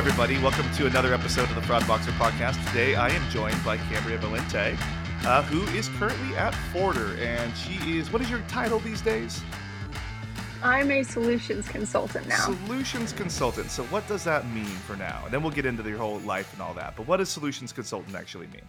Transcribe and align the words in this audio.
everybody. 0.00 0.38
Welcome 0.38 0.64
to 0.76 0.86
another 0.86 1.12
episode 1.12 1.50
of 1.50 1.54
the 1.54 1.60
Fraud 1.60 1.86
Boxer 1.86 2.10
podcast. 2.12 2.56
Today, 2.68 2.94
I 2.94 3.10
am 3.10 3.30
joined 3.30 3.62
by 3.62 3.76
Cambria 3.76 4.16
Valente, 4.16 4.74
uh, 5.26 5.42
who 5.42 5.62
is 5.76 5.90
currently 5.90 6.34
at 6.38 6.54
Forter, 6.72 7.18
and 7.20 7.54
she 7.54 7.98
is. 7.98 8.10
What 8.10 8.22
is 8.22 8.30
your 8.30 8.40
title 8.48 8.78
these 8.78 9.02
days? 9.02 9.42
I'm 10.62 10.90
a 10.90 11.02
solutions 11.02 11.68
consultant 11.68 12.26
now. 12.26 12.46
Solutions 12.46 13.12
consultant. 13.12 13.70
So, 13.70 13.84
what 13.84 14.08
does 14.08 14.24
that 14.24 14.48
mean 14.48 14.64
for 14.64 14.96
now? 14.96 15.20
And 15.26 15.34
then 15.34 15.42
we'll 15.42 15.52
get 15.52 15.66
into 15.66 15.86
your 15.86 15.98
whole 15.98 16.20
life 16.20 16.50
and 16.54 16.62
all 16.62 16.72
that. 16.72 16.96
But 16.96 17.06
what 17.06 17.18
does 17.18 17.28
solutions 17.28 17.70
consultant 17.70 18.16
actually 18.16 18.46
mean? 18.46 18.64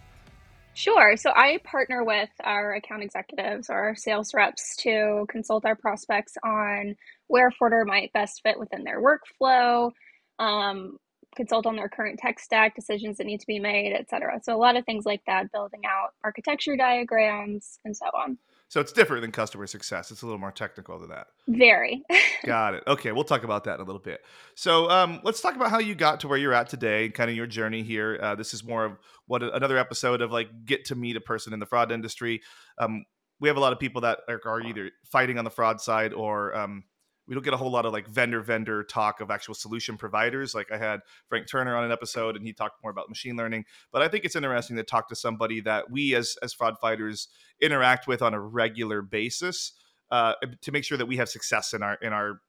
Sure. 0.74 1.16
So 1.16 1.30
I 1.34 1.60
partner 1.64 2.04
with 2.04 2.28
our 2.44 2.74
account 2.74 3.04
executives 3.04 3.70
or 3.70 3.78
our 3.78 3.96
sales 3.96 4.34
reps 4.34 4.76
to 4.80 5.24
consult 5.30 5.64
our 5.64 5.76
prospects 5.76 6.34
on 6.44 6.94
where 7.28 7.50
Forter 7.50 7.86
might 7.86 8.12
best 8.12 8.42
fit 8.42 8.58
within 8.58 8.84
their 8.84 9.00
workflow, 9.00 9.92
um, 10.38 10.98
consult 11.36 11.66
on 11.66 11.76
their 11.76 11.88
current 11.88 12.18
tech 12.18 12.38
stack, 12.38 12.74
decisions 12.74 13.18
that 13.18 13.26
need 13.26 13.40
to 13.40 13.46
be 13.46 13.58
made, 13.58 13.94
et 13.94 14.08
cetera. 14.08 14.40
So 14.42 14.54
a 14.54 14.58
lot 14.58 14.76
of 14.76 14.84
things 14.84 15.04
like 15.06 15.22
that, 15.26 15.52
building 15.52 15.82
out 15.86 16.10
architecture 16.24 16.76
diagrams 16.76 17.78
and 17.84 17.96
so 17.96 18.06
on. 18.06 18.38
So 18.68 18.80
it's 18.80 18.92
different 18.92 19.20
than 19.20 19.32
customer 19.32 19.66
success. 19.66 20.10
It's 20.10 20.22
a 20.22 20.26
little 20.26 20.40
more 20.40 20.50
technical 20.50 20.98
than 20.98 21.10
that. 21.10 21.26
Very. 21.46 22.02
Got 22.46 22.72
it. 22.72 22.82
Okay, 22.86 23.12
we'll 23.12 23.22
talk 23.22 23.44
about 23.44 23.64
that 23.64 23.74
in 23.74 23.80
a 23.82 23.84
little 23.84 24.00
bit. 24.00 24.22
So 24.54 24.88
um, 24.88 25.20
let's 25.24 25.42
talk 25.42 25.56
about 25.56 25.70
how 25.70 25.78
you 25.78 25.94
got 25.94 26.20
to 26.20 26.28
where 26.28 26.38
you're 26.38 26.54
at 26.54 26.70
today, 26.70 27.10
kind 27.10 27.28
of 27.28 27.36
your 27.36 27.46
journey 27.46 27.82
here. 27.82 28.18
Uh, 28.20 28.34
this 28.34 28.54
is 28.54 28.64
more 28.64 28.86
of 28.86 28.92
what 29.26 29.42
another 29.42 29.76
episode 29.76 30.22
of 30.22 30.32
like 30.32 30.48
get 30.64 30.86
to 30.86 30.94
meet 30.94 31.16
a 31.16 31.20
person 31.20 31.52
in 31.52 31.60
the 31.60 31.66
fraud 31.66 31.92
industry. 31.92 32.40
Um, 32.78 33.04
we 33.40 33.48
have 33.48 33.58
a 33.58 33.60
lot 33.60 33.74
of 33.74 33.78
people 33.78 34.00
that 34.02 34.20
are, 34.26 34.40
are 34.46 34.62
either 34.62 34.90
fighting 35.04 35.36
on 35.36 35.44
the 35.44 35.50
fraud 35.50 35.80
side 35.80 36.14
or 36.14 36.56
um, 36.56 36.84
we 37.32 37.34
don't 37.34 37.44
get 37.44 37.54
a 37.54 37.56
whole 37.56 37.70
lot 37.70 37.86
of 37.86 37.94
like 37.94 38.06
vendor 38.06 38.42
vendor 38.42 38.84
talk 38.84 39.22
of 39.22 39.30
actual 39.30 39.54
solution 39.54 39.96
providers. 39.96 40.54
Like 40.54 40.70
i 40.70 40.76
had 40.76 41.00
frank 41.28 41.48
turner 41.48 41.74
on 41.74 41.82
an 41.82 41.90
episode 41.90 42.36
and 42.36 42.44
he 42.44 42.52
talked 42.52 42.82
more 42.82 42.90
about 42.90 43.08
machine 43.08 43.38
learning. 43.38 43.64
But 43.90 44.02
i 44.02 44.08
think 44.08 44.26
it's 44.26 44.36
interesting 44.36 44.76
to 44.76 44.82
talk 44.82 45.08
to 45.08 45.16
somebody 45.16 45.62
that 45.62 45.90
we 45.90 46.14
as 46.14 46.36
as 46.42 46.52
fraud 46.52 46.74
fighters 46.78 47.28
interact 47.58 48.06
with 48.06 48.20
on 48.20 48.34
a 48.34 48.40
regular 48.40 49.00
basis 49.00 49.72
uh, 50.10 50.34
to 50.60 50.72
make 50.72 50.84
sure 50.84 50.98
that 50.98 51.06
we 51.06 51.16
have 51.16 51.30
success 51.30 51.72
in 51.72 51.82
our 51.82 51.94
in 52.02 52.12
our 52.12 52.42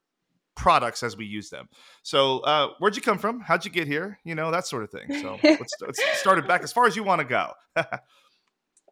products 0.55 1.01
as 1.01 1.15
we 1.15 1.25
use 1.25 1.49
them. 1.49 1.69
So 2.01 2.39
uh, 2.39 2.67
where'd 2.79 2.97
you 2.97 3.01
come 3.01 3.19
from? 3.19 3.39
How'd 3.39 3.63
you 3.63 3.71
get 3.71 3.87
here? 3.87 4.19
You 4.25 4.35
know 4.35 4.51
that 4.51 4.67
sort 4.67 4.83
of 4.83 4.91
thing. 4.91 5.21
So 5.21 5.39
let's, 5.41 5.73
let's 5.79 6.19
start 6.19 6.39
it 6.39 6.47
back 6.47 6.61
as 6.61 6.73
far 6.73 6.87
as 6.87 6.97
you 6.97 7.05
want 7.05 7.19
to 7.19 7.25
go 7.25 7.53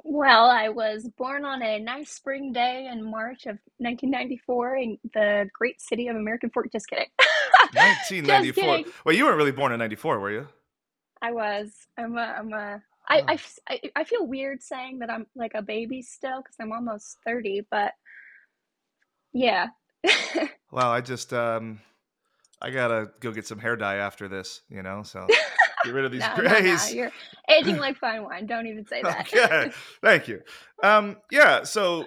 Well, 0.03 0.49
I 0.49 0.69
was 0.69 1.07
born 1.17 1.45
on 1.45 1.61
a 1.61 1.79
nice 1.79 2.11
spring 2.11 2.51
day 2.53 2.89
in 2.91 3.03
March 3.03 3.45
of 3.45 3.59
1994 3.77 4.75
in 4.77 4.97
the 5.13 5.47
great 5.53 5.79
city 5.79 6.07
of 6.07 6.15
American 6.15 6.49
Fork. 6.49 6.71
Just 6.71 6.87
kidding. 6.89 7.07
1994. 7.73 8.43
Just 8.43 8.55
kidding. 8.55 8.93
Well, 9.05 9.15
you 9.15 9.25
weren't 9.25 9.37
really 9.37 9.51
born 9.51 9.71
in 9.71 9.79
94, 9.79 10.19
were 10.19 10.31
you? 10.31 10.47
I 11.21 11.31
was. 11.31 11.71
I'm 11.97 12.17
a. 12.17 12.21
I'm 12.21 12.53
a. 12.53 12.81
I, 13.07 13.23
I, 13.27 13.39
I, 13.69 13.81
I 13.97 14.03
feel 14.03 14.25
weird 14.25 14.63
saying 14.63 14.99
that 14.99 15.09
I'm 15.09 15.27
like 15.35 15.51
a 15.53 15.61
baby 15.61 16.01
still 16.01 16.37
because 16.41 16.55
I'm 16.59 16.71
almost 16.71 17.17
30, 17.25 17.67
but 17.69 17.93
yeah. 19.33 19.67
well, 20.71 20.89
I 20.89 21.01
just 21.01 21.33
um, 21.33 21.79
I 22.61 22.69
gotta 22.71 23.11
go 23.19 23.31
get 23.31 23.47
some 23.47 23.59
hair 23.59 23.75
dye 23.75 23.95
after 23.95 24.27
this, 24.27 24.61
you 24.69 24.81
know. 24.81 25.03
So 25.03 25.27
Get 25.83 25.93
rid 25.93 26.05
of 26.05 26.11
these 26.11 26.21
no, 26.21 26.35
grays. 26.35 26.63
No, 26.63 26.75
no. 26.75 26.95
You're 26.95 27.11
aging 27.49 27.77
like 27.79 27.97
fine 27.97 28.23
wine. 28.23 28.45
Don't 28.45 28.67
even 28.67 28.85
say 28.85 29.01
that. 29.01 29.27
okay. 29.33 29.71
Thank 30.01 30.27
you. 30.27 30.41
Um, 30.83 31.17
yeah. 31.31 31.63
So, 31.63 32.05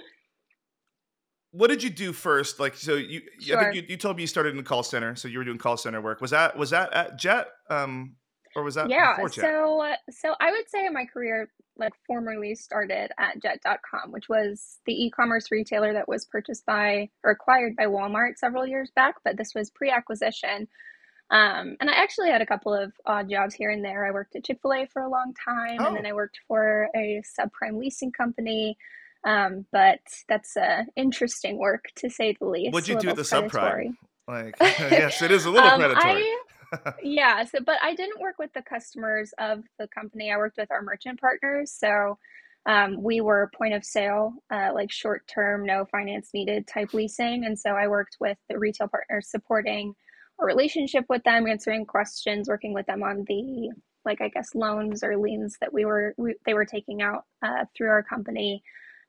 what 1.50 1.68
did 1.68 1.82
you 1.82 1.90
do 1.90 2.12
first? 2.12 2.58
Like, 2.58 2.74
so 2.74 2.94
you, 2.94 3.22
sure. 3.40 3.58
I 3.58 3.64
think 3.64 3.76
you, 3.76 3.82
you, 3.88 3.96
told 3.96 4.16
me 4.16 4.22
you 4.22 4.26
started 4.26 4.50
in 4.50 4.56
the 4.56 4.62
call 4.62 4.82
center. 4.82 5.14
So 5.14 5.28
you 5.28 5.38
were 5.38 5.44
doing 5.44 5.58
call 5.58 5.76
center 5.76 6.00
work. 6.00 6.20
Was 6.20 6.32
that 6.32 6.56
was 6.56 6.70
that 6.70 6.92
at 6.92 7.18
Jet? 7.18 7.48
Um, 7.70 8.16
or 8.56 8.62
was 8.62 8.74
that 8.76 8.88
yeah? 8.88 9.16
So, 9.28 9.94
so 10.10 10.34
I 10.40 10.50
would 10.50 10.68
say 10.68 10.88
my 10.88 11.06
career 11.06 11.48
like 11.76 11.92
formerly 12.06 12.54
started 12.54 13.10
at 13.18 13.42
Jet.com, 13.42 14.12
which 14.12 14.28
was 14.28 14.78
the 14.86 14.92
e-commerce 14.92 15.50
retailer 15.50 15.92
that 15.92 16.08
was 16.08 16.24
purchased 16.24 16.64
by 16.64 17.10
or 17.24 17.32
acquired 17.32 17.74
by 17.76 17.86
Walmart 17.86 18.36
several 18.36 18.66
years 18.66 18.90
back. 18.94 19.16
But 19.24 19.36
this 19.36 19.54
was 19.54 19.70
pre-acquisition. 19.70 20.68
Um, 21.30 21.76
and 21.80 21.90
I 21.90 21.94
actually 21.94 22.30
had 22.30 22.42
a 22.42 22.46
couple 22.46 22.74
of 22.74 22.92
odd 23.06 23.30
jobs 23.30 23.54
here 23.54 23.70
and 23.70 23.84
there. 23.84 24.06
I 24.06 24.10
worked 24.10 24.36
at 24.36 24.44
Chick 24.44 24.58
fil 24.60 24.74
A 24.74 24.86
for 24.86 25.02
a 25.02 25.10
long 25.10 25.34
time, 25.44 25.78
oh. 25.80 25.86
and 25.86 25.96
then 25.96 26.06
oh. 26.06 26.10
I 26.10 26.12
worked 26.12 26.38
for 26.46 26.88
a 26.94 27.22
subprime 27.38 27.78
leasing 27.78 28.12
company. 28.12 28.76
Um, 29.24 29.64
but 29.72 30.00
that's 30.28 30.56
uh, 30.56 30.84
interesting 30.96 31.58
work 31.58 31.86
to 31.96 32.10
say 32.10 32.36
the 32.38 32.46
least. 32.46 32.74
What'd 32.74 32.88
you 32.88 32.98
do 32.98 33.08
at 33.08 33.16
the 33.16 33.24
predatory. 33.24 33.96
subprime? 34.28 34.44
Like, 34.44 34.56
yes, 34.60 35.22
it 35.22 35.30
is 35.30 35.46
a 35.46 35.50
little 35.50 35.68
um, 35.70 35.80
predatory. 35.80 36.22
I, 36.22 36.38
yeah, 37.02 37.44
so 37.44 37.58
but 37.64 37.76
I 37.82 37.94
didn't 37.94 38.20
work 38.20 38.36
with 38.38 38.52
the 38.52 38.62
customers 38.62 39.32
of 39.38 39.62
the 39.78 39.88
company. 39.88 40.30
I 40.30 40.36
worked 40.36 40.58
with 40.58 40.70
our 40.70 40.82
merchant 40.82 41.20
partners. 41.20 41.72
So 41.72 42.18
um, 42.66 43.02
we 43.02 43.20
were 43.20 43.50
point 43.56 43.74
of 43.74 43.84
sale, 43.84 44.34
uh, 44.50 44.70
like 44.74 44.90
short 44.90 45.26
term, 45.26 45.66
no 45.66 45.84
finance 45.86 46.30
needed 46.34 46.66
type 46.66 46.94
leasing. 46.94 47.44
And 47.44 47.58
so 47.58 47.70
I 47.70 47.88
worked 47.88 48.16
with 48.20 48.38
the 48.48 48.58
retail 48.58 48.88
partners 48.88 49.30
supporting 49.30 49.94
a 50.40 50.44
relationship 50.44 51.04
with 51.08 51.22
them, 51.24 51.46
answering 51.46 51.86
questions, 51.86 52.48
working 52.48 52.74
with 52.74 52.86
them 52.86 53.02
on 53.02 53.24
the 53.26 53.70
like 54.04 54.20
I 54.20 54.28
guess 54.28 54.54
loans 54.54 55.02
or 55.02 55.16
liens 55.16 55.56
that 55.60 55.72
we 55.72 55.84
were 55.84 56.14
we, 56.16 56.34
they 56.44 56.54
were 56.54 56.66
taking 56.66 57.02
out 57.02 57.24
uh, 57.42 57.64
through 57.76 57.88
our 57.88 58.02
company, 58.02 58.62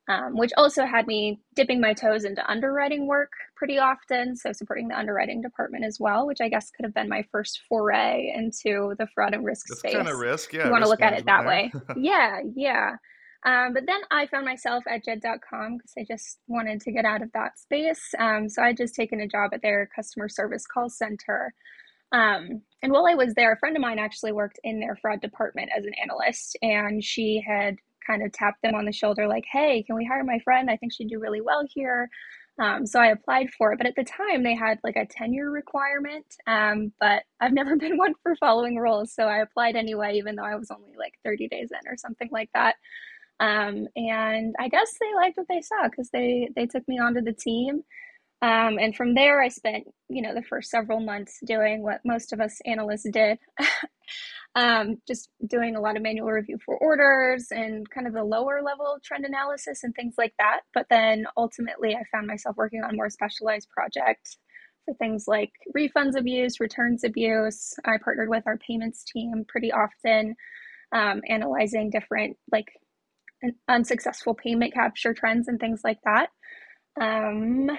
um, 0.08 0.38
which 0.38 0.52
also 0.58 0.86
had 0.86 1.08
me 1.08 1.42
dipping 1.56 1.82
my 1.82 1.94
toes 1.94 2.24
into 2.24 2.50
underwriting 2.50 3.08
work 3.08 3.32
pretty 3.56 3.78
often. 3.78 4.36
So 4.36 4.52
supporting 4.54 4.88
the 4.88 4.98
underwriting 4.98 5.42
department 5.42 5.84
as 5.84 6.00
well, 6.00 6.26
which 6.26 6.42
I 6.42 6.50
guess 6.50 6.72
could 6.72 6.86
have 6.86 6.94
been 6.94 7.10
my 7.10 7.26
first 7.32 7.62
foray 7.68 8.32
into 8.36 8.96
the 8.98 9.08
fraud 9.14 9.34
and 9.34 9.46
risk 9.46 9.68
space. 9.68 9.82
That's 9.82 9.94
space. 9.94 9.94
Kind 9.96 10.08
of 10.08 10.20
risk, 10.20 10.54
yeah. 10.54 10.66
You 10.66 10.72
want 10.72 10.84
to 10.84 10.90
look 10.90 11.02
at 11.02 11.14
it 11.14 11.26
that 11.26 11.46
way? 11.46 11.72
yeah, 11.98 12.40
yeah. 12.56 12.96
Um, 13.46 13.74
but 13.74 13.86
then 13.86 14.02
I 14.12 14.26
found 14.26 14.46
myself 14.46 14.84
at 14.90 15.06
Jet.com 15.06 15.78
because 15.78 15.94
I 15.98 16.04
just 16.08 16.40
wanted 16.48 16.82
to 16.82 16.92
get 16.92 17.06
out 17.06 17.22
of 17.22 17.32
that 17.34 17.60
space. 17.60 18.14
Um, 18.18 18.50
so 18.50 18.64
I 18.64 18.74
just 18.74 18.96
taken 18.96 19.22
a 19.22 19.28
job 19.28 19.52
at 19.54 19.62
their 19.62 19.88
customer 19.96 20.28
service 20.28 20.66
call 20.66 20.90
center. 20.90 21.54
Um, 22.12 22.62
and 22.82 22.92
while 22.92 23.08
I 23.08 23.16
was 23.16 23.34
there, 23.36 23.52
a 23.54 23.58
friend 23.60 23.76
of 23.76 23.82
mine 23.82 24.00
actually 24.00 24.32
worked 24.32 24.60
in 24.64 24.80
their 24.80 24.96
fraud 24.96 25.22
department 25.22 25.70
as 25.78 25.86
an 25.86 25.94
analyst, 26.02 26.58
and 26.62 27.04
she 27.04 27.44
had 27.46 27.76
kind 28.06 28.24
of 28.24 28.32
tapped 28.32 28.62
them 28.62 28.76
on 28.76 28.86
the 28.86 28.92
shoulder, 28.92 29.28
like, 29.28 29.46
"Hey, 29.52 29.84
can 29.84 29.96
we 29.96 30.06
hire 30.06 30.24
my 30.24 30.40
friend? 30.40 30.70
I 30.70 30.78
think 30.78 30.94
she'd 30.94 31.10
do 31.10 31.20
really 31.20 31.42
well 31.42 31.64
here." 31.68 32.10
Um, 32.58 32.86
so 32.86 33.00
I 33.02 33.08
applied 33.08 33.50
for 33.58 33.74
it, 33.74 33.78
but 33.78 33.88
at 33.88 33.96
the 33.96 34.04
time 34.06 34.44
they 34.44 34.56
had 34.56 34.80
like 34.84 34.96
a 34.96 35.06
tenure 35.06 35.52
requirement. 35.52 36.26
Um, 36.48 36.94
but 37.00 37.24
I've 37.42 37.52
never 37.54 37.76
been 37.78 37.98
one 37.98 38.14
for 38.24 38.36
following 38.38 38.78
rules, 38.78 39.14
so 39.14 39.24
I 39.26 39.40
applied 39.40 39.76
anyway, 39.76 40.16
even 40.18 40.36
though 40.36 40.46
I 40.46 40.56
was 40.56 40.72
only 40.72 40.94
like 40.98 41.16
30 41.24 41.50
days 41.50 41.70
in 41.72 41.92
or 41.92 41.98
something 41.98 42.30
like 42.32 42.50
that. 42.54 42.76
Um, 43.40 43.88
and 43.96 44.56
I 44.60 44.70
guess 44.70 44.94
they 45.00 45.14
liked 45.16 45.38
what 45.38 45.48
they 45.50 45.62
saw 45.62 45.88
because 45.90 46.10
they 46.12 46.50
they 46.56 46.66
took 46.66 46.88
me 46.88 47.00
onto 47.00 47.22
the 47.22 47.34
team. 47.34 47.84
Um, 48.42 48.78
and 48.80 48.96
from 48.96 49.16
there, 49.16 49.42
I 49.42 49.50
spent 49.50 49.86
you 50.10 50.22
know 50.22 50.34
the 50.34 50.44
first 50.44 50.70
several 50.70 51.00
months 51.00 51.40
doing 51.46 51.84
what 51.84 52.02
most 52.06 52.34
of 52.34 52.40
us 52.40 52.60
analysts 52.66 53.08
did, 53.12 53.40
um, 54.56 54.98
just 55.08 55.30
doing 55.48 55.76
a 55.76 55.82
lot 55.82 55.98
of 55.98 56.04
manual 56.04 56.28
review 56.30 56.58
for 56.66 56.78
orders 56.78 57.48
and 57.52 57.90
kind 57.90 58.08
of 58.08 58.14
the 58.14 58.24
lower 58.24 58.62
level 58.64 58.98
trend 59.04 59.26
analysis 59.26 59.84
and 59.84 59.94
things 59.96 60.16
like 60.18 60.34
that. 60.40 60.62
But 60.74 60.88
then 60.90 61.26
ultimately, 61.38 61.96
I 61.96 62.04
found 62.12 62.28
myself 62.28 62.56
working 62.58 62.84
on 62.84 62.96
more 62.96 63.10
specialized 63.10 63.70
projects 63.70 64.38
for 64.86 64.94
things 64.96 65.26
like 65.28 65.52
refunds 65.76 66.16
abuse, 66.16 66.60
returns 66.60 67.04
abuse. 67.04 67.74
I 67.86 67.98
partnered 68.04 68.30
with 68.30 68.44
our 68.46 68.58
payments 68.58 69.04
team 69.04 69.44
pretty 69.48 69.72
often, 69.72 70.36
um, 70.94 71.22
analyzing 71.28 71.90
different 71.90 72.38
like 72.52 72.68
unsuccessful 73.68 74.34
payment 74.34 74.74
capture 74.74 75.14
trends 75.14 75.48
and 75.48 75.60
things 75.60 75.82
like 75.84 76.00
that. 76.06 76.30
Um, 77.00 77.70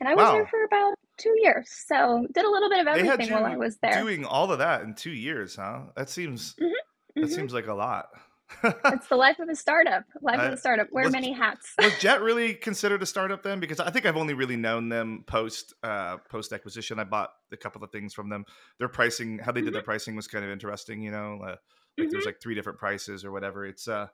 and 0.00 0.08
I 0.08 0.14
was 0.14 0.24
wow. 0.24 0.32
there 0.32 0.46
for 0.46 0.64
about 0.64 0.94
two 1.18 1.34
years, 1.40 1.68
so 1.86 2.26
did 2.32 2.44
a 2.44 2.50
little 2.50 2.68
bit 2.68 2.80
of 2.80 2.86
everything 2.86 3.32
while 3.32 3.44
I 3.44 3.56
was 3.56 3.78
there. 3.78 4.00
Doing 4.00 4.24
all 4.24 4.50
of 4.50 4.58
that 4.58 4.82
in 4.82 4.94
two 4.94 5.12
years, 5.12 5.56
huh? 5.56 5.82
That 5.96 6.10
seems 6.10 6.54
mm-hmm. 6.54 6.70
that 7.16 7.26
mm-hmm. 7.26 7.34
seems 7.34 7.54
like 7.54 7.66
a 7.66 7.74
lot. 7.74 8.06
it's 8.64 9.08
the 9.08 9.16
life 9.16 9.38
of 9.38 9.48
a 9.48 9.56
startup. 9.56 10.04
Life 10.20 10.40
of 10.40 10.52
a 10.52 10.56
startup. 10.56 10.88
Wear 10.92 11.04
was, 11.04 11.12
many 11.12 11.32
hats. 11.32 11.72
was 11.78 11.96
Jet 12.00 12.20
really 12.20 12.54
considered 12.54 13.02
a 13.02 13.06
startup 13.06 13.42
then? 13.42 13.58
Because 13.58 13.80
I 13.80 13.90
think 13.90 14.06
I've 14.06 14.16
only 14.16 14.34
really 14.34 14.56
known 14.56 14.88
them 14.88 15.24
post 15.26 15.74
uh, 15.82 16.18
post 16.28 16.52
acquisition. 16.52 16.98
I 16.98 17.04
bought 17.04 17.30
a 17.52 17.56
couple 17.56 17.82
of 17.82 17.90
things 17.90 18.14
from 18.14 18.28
them. 18.28 18.44
Their 18.78 18.88
pricing, 18.88 19.38
how 19.38 19.52
they 19.52 19.60
did 19.60 19.68
mm-hmm. 19.68 19.74
their 19.74 19.82
pricing, 19.82 20.16
was 20.16 20.28
kind 20.28 20.44
of 20.44 20.50
interesting. 20.50 21.02
You 21.02 21.10
know, 21.10 21.40
uh, 21.42 21.46
like 21.46 21.56
there's 21.96 22.12
mm-hmm. 22.12 22.26
like 22.26 22.40
three 22.40 22.54
different 22.54 22.78
prices 22.78 23.24
or 23.24 23.32
whatever. 23.32 23.64
It's 23.66 23.88
uh, 23.88 24.08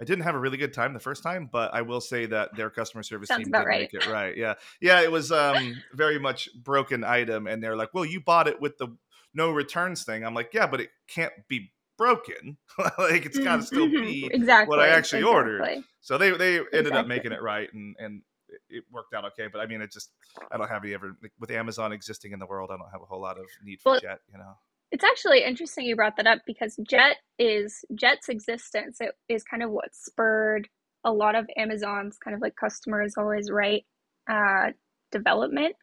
I 0.00 0.04
didn't 0.04 0.24
have 0.24 0.34
a 0.34 0.38
really 0.38 0.58
good 0.58 0.74
time 0.74 0.92
the 0.92 1.00
first 1.00 1.22
time, 1.22 1.48
but 1.50 1.72
I 1.72 1.82
will 1.82 2.00
say 2.00 2.26
that 2.26 2.54
their 2.54 2.68
customer 2.68 3.02
service 3.02 3.28
Sounds 3.28 3.44
team 3.44 3.52
did 3.52 3.58
right. 3.58 3.80
make 3.92 3.94
it 3.94 4.06
right. 4.06 4.36
Yeah, 4.36 4.54
yeah, 4.80 5.00
it 5.00 5.10
was 5.10 5.32
um, 5.32 5.76
very 5.94 6.18
much 6.18 6.48
broken 6.54 7.02
item, 7.02 7.46
and 7.46 7.62
they're 7.62 7.76
like, 7.76 7.94
"Well, 7.94 8.04
you 8.04 8.20
bought 8.20 8.46
it 8.48 8.60
with 8.60 8.76
the 8.78 8.88
no 9.32 9.50
returns 9.50 10.04
thing." 10.04 10.24
I'm 10.24 10.34
like, 10.34 10.50
"Yeah, 10.52 10.66
but 10.66 10.80
it 10.80 10.90
can't 11.08 11.32
be 11.48 11.72
broken. 11.96 12.58
like 12.98 13.24
it's 13.24 13.38
got 13.38 13.56
to 13.56 13.62
still 13.62 13.86
mm-hmm. 13.86 14.04
be 14.04 14.30
exactly 14.30 14.68
what 14.68 14.80
I 14.80 14.88
actually 14.88 15.20
exactly. 15.20 15.24
ordered." 15.24 15.84
So 16.02 16.18
they 16.18 16.30
they 16.32 16.58
ended 16.58 16.72
exactly. 16.72 16.98
up 16.98 17.06
making 17.06 17.32
it 17.32 17.40
right, 17.40 17.72
and 17.72 17.96
and 17.98 18.22
it 18.68 18.84
worked 18.92 19.14
out 19.14 19.24
okay. 19.24 19.48
But 19.50 19.60
I 19.60 19.66
mean, 19.66 19.80
it 19.80 19.90
just 19.90 20.10
I 20.52 20.58
don't 20.58 20.68
have 20.68 20.84
any 20.84 20.92
ever 20.92 21.16
with 21.40 21.50
Amazon 21.50 21.92
existing 21.92 22.32
in 22.32 22.38
the 22.38 22.46
world. 22.46 22.70
I 22.70 22.76
don't 22.76 22.90
have 22.92 23.00
a 23.00 23.06
whole 23.06 23.22
lot 23.22 23.38
of 23.38 23.46
need 23.64 23.80
for 23.80 23.92
well, 23.92 24.00
Jet, 24.00 24.20
you 24.30 24.36
know 24.36 24.56
It's 24.96 25.04
actually 25.04 25.44
interesting 25.44 25.84
you 25.84 25.94
brought 25.94 26.16
that 26.16 26.26
up 26.26 26.38
because 26.46 26.80
Jet 26.88 27.18
is 27.38 27.84
Jet's 27.94 28.30
existence 28.30 28.96
it 28.98 29.12
is 29.28 29.44
kind 29.44 29.62
of 29.62 29.70
what 29.70 29.94
spurred 29.94 30.70
a 31.04 31.12
lot 31.12 31.34
of 31.34 31.46
Amazon's 31.58 32.16
kind 32.16 32.34
of 32.34 32.40
like 32.40 32.56
customers 32.56 33.12
always 33.18 33.50
right 33.50 33.84
uh, 34.26 34.70
development. 35.12 35.76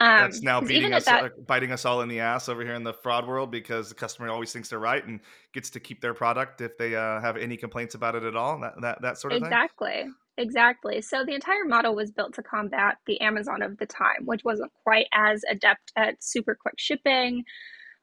Um, 0.00 0.18
That's 0.18 0.42
now 0.42 0.60
beating 0.60 0.92
us, 0.92 1.06
that, 1.06 1.24
uh, 1.24 1.28
biting 1.46 1.72
us 1.72 1.86
all 1.86 2.02
in 2.02 2.10
the 2.10 2.20
ass 2.20 2.50
over 2.50 2.62
here 2.62 2.74
in 2.74 2.84
the 2.84 2.92
fraud 2.92 3.26
world 3.26 3.50
because 3.50 3.88
the 3.88 3.94
customer 3.94 4.28
always 4.28 4.52
thinks 4.52 4.68
they're 4.68 4.78
right 4.78 5.02
and 5.02 5.20
gets 5.54 5.70
to 5.70 5.80
keep 5.80 6.02
their 6.02 6.12
product 6.12 6.60
if 6.60 6.76
they 6.76 6.94
uh, 6.94 7.22
have 7.22 7.38
any 7.38 7.56
complaints 7.56 7.94
about 7.94 8.16
it 8.16 8.22
at 8.22 8.36
all. 8.36 8.60
That 8.60 8.74
that, 8.82 9.00
that 9.00 9.16
sort 9.16 9.32
of 9.32 9.38
exactly. 9.38 9.92
thing. 9.92 10.14
Exactly. 10.36 10.98
Exactly. 10.98 11.00
So 11.00 11.24
the 11.24 11.34
entire 11.34 11.64
model 11.64 11.94
was 11.94 12.10
built 12.10 12.34
to 12.34 12.42
combat 12.42 12.96
the 13.06 13.18
Amazon 13.22 13.62
of 13.62 13.78
the 13.78 13.86
time, 13.86 14.26
which 14.26 14.44
wasn't 14.44 14.72
quite 14.82 15.06
as 15.14 15.42
adept 15.50 15.90
at 15.96 16.22
super 16.22 16.54
quick 16.54 16.74
shipping. 16.76 17.44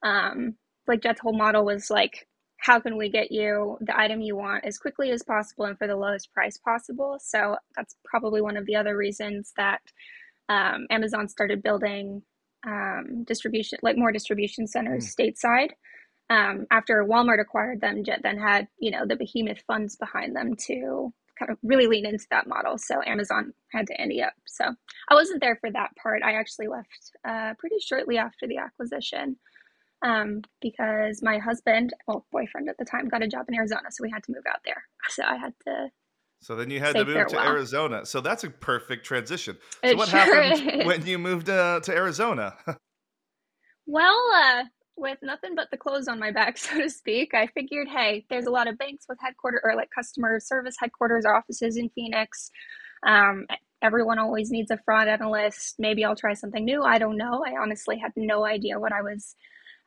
Um, 0.03 0.55
like 0.87 1.01
Jet's 1.01 1.21
whole 1.21 1.37
model 1.37 1.65
was 1.65 1.89
like, 1.89 2.27
how 2.57 2.79
can 2.79 2.97
we 2.97 3.09
get 3.09 3.31
you 3.31 3.77
the 3.81 3.97
item 3.97 4.21
you 4.21 4.35
want 4.35 4.65
as 4.65 4.77
quickly 4.77 5.11
as 5.11 5.23
possible 5.23 5.65
and 5.65 5.77
for 5.77 5.87
the 5.87 5.95
lowest 5.95 6.33
price 6.33 6.57
possible? 6.57 7.17
So 7.21 7.55
that's 7.75 7.95
probably 8.03 8.41
one 8.41 8.57
of 8.57 8.65
the 8.65 8.75
other 8.75 8.97
reasons 8.97 9.53
that 9.55 9.81
um, 10.49 10.87
Amazon 10.89 11.29
started 11.29 11.63
building 11.63 12.21
um, 12.65 13.23
distribution, 13.25 13.79
like 13.81 13.97
more 13.97 14.11
distribution 14.11 14.67
centers 14.67 15.05
mm. 15.05 15.15
stateside. 15.15 15.69
Um, 16.29 16.67
after 16.69 17.05
Walmart 17.05 17.39
acquired 17.39 17.81
them, 17.81 18.03
Jet 18.03 18.21
then 18.23 18.37
had 18.37 18.67
you 18.77 18.91
know 18.91 19.05
the 19.05 19.15
behemoth 19.15 19.63
funds 19.65 19.95
behind 19.95 20.35
them 20.35 20.55
to 20.67 21.13
kind 21.39 21.51
of 21.51 21.57
really 21.63 21.87
lean 21.87 22.05
into 22.05 22.25
that 22.29 22.47
model. 22.47 22.77
So 22.77 23.01
Amazon 23.05 23.53
had 23.71 23.87
to 23.87 23.99
ante 23.99 24.21
up. 24.21 24.33
So 24.45 24.65
I 25.09 25.13
wasn't 25.13 25.41
there 25.41 25.55
for 25.55 25.71
that 25.71 25.91
part. 25.95 26.21
I 26.23 26.33
actually 26.33 26.67
left 26.67 27.11
uh, 27.27 27.53
pretty 27.57 27.77
shortly 27.79 28.17
after 28.17 28.45
the 28.45 28.57
acquisition 28.57 29.37
um, 30.01 30.41
because 30.61 31.21
my 31.21 31.37
husband, 31.37 31.93
well, 32.07 32.25
boyfriend 32.31 32.69
at 32.69 32.77
the 32.77 32.85
time, 32.85 33.07
got 33.09 33.21
a 33.21 33.27
job 33.27 33.45
in 33.49 33.55
Arizona, 33.55 33.91
so 33.91 34.03
we 34.03 34.09
had 34.09 34.23
to 34.23 34.31
move 34.31 34.43
out 34.49 34.59
there. 34.65 34.83
So 35.09 35.23
I 35.23 35.37
had 35.37 35.53
to. 35.65 35.89
So 36.41 36.55
then 36.55 36.69
you 36.69 36.79
had 36.79 36.95
to 36.95 37.03
move 37.03 37.27
to 37.27 37.39
Arizona. 37.39 38.05
So 38.05 38.21
that's 38.21 38.43
a 38.43 38.49
perfect 38.49 39.05
transition. 39.05 39.57
So 39.83 39.89
it 39.89 39.97
what 39.97 40.09
sure 40.09 40.19
happened 40.19 40.81
is. 40.81 40.85
when 40.85 41.05
you 41.05 41.17
moved 41.17 41.49
uh, 41.49 41.79
to 41.81 41.91
Arizona? 41.91 42.55
well, 43.87 44.21
uh, 44.35 44.63
with 44.95 45.17
nothing 45.23 45.55
but 45.55 45.71
the 45.71 45.77
clothes 45.77 46.07
on 46.07 46.19
my 46.19 46.31
back, 46.31 46.57
so 46.59 46.79
to 46.79 46.89
speak, 46.89 47.33
I 47.33 47.47
figured, 47.47 47.87
hey, 47.87 48.25
there's 48.29 48.45
a 48.45 48.51
lot 48.51 48.67
of 48.67 48.77
banks 48.77 49.05
with 49.09 49.17
headquarters 49.21 49.61
or 49.63 49.75
like 49.75 49.89
customer 49.93 50.39
service 50.39 50.75
headquarters 50.79 51.25
offices 51.25 51.75
in 51.75 51.89
Phoenix. 51.89 52.51
Um, 53.05 53.47
everyone 53.81 54.19
always 54.19 54.51
needs 54.51 54.71
a 54.71 54.77
fraud 54.85 55.07
analyst. 55.07 55.75
Maybe 55.79 56.05
I'll 56.05 56.15
try 56.15 56.33
something 56.33 56.63
new. 56.63 56.83
I 56.83 56.99
don't 56.99 57.17
know. 57.17 57.43
I 57.45 57.61
honestly 57.61 57.97
had 57.97 58.11
no 58.15 58.45
idea 58.45 58.79
what 58.79 58.91
I 58.91 59.01
was 59.01 59.35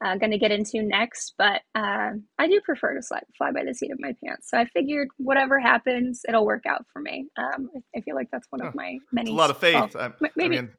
uh, 0.02 0.16
going 0.16 0.32
to 0.32 0.38
get 0.38 0.50
into 0.50 0.82
next, 0.82 1.34
but 1.38 1.62
uh, 1.74 2.10
I 2.38 2.48
do 2.48 2.60
prefer 2.64 2.94
to 2.94 3.02
fly, 3.02 3.20
fly, 3.38 3.52
by 3.52 3.64
the 3.64 3.74
seat 3.74 3.92
of 3.92 4.00
my 4.00 4.14
pants. 4.24 4.50
So 4.50 4.58
I 4.58 4.64
figured 4.66 5.08
whatever 5.18 5.60
happens, 5.60 6.22
it'll 6.28 6.44
work 6.44 6.64
out 6.66 6.84
for 6.92 7.00
me. 7.00 7.28
Um, 7.36 7.70
I, 7.96 8.00
feel 8.00 8.16
like 8.16 8.28
that's 8.32 8.46
one 8.50 8.66
of 8.66 8.74
my 8.74 8.98
many. 9.12 9.30
It's 9.30 9.34
a 9.34 9.38
lot 9.38 9.50
of 9.50 9.58
faith. 9.58 9.94
Well, 9.94 10.12
maybe. 10.36 10.58
I 10.58 10.62
mean, 10.62 10.70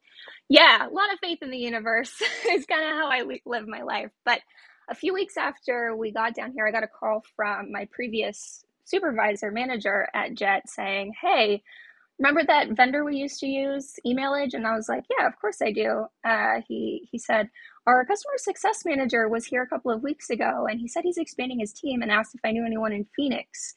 yeah, 0.48 0.86
a 0.86 0.90
lot 0.90 1.12
of 1.12 1.18
faith 1.20 1.38
in 1.42 1.50
the 1.50 1.58
universe 1.58 2.12
is 2.50 2.66
kind 2.66 2.84
of 2.84 2.96
how 2.96 3.08
I 3.08 3.22
live 3.46 3.66
my 3.66 3.82
life. 3.82 4.10
But 4.24 4.40
a 4.90 4.94
few 4.94 5.14
weeks 5.14 5.36
after 5.38 5.96
we 5.96 6.12
got 6.12 6.34
down 6.34 6.52
here, 6.54 6.66
I 6.66 6.72
got 6.72 6.82
a 6.82 6.88
call 6.88 7.22
from 7.36 7.72
my 7.72 7.88
previous 7.92 8.64
supervisor 8.84 9.50
manager 9.50 10.08
at 10.14 10.34
Jet 10.34 10.68
saying, 10.68 11.14
"Hey." 11.20 11.62
Remember 12.20 12.44
that 12.44 12.76
vendor 12.76 13.04
we 13.04 13.16
used 13.16 13.40
to 13.40 13.48
use, 13.48 13.94
Emailage? 14.06 14.54
And 14.54 14.68
I 14.68 14.76
was 14.76 14.88
like, 14.88 15.02
yeah, 15.18 15.26
of 15.26 15.32
course 15.40 15.60
I 15.60 15.72
do. 15.72 16.06
Uh, 16.24 16.60
he 16.68 17.08
he 17.10 17.18
said, 17.18 17.48
our 17.86 18.04
customer 18.04 18.34
success 18.38 18.84
manager 18.84 19.28
was 19.28 19.44
here 19.44 19.62
a 19.62 19.66
couple 19.66 19.90
of 19.90 20.02
weeks 20.02 20.30
ago, 20.30 20.66
and 20.70 20.80
he 20.80 20.88
said 20.88 21.04
he's 21.04 21.18
expanding 21.18 21.60
his 21.60 21.72
team 21.72 22.02
and 22.02 22.10
asked 22.10 22.34
if 22.34 22.40
I 22.44 22.52
knew 22.52 22.64
anyone 22.64 22.92
in 22.92 23.06
Phoenix. 23.16 23.74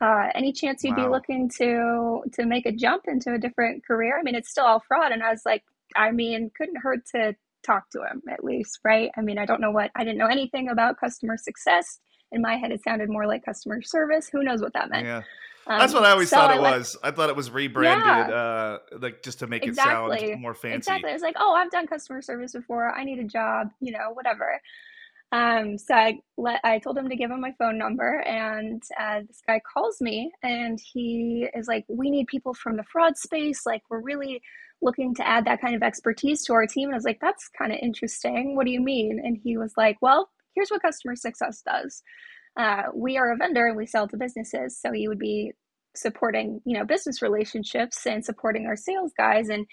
Uh, 0.00 0.28
any 0.34 0.52
chance 0.52 0.84
you'd 0.84 0.96
wow. 0.96 1.06
be 1.06 1.10
looking 1.10 1.50
to 1.58 2.22
to 2.32 2.46
make 2.46 2.66
a 2.66 2.72
jump 2.72 3.04
into 3.08 3.34
a 3.34 3.38
different 3.38 3.84
career? 3.84 4.18
I 4.18 4.22
mean, 4.22 4.36
it's 4.36 4.50
still 4.50 4.64
all 4.64 4.82
fraud, 4.86 5.12
and 5.12 5.22
I 5.22 5.30
was 5.30 5.42
like, 5.44 5.64
I 5.96 6.12
mean, 6.12 6.50
couldn't 6.56 6.80
hurt 6.82 7.00
to 7.14 7.34
talk 7.64 7.90
to 7.90 8.02
him 8.02 8.22
at 8.30 8.44
least, 8.44 8.78
right? 8.84 9.10
I 9.16 9.22
mean, 9.22 9.38
I 9.38 9.46
don't 9.46 9.60
know 9.60 9.72
what 9.72 9.90
I 9.96 10.04
didn't 10.04 10.18
know 10.18 10.26
anything 10.26 10.68
about 10.68 11.00
customer 11.00 11.36
success. 11.36 11.98
In 12.32 12.42
my 12.42 12.56
head, 12.56 12.72
it 12.72 12.82
sounded 12.82 13.08
more 13.08 13.26
like 13.26 13.44
customer 13.44 13.82
service. 13.82 14.28
Who 14.28 14.42
knows 14.42 14.60
what 14.60 14.72
that 14.74 14.90
meant? 14.90 15.06
Yeah. 15.06 15.22
Um, 15.66 15.78
That's 15.78 15.92
what 15.92 16.04
I 16.04 16.12
always 16.12 16.30
so 16.30 16.36
thought 16.36 16.50
it 16.50 16.60
I 16.60 16.78
was. 16.78 16.96
I 17.02 17.10
thought 17.10 17.28
it 17.28 17.36
was 17.36 17.50
rebranded, 17.50 18.06
yeah. 18.06 18.34
uh, 18.34 18.78
like 19.00 19.22
just 19.22 19.38
to 19.40 19.46
make 19.46 19.66
exactly. 19.66 20.16
it 20.16 20.28
sound 20.30 20.40
more 20.40 20.54
fancy. 20.54 20.76
Exactly. 20.76 21.10
It's 21.10 21.22
like, 21.22 21.36
oh, 21.38 21.52
I've 21.52 21.70
done 21.70 21.86
customer 21.86 22.22
service 22.22 22.52
before. 22.52 22.90
I 22.90 23.04
need 23.04 23.18
a 23.18 23.24
job. 23.24 23.68
You 23.80 23.92
know, 23.92 24.10
whatever. 24.14 24.60
Um, 25.30 25.76
so 25.76 25.94
I 25.94 26.20
let 26.38 26.60
I 26.64 26.78
told 26.78 26.96
him 26.96 27.10
to 27.10 27.16
give 27.16 27.30
him 27.30 27.40
my 27.40 27.52
phone 27.58 27.76
number, 27.76 28.20
and 28.20 28.82
uh, 28.98 29.20
this 29.26 29.42
guy 29.46 29.60
calls 29.60 30.00
me, 30.00 30.32
and 30.42 30.80
he 30.80 31.48
is 31.54 31.68
like, 31.68 31.84
"We 31.88 32.10
need 32.10 32.28
people 32.28 32.54
from 32.54 32.76
the 32.76 32.84
fraud 32.84 33.18
space. 33.18 33.66
Like, 33.66 33.82
we're 33.90 34.00
really 34.00 34.40
looking 34.80 35.14
to 35.16 35.26
add 35.26 35.44
that 35.44 35.60
kind 35.60 35.74
of 35.74 35.82
expertise 35.82 36.44
to 36.46 36.54
our 36.54 36.66
team." 36.66 36.88
And 36.88 36.94
I 36.94 36.96
was 36.96 37.04
like, 37.04 37.20
"That's 37.20 37.48
kind 37.48 37.72
of 37.72 37.78
interesting. 37.82 38.56
What 38.56 38.64
do 38.64 38.72
you 38.72 38.80
mean?" 38.80 39.20
And 39.22 39.36
he 39.36 39.58
was 39.58 39.74
like, 39.76 39.98
"Well, 40.00 40.30
here's 40.54 40.70
what 40.70 40.82
customer 40.82 41.16
success 41.16 41.62
does." 41.66 42.02
Uh, 42.56 42.84
we 42.94 43.16
are 43.16 43.32
a 43.32 43.36
vendor 43.36 43.66
and 43.66 43.76
we 43.76 43.86
sell 43.86 44.08
to 44.08 44.16
businesses. 44.16 44.78
So 44.80 44.92
you 44.92 45.08
would 45.08 45.18
be 45.18 45.52
supporting, 45.94 46.60
you 46.64 46.76
know, 46.76 46.84
business 46.84 47.22
relationships 47.22 48.06
and 48.06 48.24
supporting 48.24 48.66
our 48.66 48.76
sales 48.76 49.12
guys 49.16 49.48
and 49.48 49.66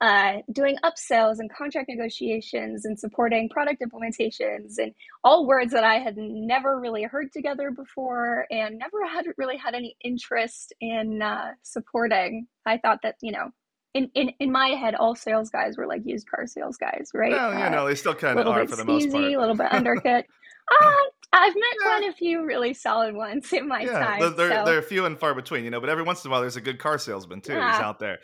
uh, 0.00 0.38
doing 0.52 0.76
upsells 0.84 1.38
and 1.38 1.50
contract 1.52 1.88
negotiations 1.88 2.84
and 2.84 2.98
supporting 2.98 3.48
product 3.48 3.80
implementations 3.80 4.74
and 4.78 4.92
all 5.22 5.46
words 5.46 5.72
that 5.72 5.84
I 5.84 5.94
had 5.94 6.16
never 6.16 6.80
really 6.80 7.04
heard 7.04 7.32
together 7.32 7.70
before 7.70 8.46
and 8.50 8.78
never 8.78 9.06
had 9.06 9.26
really 9.38 9.56
had 9.56 9.74
any 9.74 9.96
interest 10.04 10.74
in 10.80 11.22
uh, 11.22 11.52
supporting. 11.62 12.48
I 12.66 12.78
thought 12.78 13.00
that, 13.02 13.14
you 13.22 13.32
know, 13.32 13.50
in, 13.94 14.10
in, 14.14 14.30
in 14.40 14.52
my 14.52 14.68
head, 14.68 14.94
all 14.94 15.14
sales 15.14 15.50
guys 15.50 15.76
were 15.76 15.86
like 15.86 16.02
used 16.04 16.28
car 16.28 16.46
sales 16.46 16.76
guys, 16.76 17.10
right? 17.14 17.32
Well, 17.32 17.54
you 17.56 17.64
uh, 17.64 17.68
know, 17.70 17.86
they 17.86 17.94
still 17.94 18.14
kind 18.14 18.38
of 18.38 18.46
are 18.46 18.66
for 18.66 18.76
the 18.76 18.84
most 18.84 19.10
part. 19.10 19.24
A 19.24 19.38
little 19.38 19.54
bit 19.54 19.68
undercut. 19.72 20.26
uh, 20.70 20.92
I've 21.32 21.54
met 21.54 21.64
yeah. 21.80 21.86
quite 21.86 22.08
a 22.10 22.12
few 22.12 22.44
really 22.44 22.74
solid 22.74 23.14
ones 23.14 23.52
in 23.52 23.68
my 23.68 23.82
yeah, 23.82 23.98
time. 23.98 24.36
They're, 24.36 24.50
so. 24.50 24.64
they're 24.64 24.82
few 24.82 25.06
and 25.06 25.18
far 25.18 25.34
between, 25.34 25.64
you 25.64 25.70
know, 25.70 25.80
but 25.80 25.88
every 25.88 26.04
once 26.04 26.24
in 26.24 26.30
a 26.30 26.32
while 26.32 26.40
there's 26.40 26.56
a 26.56 26.60
good 26.60 26.78
car 26.78 26.98
salesman 26.98 27.40
too 27.40 27.54
yeah. 27.54 27.72
who's 27.72 27.82
out 27.82 27.98
there. 27.98 28.18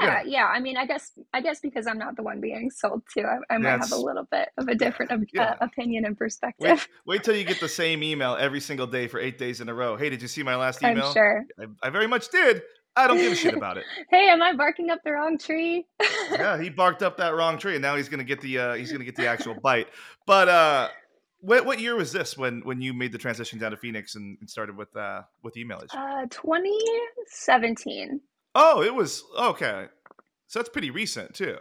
Yeah, 0.00 0.06
yeah, 0.06 0.22
yeah, 0.24 0.46
I 0.46 0.60
mean, 0.60 0.76
I 0.78 0.86
guess, 0.86 1.12
I 1.34 1.42
guess 1.42 1.60
because 1.60 1.86
I'm 1.86 1.98
not 1.98 2.16
the 2.16 2.22
one 2.22 2.40
being 2.40 2.70
sold 2.70 3.02
to, 3.14 3.22
I, 3.22 3.54
I 3.54 3.58
might 3.58 3.78
have 3.78 3.92
a 3.92 3.96
little 3.96 4.24
bit 4.24 4.48
of 4.56 4.66
a 4.66 4.74
different 4.74 5.12
uh, 5.38 5.54
opinion 5.60 6.06
and 6.06 6.16
perspective. 6.16 6.66
Wait, 6.66 6.88
wait, 7.06 7.24
till 7.24 7.36
you 7.36 7.44
get 7.44 7.60
the 7.60 7.68
same 7.68 8.02
email 8.02 8.34
every 8.38 8.60
single 8.60 8.86
day 8.86 9.08
for 9.08 9.20
eight 9.20 9.38
days 9.38 9.60
in 9.60 9.68
a 9.68 9.74
row. 9.74 9.96
Hey, 9.96 10.08
did 10.08 10.22
you 10.22 10.28
see 10.28 10.42
my 10.42 10.56
last 10.56 10.82
email? 10.82 11.06
I'm 11.06 11.12
sure. 11.12 11.44
I, 11.60 11.66
I 11.86 11.90
very 11.90 12.06
much 12.06 12.30
did. 12.30 12.62
I 12.96 13.06
don't 13.08 13.16
give 13.16 13.32
a 13.32 13.36
shit 13.36 13.54
about 13.54 13.76
it. 13.76 13.84
hey, 14.10 14.28
am 14.28 14.40
I 14.40 14.54
barking 14.54 14.90
up 14.90 15.02
the 15.04 15.12
wrong 15.12 15.36
tree? 15.36 15.86
yeah, 16.30 16.60
he 16.60 16.70
barked 16.70 17.02
up 17.02 17.16
that 17.16 17.34
wrong 17.34 17.58
tree, 17.58 17.74
and 17.74 17.82
now 17.82 17.96
he's 17.96 18.08
gonna 18.08 18.24
get 18.24 18.40
the 18.40 18.58
uh, 18.58 18.74
he's 18.74 18.92
gonna 18.92 19.04
get 19.04 19.16
the 19.16 19.26
actual 19.26 19.54
bite. 19.54 19.88
But 20.26 20.48
uh, 20.48 20.88
what 21.40 21.66
what 21.66 21.80
year 21.80 21.96
was 21.96 22.12
this 22.12 22.38
when 22.38 22.60
when 22.60 22.80
you 22.80 22.94
made 22.94 23.12
the 23.12 23.18
transition 23.18 23.58
down 23.58 23.72
to 23.72 23.76
Phoenix 23.76 24.14
and, 24.14 24.38
and 24.40 24.48
started 24.48 24.76
with 24.76 24.94
uh 24.96 25.22
with 25.42 25.54
Emailage? 25.54 25.94
Uh, 25.94 26.26
2017. 26.30 28.20
Oh, 28.54 28.82
it 28.82 28.94
was 28.94 29.24
okay. 29.38 29.86
So 30.46 30.60
that's 30.60 30.68
pretty 30.68 30.90
recent 30.90 31.34
too. 31.34 31.56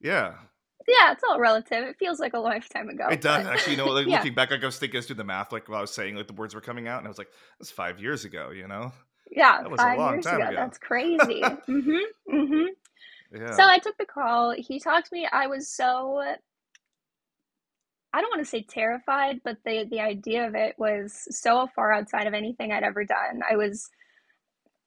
Yeah. 0.00 0.34
Yeah, 0.86 1.12
it's 1.12 1.22
all 1.22 1.38
relative. 1.38 1.84
It 1.84 1.96
feels 1.98 2.18
like 2.18 2.32
a 2.32 2.38
lifetime 2.38 2.88
ago. 2.88 3.08
It 3.10 3.20
does 3.20 3.44
but... 3.44 3.52
actually. 3.52 3.72
You 3.72 3.78
know, 3.78 3.86
like 3.92 4.06
yeah. 4.06 4.16
looking 4.16 4.32
back, 4.32 4.50
like 4.50 4.62
I 4.62 4.66
was 4.66 4.78
thinking, 4.78 4.96
I 4.96 5.00
was 5.00 5.06
doing 5.06 5.18
the 5.18 5.24
math, 5.24 5.52
like 5.52 5.68
while 5.68 5.78
I 5.78 5.80
was 5.82 5.90
saying, 5.90 6.16
like 6.16 6.28
the 6.28 6.32
words 6.32 6.54
were 6.54 6.62
coming 6.62 6.88
out, 6.88 6.98
and 6.98 7.06
I 7.06 7.10
was 7.10 7.18
like, 7.18 7.28
"That's 7.58 7.70
five 7.70 8.00
years 8.00 8.24
ago." 8.24 8.50
You 8.50 8.66
know. 8.68 8.92
Yeah, 9.30 9.62
five 9.76 9.98
years 10.14 10.26
ago. 10.26 10.36
ago. 10.36 10.54
That's 10.54 10.78
crazy. 10.78 11.18
mm-hmm. 11.42 12.34
Mm-hmm. 12.34 12.66
Yeah. 13.36 13.52
So 13.52 13.64
I 13.64 13.78
took 13.78 13.96
the 13.98 14.06
call. 14.06 14.52
He 14.56 14.80
talked 14.80 15.08
to 15.08 15.14
me. 15.14 15.28
I 15.30 15.46
was 15.46 15.68
so 15.68 16.22
I 18.12 18.20
don't 18.20 18.30
want 18.30 18.44
to 18.44 18.50
say 18.50 18.62
terrified, 18.62 19.40
but 19.44 19.58
the 19.64 19.86
the 19.90 20.00
idea 20.00 20.46
of 20.46 20.54
it 20.54 20.74
was 20.78 21.26
so 21.30 21.68
far 21.74 21.92
outside 21.92 22.26
of 22.26 22.34
anything 22.34 22.72
I'd 22.72 22.82
ever 22.82 23.04
done. 23.04 23.42
I 23.48 23.56
was 23.56 23.88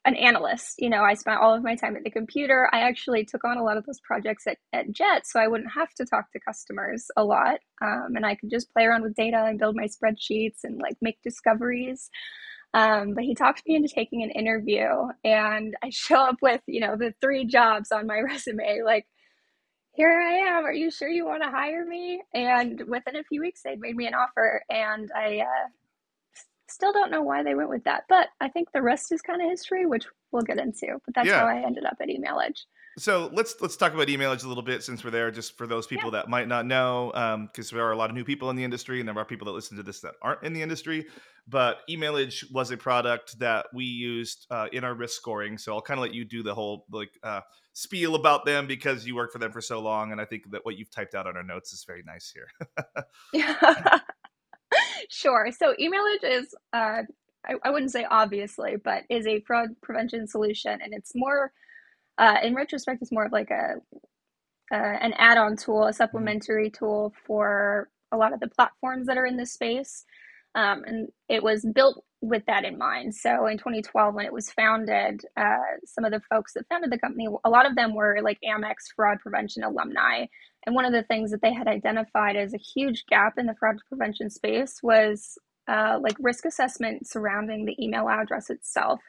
an 0.04 0.16
analyst. 0.16 0.76
You 0.80 0.90
know, 0.90 1.04
I 1.04 1.14
spent 1.14 1.40
all 1.40 1.54
of 1.54 1.62
my 1.62 1.76
time 1.76 1.96
at 1.96 2.04
the 2.04 2.10
computer. 2.10 2.68
I 2.74 2.82
actually 2.82 3.24
took 3.24 3.44
on 3.44 3.58
a 3.58 3.64
lot 3.64 3.78
of 3.78 3.86
those 3.86 4.00
projects 4.00 4.48
at, 4.48 4.58
at 4.74 4.92
Jet, 4.92 5.28
so 5.28 5.40
I 5.40 5.48
wouldn't 5.48 5.72
have 5.74 5.94
to 5.96 6.06
talk 6.06 6.32
to 6.32 6.40
customers 6.40 7.06
a 7.16 7.24
lot. 7.24 7.60
Um, 7.82 8.14
and 8.16 8.26
I 8.26 8.36
could 8.36 8.50
just 8.50 8.74
play 8.74 8.86
around 8.86 9.04
with 9.04 9.16
data 9.16 9.46
and 9.46 9.60
build 9.60 9.76
my 9.76 9.86
spreadsheets 9.86 10.64
and 10.64 10.80
like 10.80 10.98
make 11.02 11.22
discoveries. 11.22 12.10
Um, 12.74 13.14
but 13.14 13.26
he 13.26 13.36
talked 13.36 13.64
me 13.68 13.76
into 13.76 13.90
taking 13.90 14.24
an 14.24 14.32
interview, 14.32 14.88
and 15.24 15.76
I 15.84 15.90
show 15.90 16.22
up 16.22 16.38
with, 16.42 16.62
you 16.68 16.80
know, 16.80 16.96
the 16.96 17.14
three 17.22 17.46
jobs 17.46 17.92
on 17.92 18.08
my 18.08 18.20
resume, 18.22 18.82
like 18.84 19.06
here 19.94 20.22
I 20.22 20.58
am. 20.58 20.66
Are 20.66 20.74
you 20.74 20.90
sure 20.90 21.10
you 21.10 21.26
want 21.26 21.44
to 21.44 21.50
hire 21.50 21.86
me? 21.86 22.22
And 22.34 22.82
within 22.88 23.18
a 23.18 23.24
few 23.24 23.42
weeks, 23.42 23.62
they'd 23.64 23.80
made 23.80 23.96
me 23.96 24.08
an 24.08 24.14
offer, 24.14 24.64
and 24.70 25.12
I 25.16 25.40
uh, 25.40 25.68
still 26.70 26.94
don't 26.94 27.12
know 27.12 27.22
why 27.22 27.44
they 27.44 27.56
went 27.56 27.70
with 27.70 27.84
that. 27.84 28.04
But 28.08 28.30
I 28.40 28.48
think 28.48 28.72
the 28.72 28.82
rest 28.82 29.12
is 29.12 29.22
kind 29.22 29.42
of 29.42 29.50
history, 29.50 29.86
which 29.86 30.06
we'll 30.32 30.44
get 30.44 30.60
into. 30.60 30.98
But 31.06 31.16
that's 31.16 31.28
yeah. 31.28 31.40
how 31.40 31.48
I 31.48 31.66
ended 31.66 31.86
up 31.86 31.98
at 32.02 32.08
Emailage. 32.08 32.62
So 32.98 33.30
let's 33.32 33.56
let's 33.62 33.78
talk 33.78 33.94
about 33.94 34.08
Emailage 34.08 34.44
a 34.44 34.48
little 34.48 34.64
bit 34.64 34.84
since 34.84 35.04
we're 35.04 35.12
there, 35.12 35.32
just 35.32 35.58
for 35.58 35.66
those 35.66 35.88
Yeah. 35.90 35.98
people 35.98 36.12
that 36.12 36.28
might 36.30 36.48
not 36.48 36.66
know, 36.66 37.12
because 37.52 37.70
there 37.70 37.86
are 37.86 37.92
a 37.92 37.96
lot 37.96 38.10
of 38.10 38.16
new 38.16 38.26
people 38.26 38.50
in 38.50 38.56
the 38.56 38.64
industry, 38.64 39.00
and 39.00 39.08
there 39.08 39.18
are 39.18 39.26
people 39.26 39.46
that 39.46 39.54
listen 39.54 39.78
to 39.78 39.84
this 39.84 40.02
that 40.02 40.16
aren't 40.22 40.44
in 40.44 40.54
the 40.54 40.62
industry. 40.62 41.08
But 41.48 41.80
Emailage 41.90 42.52
was 42.52 42.70
a 42.72 42.78
product 42.78 43.40
that 43.40 43.68
we 43.74 43.86
used 43.86 44.46
uh, 44.52 44.68
in 44.72 44.84
our 44.84 44.94
risk 44.94 45.16
scoring. 45.16 45.58
So 45.58 45.74
I'll 45.74 45.82
kind 45.82 46.00
of 46.00 46.04
let 46.04 46.14
you 46.14 46.26
do 46.26 46.44
the 46.44 46.54
whole 46.54 46.86
like 46.92 47.18
uh, 47.24 47.42
spiel 47.74 48.16
about 48.16 48.46
them 48.46 48.68
because 48.68 49.08
you 49.08 49.16
worked 49.16 49.34
for 49.34 49.40
them 49.40 49.52
for 49.52 49.62
so 49.62 49.80
long, 49.80 50.12
and 50.12 50.20
I 50.20 50.26
think 50.26 50.52
that 50.52 50.66
what 50.66 50.78
you've 50.78 50.92
typed 50.92 51.16
out 51.16 51.28
on 51.28 51.38
our 51.38 51.44
notes 51.44 51.72
is 51.74 51.84
very 51.86 52.04
nice 52.06 52.32
here. 52.34 52.48
Yeah. 53.34 54.00
Sure. 55.10 55.50
So 55.52 55.74
Emailage 55.80 56.24
is, 56.24 56.56
uh, 56.72 57.02
I, 57.46 57.56
I 57.64 57.70
wouldn't 57.70 57.92
say 57.92 58.06
obviously, 58.10 58.78
but 58.78 59.04
is 59.10 59.28
a 59.28 59.42
fraud 59.42 59.70
prevention 59.82 60.26
solution, 60.28 60.80
and 60.82 60.94
it's 60.94 61.12
more, 61.16 61.52
uh, 62.18 62.38
in 62.44 62.56
retrospect, 62.56 63.02
it's 63.02 63.12
more 63.12 63.26
of 63.26 63.32
like 63.32 63.52
a 63.52 63.76
uh, 64.72 64.98
an 65.02 65.14
add-on 65.18 65.58
tool, 65.58 65.86
a 65.86 65.94
supplementary 65.94 66.70
tool 66.70 67.14
for 67.26 67.90
a 68.12 68.18
lot 68.18 68.34
of 68.34 68.40
the 68.40 68.48
platforms 68.48 69.08
that 69.08 69.18
are 69.18 69.26
in 69.26 69.38
this 69.38 69.54
space. 69.54 70.06
Um, 70.56 70.84
and 70.86 71.10
it 71.30 71.44
was 71.44 71.66
built 71.66 72.04
with 72.22 72.46
that 72.46 72.66
in 72.66 72.78
mind. 72.78 73.16
So 73.16 73.48
in 73.48 73.58
2012, 73.58 74.14
when 74.14 74.26
it 74.26 74.34
was 74.34 74.52
founded, 74.52 75.22
uh, 75.38 75.58
some 75.86 76.06
of 76.06 76.12
the 76.12 76.22
folks 76.30 76.54
that 76.54 76.68
founded 76.70 76.92
the 76.92 77.00
company, 77.00 77.28
a 77.44 77.50
lot 77.50 77.66
of 77.66 77.76
them 77.76 77.96
were 77.96 78.20
like 78.22 78.38
Amex 78.46 78.94
fraud 78.96 79.20
prevention 79.20 79.64
alumni. 79.64 80.26
And 80.66 80.76
one 80.76 80.86
of 80.86 80.94
the 80.94 81.04
things 81.04 81.32
that 81.32 81.42
they 81.42 81.54
had 81.54 81.68
identified 81.68 82.36
as 82.36 82.54
a 82.54 82.58
huge 82.58 83.06
gap 83.10 83.34
in 83.38 83.48
the 83.48 83.56
fraud 83.60 83.78
prevention 83.88 84.30
space 84.30 84.80
was 84.84 85.38
uh, 85.68 86.00
like 86.02 86.16
risk 86.20 86.46
assessment 86.46 87.08
surrounding 87.08 87.66
the 87.66 87.82
email 87.84 88.08
address 88.10 88.50
itself 88.50 89.00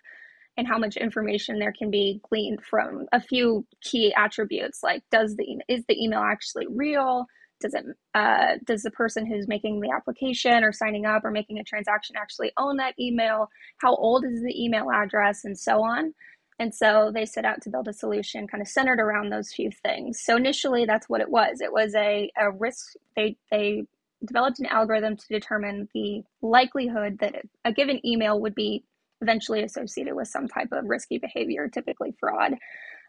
and 0.57 0.67
how 0.67 0.79
much 0.79 0.97
information 0.97 1.59
there 1.59 1.73
can 1.73 1.91
be 1.91 2.21
gleaned 2.29 2.63
from 2.63 3.07
a 3.13 3.21
few 3.21 3.67
key 3.81 4.13
attributes 4.17 4.83
like 4.83 5.03
does 5.11 5.37
the 5.37 5.59
is 5.69 5.85
the 5.89 6.03
email 6.03 6.21
actually 6.21 6.67
real? 6.69 7.27
Does 7.61 7.75
it 7.75 7.85
uh, 8.15 8.57
does 8.65 8.83
the 8.83 8.91
person 8.91 9.25
who's 9.25 9.47
making 9.47 9.81
the 9.81 9.91
application 9.91 10.65
or 10.65 10.73
signing 10.73 11.07
up 11.07 11.25
or 11.25 11.31
making 11.31 11.59
a 11.59 11.65
transaction 11.65 12.17
actually 12.19 12.53
own 12.57 12.77
that 12.79 12.95
email? 12.99 13.49
How 13.79 13.95
old 13.95 14.25
is 14.25 14.43
the 14.43 14.63
email 14.63 14.91
address? 14.91 15.45
And 15.45 15.59
so 15.59 15.83
on. 15.83 16.13
And 16.59 16.75
so 16.75 17.11
they 17.15 17.25
set 17.25 17.45
out 17.45 17.63
to 17.63 17.71
build 17.71 17.89
a 17.89 17.93
solution 17.93 18.47
kind 18.47 18.61
of 18.61 18.69
centered 18.69 19.01
around 19.01 19.31
those 19.31 19.53
few 19.53 19.71
things. 19.83 20.21
So 20.23 20.37
initially 20.37 20.85
that's 20.85 21.09
what 21.09 21.21
it 21.21 21.31
was. 21.31 21.61
It 21.61 21.73
was 21.73 21.95
a, 21.95 22.31
a 22.39 22.51
risk 22.51 22.95
they 23.17 23.37
they 23.51 23.85
developed 24.25 24.61
an 24.61 24.67
algorithm 24.67 25.17
to 25.17 25.29
determine 25.29 25.89
the 25.95 26.23
likelihood 26.43 27.19
that 27.21 27.35
a 27.65 27.73
given 27.73 28.05
email 28.07 28.41
would 28.41 28.55
be 28.55 28.85
eventually 29.23 29.63
associated 29.63 30.15
with 30.15 30.29
some 30.29 30.49
type 30.49 30.69
of 30.73 30.85
risky 30.85 31.19
behavior, 31.19 31.69
typically 31.69 32.15
fraud. 32.21 32.55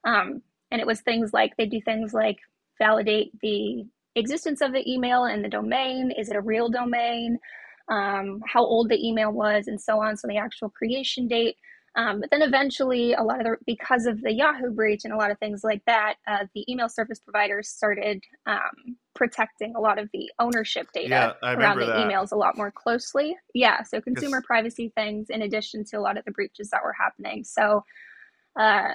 Um, 0.05 0.41
and 0.71 0.79
it 0.79 0.87
was 0.87 1.01
things 1.01 1.31
like 1.33 1.51
they 1.57 1.65
do 1.65 1.81
things 1.81 2.13
like 2.13 2.37
validate 2.79 3.31
the 3.41 3.83
existence 4.15 4.61
of 4.61 4.71
the 4.71 4.89
email 4.89 5.25
and 5.25 5.43
the 5.43 5.49
domain. 5.49 6.11
Is 6.17 6.29
it 6.29 6.35
a 6.35 6.41
real 6.41 6.69
domain? 6.69 7.37
Um, 7.89 8.39
how 8.47 8.63
old 8.63 8.89
the 8.89 9.05
email 9.05 9.31
was, 9.31 9.67
and 9.67 9.79
so 9.79 10.01
on. 10.01 10.15
So 10.15 10.27
the 10.27 10.37
actual 10.37 10.69
creation 10.69 11.27
date. 11.27 11.57
Um, 11.95 12.21
but 12.21 12.31
then 12.31 12.41
eventually, 12.41 13.13
a 13.13 13.21
lot 13.21 13.39
of 13.39 13.45
the 13.45 13.57
because 13.67 14.05
of 14.07 14.21
the 14.21 14.33
Yahoo 14.33 14.71
breach 14.71 15.01
and 15.03 15.13
a 15.13 15.17
lot 15.17 15.29
of 15.29 15.37
things 15.37 15.63
like 15.63 15.83
that, 15.85 16.15
uh, 16.27 16.45
the 16.55 16.65
email 16.71 16.89
service 16.89 17.19
providers 17.19 17.69
started 17.69 18.23
um, 18.47 18.97
protecting 19.13 19.75
a 19.75 19.79
lot 19.79 19.99
of 19.99 20.09
the 20.11 20.31
ownership 20.39 20.87
data 20.93 21.35
I 21.43 21.53
around 21.53 21.79
the 21.79 21.85
that 21.85 21.97
emails 21.97 22.31
a 22.31 22.35
lot 22.35 22.57
more 22.57 22.71
closely. 22.71 23.37
Yeah, 23.53 23.83
so 23.83 24.01
consumer 24.01 24.41
privacy 24.41 24.91
things 24.95 25.29
in 25.29 25.43
addition 25.43 25.85
to 25.85 25.97
a 25.97 26.01
lot 26.01 26.17
of 26.17 26.25
the 26.25 26.31
breaches 26.31 26.69
that 26.71 26.81
were 26.83 26.95
happening. 26.99 27.43
So 27.43 27.83
uh, 28.59 28.93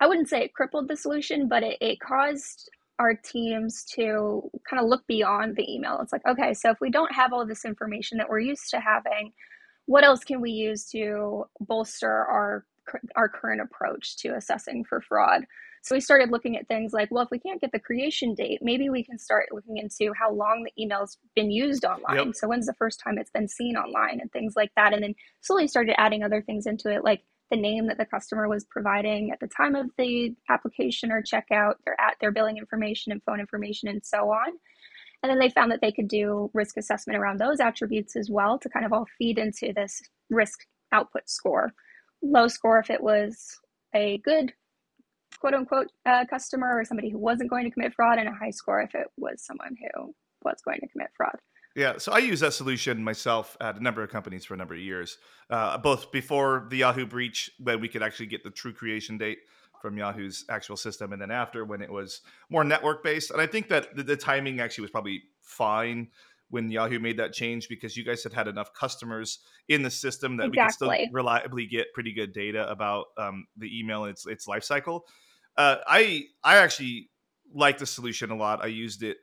I 0.00 0.06
wouldn't 0.06 0.28
say 0.28 0.42
it 0.42 0.54
crippled 0.54 0.88
the 0.88 0.96
solution, 0.96 1.46
but 1.46 1.62
it, 1.62 1.78
it 1.80 2.00
caused 2.00 2.68
our 2.98 3.14
teams 3.14 3.84
to 3.94 4.50
kind 4.68 4.82
of 4.82 4.88
look 4.88 5.06
beyond 5.06 5.56
the 5.56 5.72
email. 5.72 6.00
It's 6.02 6.12
like, 6.12 6.26
okay, 6.26 6.52
so 6.52 6.70
if 6.70 6.78
we 6.80 6.90
don't 6.90 7.12
have 7.14 7.32
all 7.32 7.46
this 7.46 7.64
information 7.64 8.18
that 8.18 8.28
we're 8.28 8.40
used 8.40 8.70
to 8.70 8.80
having, 8.80 9.32
what 9.90 10.04
else 10.04 10.22
can 10.22 10.40
we 10.40 10.52
use 10.52 10.84
to 10.90 11.46
bolster 11.58 12.08
our 12.08 12.64
our 13.16 13.28
current 13.28 13.60
approach 13.60 14.16
to 14.18 14.28
assessing 14.36 14.84
for 14.84 15.00
fraud? 15.00 15.42
So 15.82 15.96
we 15.96 16.00
started 16.00 16.30
looking 16.30 16.56
at 16.56 16.68
things 16.68 16.92
like, 16.92 17.08
well, 17.10 17.24
if 17.24 17.30
we 17.32 17.40
can't 17.40 17.60
get 17.60 17.72
the 17.72 17.80
creation 17.80 18.34
date, 18.34 18.60
maybe 18.62 18.88
we 18.88 19.02
can 19.02 19.18
start 19.18 19.48
looking 19.50 19.78
into 19.78 20.12
how 20.12 20.32
long 20.32 20.62
the 20.64 20.80
email's 20.80 21.18
been 21.34 21.50
used 21.50 21.82
yep. 21.82 21.98
online. 21.98 22.34
So 22.34 22.46
when's 22.46 22.66
the 22.66 22.74
first 22.74 23.00
time 23.02 23.18
it's 23.18 23.32
been 23.32 23.48
seen 23.48 23.76
online 23.76 24.20
and 24.20 24.30
things 24.30 24.52
like 24.54 24.70
that. 24.76 24.92
And 24.92 25.02
then 25.02 25.14
slowly 25.40 25.66
started 25.66 25.98
adding 25.98 26.22
other 26.22 26.40
things 26.40 26.66
into 26.66 26.88
it, 26.92 27.02
like 27.02 27.24
the 27.50 27.56
name 27.56 27.88
that 27.88 27.98
the 27.98 28.06
customer 28.06 28.48
was 28.48 28.64
providing 28.70 29.32
at 29.32 29.40
the 29.40 29.48
time 29.48 29.74
of 29.74 29.90
the 29.98 30.36
application 30.48 31.10
or 31.10 31.20
checkout, 31.20 31.74
their 31.84 32.00
at 32.00 32.14
their 32.20 32.30
billing 32.30 32.58
information 32.58 33.10
and 33.10 33.24
phone 33.24 33.40
information 33.40 33.88
and 33.88 34.04
so 34.04 34.30
on. 34.30 34.52
And 35.22 35.30
then 35.30 35.38
they 35.38 35.50
found 35.50 35.70
that 35.70 35.80
they 35.82 35.92
could 35.92 36.08
do 36.08 36.50
risk 36.54 36.76
assessment 36.76 37.18
around 37.18 37.38
those 37.38 37.60
attributes 37.60 38.16
as 38.16 38.30
well 38.30 38.58
to 38.58 38.68
kind 38.68 38.86
of 38.86 38.92
all 38.92 39.06
feed 39.18 39.38
into 39.38 39.72
this 39.74 40.00
risk 40.30 40.60
output 40.92 41.28
score. 41.28 41.72
Low 42.22 42.48
score 42.48 42.78
if 42.78 42.90
it 42.90 43.02
was 43.02 43.58
a 43.94 44.18
good 44.18 44.52
quote 45.40 45.54
unquote 45.54 45.88
uh, 46.06 46.24
customer 46.28 46.78
or 46.78 46.84
somebody 46.84 47.10
who 47.10 47.18
wasn't 47.18 47.50
going 47.50 47.64
to 47.64 47.70
commit 47.70 47.94
fraud, 47.94 48.18
and 48.18 48.28
a 48.28 48.32
high 48.32 48.50
score 48.50 48.80
if 48.80 48.94
it 48.94 49.08
was 49.16 49.44
someone 49.44 49.76
who 49.80 50.14
was 50.44 50.60
going 50.64 50.80
to 50.80 50.88
commit 50.88 51.08
fraud. 51.16 51.36
Yeah, 51.76 51.98
so 51.98 52.12
I 52.12 52.18
use 52.18 52.40
that 52.40 52.52
solution 52.52 53.02
myself 53.02 53.56
at 53.60 53.76
a 53.76 53.82
number 53.82 54.02
of 54.02 54.10
companies 54.10 54.44
for 54.44 54.54
a 54.54 54.56
number 54.56 54.74
of 54.74 54.80
years, 54.80 55.18
uh, 55.50 55.78
both 55.78 56.10
before 56.10 56.66
the 56.68 56.78
Yahoo 56.78 57.06
breach, 57.06 57.50
when 57.60 57.80
we 57.80 57.88
could 57.88 58.02
actually 58.02 58.26
get 58.26 58.42
the 58.42 58.50
true 58.50 58.72
creation 58.72 59.18
date 59.18 59.38
from 59.80 59.96
Yahoo's 59.96 60.44
actual 60.48 60.76
system, 60.76 61.12
and 61.12 61.20
then 61.20 61.30
after 61.30 61.64
when 61.64 61.82
it 61.82 61.90
was 61.90 62.20
more 62.48 62.64
network 62.64 63.02
based. 63.02 63.30
And 63.30 63.40
I 63.40 63.46
think 63.46 63.68
that 63.68 63.96
the, 63.96 64.02
the 64.02 64.16
timing 64.16 64.60
actually 64.60 64.82
was 64.82 64.90
probably 64.90 65.22
fine 65.42 66.08
when 66.50 66.70
Yahoo 66.70 66.98
made 66.98 67.16
that 67.18 67.32
change 67.32 67.68
because 67.68 67.96
you 67.96 68.04
guys 68.04 68.22
had 68.22 68.32
had 68.32 68.48
enough 68.48 68.74
customers 68.74 69.38
in 69.68 69.82
the 69.82 69.90
system 69.90 70.36
that 70.36 70.50
we 70.50 70.56
could 70.56 70.70
still 70.72 70.92
reliably 71.12 71.66
get 71.66 71.92
pretty 71.94 72.12
good 72.12 72.32
data 72.32 72.68
about 72.68 73.06
um, 73.16 73.46
the 73.56 73.78
email 73.78 74.04
and 74.04 74.12
its 74.12 74.26
its 74.26 74.46
life 74.46 74.64
cycle. 74.64 75.06
Uh, 75.56 75.76
I 75.86 76.24
I 76.44 76.56
actually 76.56 77.10
like 77.54 77.78
the 77.78 77.86
solution 77.86 78.30
a 78.30 78.36
lot. 78.36 78.62
I 78.62 78.66
used 78.66 79.02
it 79.02 79.18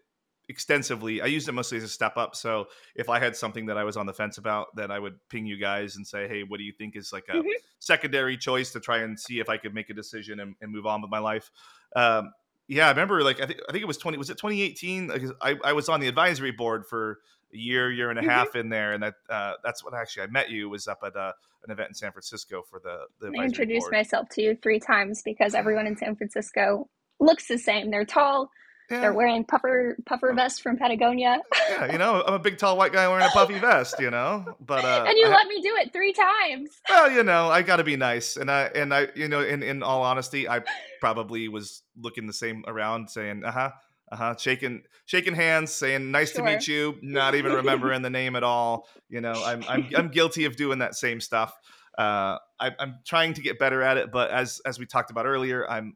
extensively. 0.49 1.21
I 1.21 1.25
used 1.25 1.47
it 1.47 1.51
mostly 1.51 1.77
as 1.77 1.83
a 1.83 1.89
step 1.89 2.17
up. 2.17 2.35
So 2.35 2.67
if 2.95 3.09
I 3.09 3.19
had 3.19 3.35
something 3.35 3.65
that 3.67 3.77
I 3.77 3.83
was 3.83 3.97
on 3.97 4.05
the 4.05 4.13
fence 4.13 4.37
about, 4.37 4.75
then 4.75 4.91
I 4.91 4.99
would 4.99 5.15
ping 5.29 5.45
you 5.45 5.57
guys 5.57 5.95
and 5.95 6.05
say, 6.05 6.27
"Hey, 6.27 6.43
what 6.43 6.57
do 6.57 6.63
you 6.63 6.73
think 6.73 6.95
is 6.95 7.11
like 7.13 7.27
a 7.29 7.41
hmm 7.41 7.47
secondary 7.79 8.37
choice 8.37 8.71
to 8.71 8.79
try 8.79 8.99
and 8.99 9.19
see 9.19 9.39
if 9.39 9.49
I 9.49 9.57
could 9.57 9.73
make 9.73 9.89
a 9.89 9.93
decision 9.93 10.39
and, 10.39 10.55
and 10.61 10.71
move 10.71 10.85
on 10.85 11.01
with 11.01 11.11
my 11.11 11.19
life?" 11.19 11.51
Um, 11.95 12.31
yeah, 12.67 12.87
I 12.87 12.89
remember 12.89 13.23
like 13.23 13.41
I 13.41 13.45
think 13.45 13.59
I 13.67 13.71
think 13.71 13.81
it 13.81 13.87
was 13.87 13.97
twenty. 13.97 14.17
Was 14.17 14.29
it 14.29 14.37
twenty 14.37 14.61
eighteen? 14.61 15.11
I 15.41 15.55
I 15.63 15.73
was 15.73 15.89
on 15.89 15.99
the 15.99 16.07
advisory 16.07 16.51
board 16.51 16.85
for 16.85 17.19
a 17.53 17.57
year, 17.57 17.89
year 17.91 18.09
and 18.09 18.19
a 18.19 18.21
hmm 18.21 18.27
half 18.27 18.55
in 18.55 18.69
there, 18.69 18.93
and 18.93 19.03
that 19.03 19.15
uh, 19.29 19.53
that's 19.63 19.83
when 19.83 19.93
actually 19.93 20.23
I 20.23 20.27
met 20.27 20.49
you. 20.49 20.69
Was 20.69 20.87
up 20.87 20.99
at 21.05 21.15
uh, 21.15 21.31
an 21.63 21.71
event 21.71 21.89
in 21.89 21.95
San 21.95 22.11
Francisco 22.11 22.63
for 22.69 22.79
the 22.83 23.05
the 23.21 23.39
I 23.39 23.45
introduced 23.45 23.85
board. 23.85 23.93
myself 23.93 24.27
to 24.29 24.41
you 24.41 24.57
three 24.61 24.79
times 24.79 25.21
because 25.23 25.53
everyone 25.53 25.87
in 25.87 25.95
San 25.95 26.15
Francisco 26.15 26.89
looks 27.19 27.47
the 27.47 27.57
same. 27.57 27.89
They're 27.89 28.05
tall. 28.05 28.49
They're 28.89 29.13
wearing 29.13 29.43
puffer 29.43 29.97
puffer 30.05 30.33
vests 30.33 30.59
from 30.59 30.77
Patagonia, 30.77 31.41
yeah, 31.69 31.91
you 31.91 31.97
know, 31.97 32.23
I'm 32.25 32.33
a 32.33 32.39
big 32.39 32.57
tall 32.57 32.77
white 32.77 32.93
guy 32.93 33.07
wearing 33.07 33.25
a 33.25 33.29
puffy 33.29 33.59
vest, 33.59 33.95
you 33.99 34.09
know. 34.09 34.45
But 34.59 34.85
uh, 34.85 35.05
and 35.07 35.17
you 35.17 35.27
I 35.27 35.29
let 35.29 35.47
me 35.47 35.61
do 35.61 35.75
it 35.75 35.91
three 35.91 36.13
times. 36.13 36.71
Well, 36.89 37.11
you 37.11 37.23
know, 37.23 37.49
I 37.49 37.61
got 37.61 37.77
to 37.77 37.83
be 37.83 37.95
nice, 37.95 38.37
and 38.37 38.49
I 38.49 38.63
and 38.75 38.93
I, 38.93 39.07
you 39.15 39.27
know, 39.27 39.41
in 39.41 39.63
in 39.63 39.83
all 39.83 40.03
honesty, 40.03 40.47
I 40.47 40.61
probably 40.99 41.47
was 41.47 41.83
looking 41.97 42.27
the 42.27 42.33
same 42.33 42.63
around, 42.67 43.09
saying, 43.09 43.43
uh 43.43 43.51
huh, 43.51 43.71
uh 44.11 44.15
huh, 44.15 44.35
shaking 44.37 44.83
shaking 45.05 45.35
hands, 45.35 45.71
saying, 45.71 46.11
nice 46.11 46.31
to 46.33 46.43
meet 46.43 46.67
you, 46.67 46.97
not 47.01 47.35
even 47.35 47.53
remembering 47.53 48.01
the 48.01 48.09
name 48.09 48.35
at 48.35 48.43
all. 48.43 48.87
You 49.09 49.21
know, 49.21 49.33
I'm 49.33 49.63
I'm 49.67 49.87
I'm 49.97 50.07
guilty 50.09 50.45
of 50.45 50.55
doing 50.55 50.79
that 50.79 50.95
same 50.95 51.19
stuff. 51.19 51.53
Uh, 51.97 52.37
I, 52.59 52.71
I'm 52.79 52.99
trying 53.05 53.33
to 53.33 53.41
get 53.41 53.57
better 53.57 53.81
at 53.81 53.97
it, 53.97 54.11
but 54.11 54.29
as 54.31 54.61
as 54.65 54.79
we 54.79 54.85
talked 54.85 55.11
about 55.11 55.25
earlier, 55.25 55.69
I'm 55.69 55.95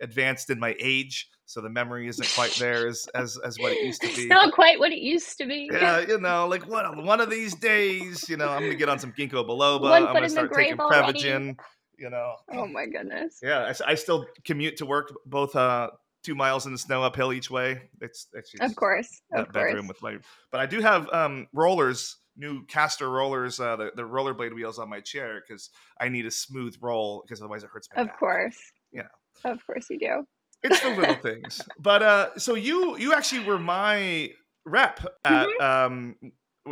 advanced 0.00 0.50
in 0.50 0.58
my 0.58 0.74
age, 0.80 1.28
so 1.52 1.60
the 1.60 1.68
memory 1.68 2.08
isn't 2.08 2.28
quite 2.34 2.52
there 2.58 2.86
as 2.88 3.06
as 3.14 3.38
as 3.44 3.58
what 3.58 3.72
it 3.72 3.84
used 3.84 4.00
to 4.00 4.06
it's 4.08 4.16
be. 4.16 4.26
not 4.26 4.52
quite 4.54 4.78
what 4.78 4.90
it 4.90 5.00
used 5.00 5.36
to 5.38 5.46
be. 5.46 5.68
yeah, 5.70 6.00
you 6.00 6.18
know, 6.18 6.46
like 6.48 6.66
one 6.66 7.04
one 7.04 7.20
of 7.20 7.28
these 7.28 7.54
days, 7.54 8.28
you 8.28 8.36
know, 8.38 8.48
I'm 8.48 8.62
gonna 8.62 8.74
get 8.74 8.88
on 8.88 8.98
some 8.98 9.12
ginkgo 9.12 9.46
biloba. 9.46 9.82
One 9.82 10.06
I'm 10.06 10.14
gonna 10.14 10.28
start 10.30 10.52
taking 10.54 10.80
already. 10.80 11.20
Prevagen. 11.22 11.58
You 11.98 12.10
know, 12.10 12.34
Oh 12.50 12.66
my 12.66 12.86
goodness. 12.86 13.38
yeah, 13.42 13.72
I 13.86 13.94
still 13.94 14.26
commute 14.44 14.78
to 14.78 14.86
work 14.86 15.12
both 15.26 15.54
uh 15.54 15.90
two 16.24 16.34
miles 16.34 16.66
in 16.66 16.72
the 16.72 16.78
snow 16.78 17.02
uphill 17.02 17.32
each 17.32 17.50
way. 17.50 17.90
It's 18.00 18.28
actually 18.36 18.60
Of 18.60 18.70
it's 18.70 18.78
course. 18.78 19.20
Of 19.32 19.52
bedroom 19.52 19.86
course. 19.86 19.88
with 19.88 20.02
my, 20.02 20.18
but 20.50 20.60
I 20.60 20.66
do 20.66 20.80
have 20.80 21.08
um 21.12 21.46
rollers, 21.52 22.16
new 22.36 22.64
caster 22.66 23.08
rollers, 23.10 23.60
uh, 23.60 23.76
the 23.76 23.90
the 23.94 24.02
rollerblade 24.02 24.54
wheels 24.54 24.78
on 24.78 24.88
my 24.88 25.00
chair 25.00 25.42
because 25.46 25.68
I 26.00 26.08
need 26.08 26.24
a 26.26 26.30
smooth 26.30 26.74
roll 26.80 27.22
because 27.24 27.40
otherwise 27.40 27.62
it 27.62 27.70
hurts 27.72 27.88
my 27.94 28.02
Of 28.02 28.08
back. 28.08 28.18
course. 28.18 28.56
Yeah. 28.90 29.08
Of 29.44 29.64
course 29.66 29.86
you 29.90 29.98
do. 29.98 30.24
It's 30.62 30.80
the 30.80 30.90
little 30.90 31.14
things. 31.22 31.60
But 31.78 32.02
uh, 32.02 32.38
so 32.38 32.54
you 32.54 32.96
you 32.98 33.14
actually 33.14 33.44
were 33.44 33.58
my 33.58 34.32
rep 34.64 35.04
at 35.24 35.48
hmm 35.48 35.64
um 35.64 36.16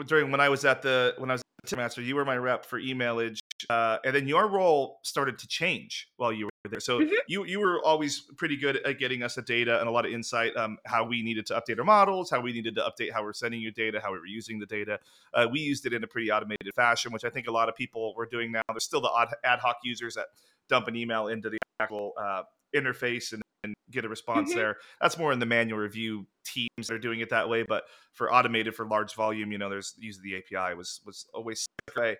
during 0.07 0.31
when 0.31 0.41
I 0.41 0.49
was 0.49 0.65
at 0.65 0.83
the 0.83 1.15
when 1.19 1.31
I 1.31 1.35
was 1.35 1.43
at 1.43 1.71
Ticketmaster. 1.71 2.05
You 2.05 2.15
were 2.15 2.25
my 2.25 2.37
rep 2.37 2.65
for 2.65 2.81
emailage 2.81 3.39
uh, 3.69 3.99
and 4.05 4.15
then 4.15 4.27
your 4.27 4.49
role 4.49 5.01
started 5.03 5.39
to 5.39 5.47
change 5.47 6.09
while 6.17 6.33
you 6.33 6.47
were 6.47 6.71
there. 6.71 6.81
So 6.81 7.01
mm-hmm. 7.01 7.13
you 7.27 7.45
you 7.45 7.61
were 7.61 7.83
always 7.85 8.21
pretty 8.37 8.57
good 8.57 8.77
at 8.79 8.99
getting 8.99 9.23
us 9.23 9.35
the 9.35 9.43
data 9.43 9.79
and 9.79 9.89
a 9.89 9.91
lot 9.91 10.07
of 10.07 10.13
insight 10.13 10.57
um, 10.57 10.79
how 10.87 11.05
we 11.05 11.23
needed 11.23 11.47
to 11.47 11.55
update 11.55 11.79
our 11.79 11.85
models, 11.85 12.31
how 12.31 12.41
we 12.41 12.53
needed 12.53 12.75
to 12.77 12.83
update 12.83 13.13
how 13.13 13.23
we're 13.23 13.33
sending 13.33 13.61
you 13.61 13.71
data, 13.71 14.01
how 14.03 14.13
we 14.13 14.19
were 14.19 14.27
using 14.27 14.59
the 14.59 14.67
data. 14.67 14.99
Uh, 15.35 15.47
we 15.51 15.61
used 15.61 15.85
it 15.87 15.93
in 15.93 16.03
a 16.05 16.07
pretty 16.07 16.31
automated 16.31 16.73
fashion, 16.75 17.13
which 17.13 17.25
I 17.25 17.31
think 17.31 17.49
a 17.49 17.53
lot 17.53 17.69
of 17.69 17.75
people 17.75 18.15
were 18.17 18.27
doing 18.27 18.53
now. 18.53 18.63
There's 18.69 18.85
still 18.85 19.01
the 19.01 19.29
ad 19.45 19.59
hoc 19.59 19.79
users 19.83 20.15
that 20.15 20.27
dump 20.69 20.89
an 20.89 20.97
email 20.97 21.29
into 21.29 21.51
the 21.51 21.59
actual 21.81 22.13
uh, 22.21 22.43
interface 22.75 23.33
and, 23.33 23.43
get 23.91 24.05
a 24.05 24.09
response 24.09 24.51
mm-hmm. 24.51 24.59
there. 24.59 24.77
That's 25.01 25.19
more 25.19 25.33
in 25.33 25.39
the 25.39 25.47
manual 25.47 25.79
review 25.79 26.27
teams 26.45 26.89
that 26.89 26.93
are 26.93 26.99
doing 26.99 27.21
it 27.21 27.31
that 27.31 27.49
way. 27.49 27.63
But 27.63 27.85
for 28.13 28.33
automated 28.33 28.75
for 28.75 28.87
large 28.87 29.15
volume, 29.15 29.53
you 29.53 29.59
know, 29.59 29.69
there's 29.69 29.95
using 29.99 30.23
the 30.23 30.37
API 30.37 30.75
was 30.75 31.01
was 31.05 31.27
always 31.35 31.67
way. 31.97 32.17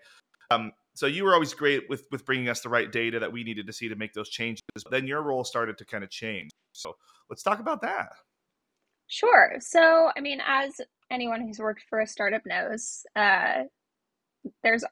Um, 0.49 0.73
so 0.93 1.05
you 1.05 1.23
were 1.23 1.33
always 1.33 1.53
great 1.53 1.89
with 1.89 2.05
with 2.11 2.25
bringing 2.25 2.49
us 2.49 2.61
the 2.61 2.69
right 2.69 2.91
data 2.91 3.19
that 3.19 3.31
we 3.31 3.43
needed 3.43 3.67
to 3.67 3.73
see 3.73 3.87
to 3.89 3.95
make 3.95 4.13
those 4.13 4.29
changes. 4.29 4.61
But 4.75 4.91
then 4.91 5.07
your 5.07 5.21
role 5.21 5.43
started 5.43 5.77
to 5.77 5.85
kind 5.85 6.03
of 6.03 6.09
change. 6.09 6.51
So 6.73 6.95
let's 7.29 7.43
talk 7.43 7.59
about 7.59 7.81
that. 7.81 8.09
Sure. 9.07 9.55
So 9.59 10.09
I 10.15 10.21
mean, 10.21 10.39
as 10.45 10.81
anyone 11.09 11.41
who's 11.41 11.59
worked 11.59 11.83
for 11.89 11.99
a 11.99 12.07
startup 12.07 12.45
knows, 12.45 13.03
uh, 13.15 13.63
there's 14.63 14.83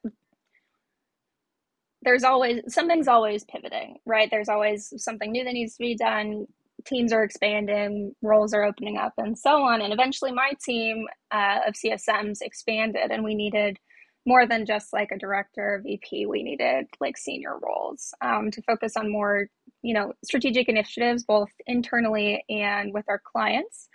there's 2.01 2.23
always 2.23 2.61
something's 2.67 3.07
always 3.07 3.43
pivoting, 3.43 3.97
right? 4.05 4.29
There's 4.31 4.49
always 4.49 4.93
something 4.97 5.31
new 5.31 5.43
that 5.43 5.53
needs 5.53 5.73
to 5.73 5.79
be 5.79 5.95
done. 5.95 6.47
Teams 6.85 7.11
are 7.13 7.23
expanding, 7.23 8.15
roles 8.21 8.53
are 8.53 8.63
opening 8.63 8.97
up, 8.97 9.13
and 9.17 9.37
so 9.37 9.63
on. 9.63 9.81
And 9.81 9.93
eventually, 9.93 10.31
my 10.31 10.51
team 10.63 11.07
uh, 11.31 11.59
of 11.67 11.73
CSMs 11.73 12.41
expanded, 12.41 13.11
and 13.11 13.23
we 13.23 13.35
needed 13.35 13.77
more 14.25 14.45
than 14.45 14.65
just 14.65 14.93
like 14.93 15.11
a 15.11 15.17
director 15.17 15.81
VP. 15.83 16.25
We 16.25 16.43
needed 16.43 16.85
like 16.99 17.17
senior 17.17 17.57
roles 17.61 18.13
um, 18.21 18.51
to 18.51 18.61
focus 18.61 18.93
on 18.97 19.11
more, 19.11 19.47
you 19.81 19.93
know, 19.93 20.13
strategic 20.23 20.69
initiatives, 20.69 21.23
both 21.23 21.49
internally 21.65 22.43
and 22.49 22.93
with 22.93 23.05
our 23.07 23.21
clients. 23.23 23.87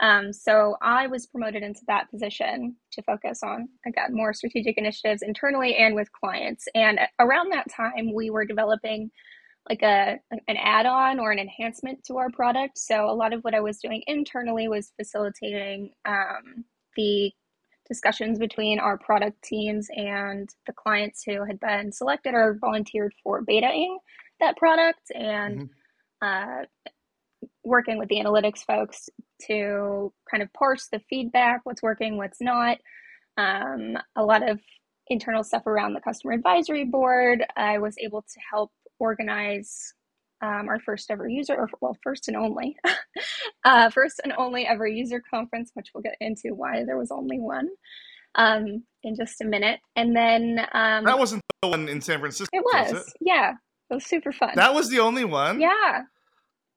Um, 0.00 0.32
so 0.32 0.76
I 0.80 1.06
was 1.06 1.26
promoted 1.26 1.62
into 1.62 1.82
that 1.86 2.10
position 2.10 2.76
to 2.92 3.02
focus 3.02 3.40
on 3.42 3.68
again 3.86 4.14
more 4.14 4.32
strategic 4.32 4.78
initiatives 4.78 5.22
internally 5.22 5.76
and 5.76 5.94
with 5.94 6.10
clients. 6.12 6.66
And 6.74 6.98
around 7.18 7.52
that 7.52 7.70
time, 7.70 8.14
we 8.14 8.30
were 8.30 8.46
developing 8.46 9.10
like 9.68 9.82
a 9.82 10.18
an 10.30 10.56
add-on 10.56 11.20
or 11.20 11.30
an 11.30 11.38
enhancement 11.38 12.02
to 12.04 12.16
our 12.16 12.30
product. 12.30 12.78
So 12.78 13.08
a 13.08 13.12
lot 13.12 13.32
of 13.32 13.42
what 13.42 13.54
I 13.54 13.60
was 13.60 13.78
doing 13.78 14.02
internally 14.06 14.68
was 14.68 14.92
facilitating 14.96 15.90
um, 16.06 16.64
the 16.96 17.32
discussions 17.90 18.38
between 18.38 18.78
our 18.78 18.96
product 18.96 19.42
teams 19.42 19.88
and 19.94 20.48
the 20.66 20.72
clients 20.72 21.22
who 21.24 21.44
had 21.44 21.58
been 21.58 21.92
selected 21.92 22.34
or 22.34 22.56
volunteered 22.60 23.12
for 23.22 23.44
betaing 23.44 23.96
that 24.38 24.56
product 24.56 25.10
and 25.14 25.70
mm-hmm. 26.22 26.62
uh, 26.62 26.64
working 27.64 27.98
with 27.98 28.08
the 28.08 28.20
analytics 28.20 28.64
folks 28.64 29.10
to 29.46 30.12
kind 30.30 30.42
of 30.42 30.52
parse 30.52 30.88
the 30.92 31.00
feedback 31.10 31.60
what's 31.64 31.82
working 31.82 32.16
what's 32.16 32.40
not 32.40 32.78
um, 33.36 33.96
a 34.16 34.24
lot 34.24 34.48
of 34.48 34.60
internal 35.08 35.42
stuff 35.42 35.66
around 35.66 35.92
the 35.92 36.00
customer 36.00 36.32
advisory 36.32 36.84
board 36.84 37.44
i 37.56 37.78
was 37.78 37.96
able 37.98 38.22
to 38.22 38.40
help 38.50 38.70
organize 39.00 39.94
um, 40.42 40.68
our 40.68 40.80
first 40.80 41.10
ever 41.10 41.28
user, 41.28 41.54
or 41.54 41.68
well, 41.80 41.96
first 42.02 42.28
and 42.28 42.36
only, 42.36 42.76
uh, 43.64 43.90
first 43.90 44.20
and 44.22 44.32
only 44.38 44.66
ever 44.66 44.86
user 44.86 45.22
conference, 45.32 45.70
which 45.74 45.88
we'll 45.94 46.02
get 46.02 46.16
into 46.20 46.54
why 46.54 46.84
there 46.84 46.96
was 46.96 47.10
only 47.10 47.38
one 47.38 47.68
um, 48.34 48.84
in 49.02 49.16
just 49.16 49.40
a 49.40 49.44
minute. 49.44 49.80
And 49.96 50.14
then 50.14 50.60
um, 50.72 51.04
that 51.04 51.18
wasn't 51.18 51.42
the 51.62 51.68
one 51.68 51.88
in 51.88 52.00
San 52.00 52.20
Francisco. 52.20 52.56
It 52.56 52.64
was, 52.64 52.92
was 52.92 53.08
it? 53.08 53.14
yeah, 53.20 53.52
it 53.90 53.94
was 53.94 54.06
super 54.06 54.32
fun. 54.32 54.52
That 54.56 54.74
was 54.74 54.88
the 54.88 55.00
only 55.00 55.24
one. 55.24 55.60
Yeah. 55.60 56.02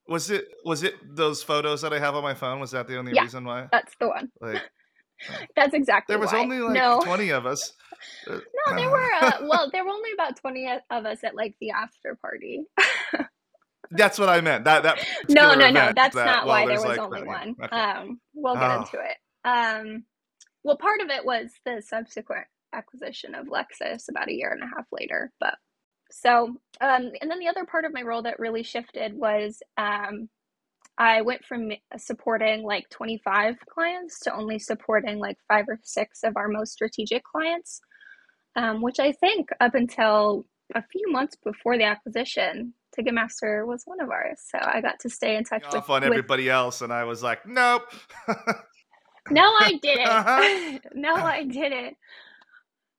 Was 0.08 0.30
it? 0.30 0.45
Was 0.65 0.84
it 0.84 0.95
those 1.15 1.41
photos 1.41 1.82
that 1.82 1.93
I 1.93 2.00
have 2.00 2.15
on 2.15 2.24
my 2.24 2.34
phone? 2.34 2.60
Was 2.60 2.71
that 2.71 2.88
the 2.88 2.98
only 2.98 3.13
yeah, 3.13 3.21
reason 3.21 3.45
why? 3.45 3.67
That's 3.71 3.93
the 4.02 4.10
one. 4.10 4.30
Like, 4.41 4.62
that's 5.56 5.74
exactly. 5.74 6.14
There 6.14 6.20
was 6.20 6.32
why. 6.32 6.42
only 6.42 6.60
like 6.60 6.74
no. 6.74 7.02
twenty 7.02 7.30
of 7.30 7.46
us. 7.46 7.74
no, 8.28 8.42
there 8.76 8.90
were. 8.90 9.14
Uh, 9.22 9.32
well, 9.42 9.70
there 9.72 9.84
were 9.84 9.92
only 9.92 10.12
about 10.14 10.38
twenty 10.38 10.68
of 10.68 11.06
us 11.06 11.24
at 11.24 11.36
like 11.36 11.56
the 11.60 11.72
after 11.72 12.16
party. 12.22 12.66
That's 13.92 14.18
what 14.18 14.30
I 14.30 14.42
meant. 14.42 14.66
That 14.66 14.84
that 14.84 15.06
no, 15.30 15.54
no, 15.54 15.70
no. 15.70 15.92
That's 15.96 16.16
that, 16.16 16.26
not 16.26 16.48
why 16.48 16.66
there 16.66 16.76
was 16.76 16.86
like, 16.86 17.00
only 17.00 17.24
one. 17.24 17.56
Okay. 17.62 17.76
Um, 17.76 18.20
we'll 18.34 18.56
get 18.56 18.72
oh. 18.72 18.80
into 18.80 18.98
it. 18.98 19.18
Um, 19.46 20.04
well, 20.64 20.78
part 20.78 21.02
of 21.02 21.10
it 21.10 21.26
was 21.26 21.52
the 21.66 21.82
subsequent 21.86 22.46
acquisition 22.74 23.36
of 23.36 23.48
Lexis 23.48 24.10
about 24.10 24.30
a 24.30 24.34
year 24.34 24.52
and 24.52 24.64
a 24.64 24.76
half 24.76 24.88
later. 24.92 25.32
But 25.40 25.56
so, 26.12 26.56
um, 26.82 27.12
and 27.22 27.30
then 27.30 27.40
the 27.40 27.48
other 27.48 27.66
part 27.66 27.86
of 27.86 27.94
my 27.94 28.02
role 28.02 28.24
that 28.24 28.40
really 28.40 28.64
shifted 28.64 29.14
was 29.14 29.62
um, 29.78 30.30
I 31.04 31.22
went 31.22 31.44
from 31.44 31.70
supporting 31.98 32.63
like 32.63 32.89
25 32.89 33.58
clients 33.70 34.22
to 34.22 34.34
only 34.34 34.58
supporting 34.58 35.20
like 35.20 35.38
five 35.50 35.66
or 35.68 35.78
six 35.84 36.24
of 36.24 36.38
our 36.38 36.48
most 36.48 36.72
strategic 36.72 37.26
clients, 37.26 37.82
um, 38.56 38.82
which 38.82 39.02
I 39.02 39.12
think 39.12 39.50
up 39.60 39.76
until 39.76 40.46
a 40.74 40.82
few 40.82 41.12
months 41.12 41.36
before 41.44 41.78
the 41.78 41.84
acquisition 41.84 42.74
Ticketmaster 42.98 43.68
was 43.68 43.84
one 43.86 44.00
of 44.00 44.12
ours. 44.12 44.39
So 44.48 44.60
I 44.62 44.80
got 44.80 45.00
to 45.02 45.10
stay 45.10 45.36
in 45.36 45.44
touch 45.44 45.66
off 45.66 45.74
with, 45.74 45.89
on 45.89 46.04
everybody 46.06 46.50
else, 46.50 46.82
and 46.82 46.94
I 46.94 47.04
was 47.04 47.22
like, 47.22 47.46
nope. 47.46 47.82
no, 49.30 49.42
I 49.42 49.80
didn't. 49.82 50.08
Uh-huh. 50.08 50.80
no, 50.94 51.16
I 51.16 51.44
didn't. 51.44 51.98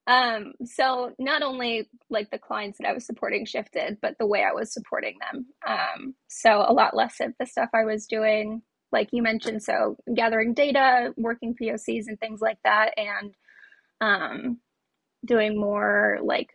Um, 0.07 0.53
so 0.65 1.13
not 1.19 1.43
only 1.43 1.89
like 2.11 2.31
the 2.31 2.39
clients 2.39 2.79
that 2.79 2.89
I 2.89 2.93
was 2.93 3.07
supporting 3.07 3.47
shifted, 3.47 3.99
but 4.03 4.17
the 4.19 4.27
way 4.27 4.45
I 4.45 4.53
was 4.53 4.73
supporting 4.73 5.17
them. 5.21 5.47
Um, 5.67 6.15
so 6.29 6.65
a 6.67 6.73
lot 6.73 6.95
less 6.95 7.21
of 7.21 7.33
the 7.39 7.47
stuff 7.47 7.71
I 7.75 7.85
was 7.85 8.07
doing, 8.07 8.63
like 8.93 9.09
you 9.13 9.23
mentioned, 9.23 9.63
so 9.63 9.97
gathering 10.15 10.53
data, 10.53 11.15
working 11.17 11.55
POCs 11.61 12.05
and 12.07 12.21
things 12.21 12.41
like 12.43 12.59
that, 12.65 12.91
and 12.99 13.35
um, 14.01 14.59
doing 15.25 15.59
more 15.59 16.19
like 16.23 16.51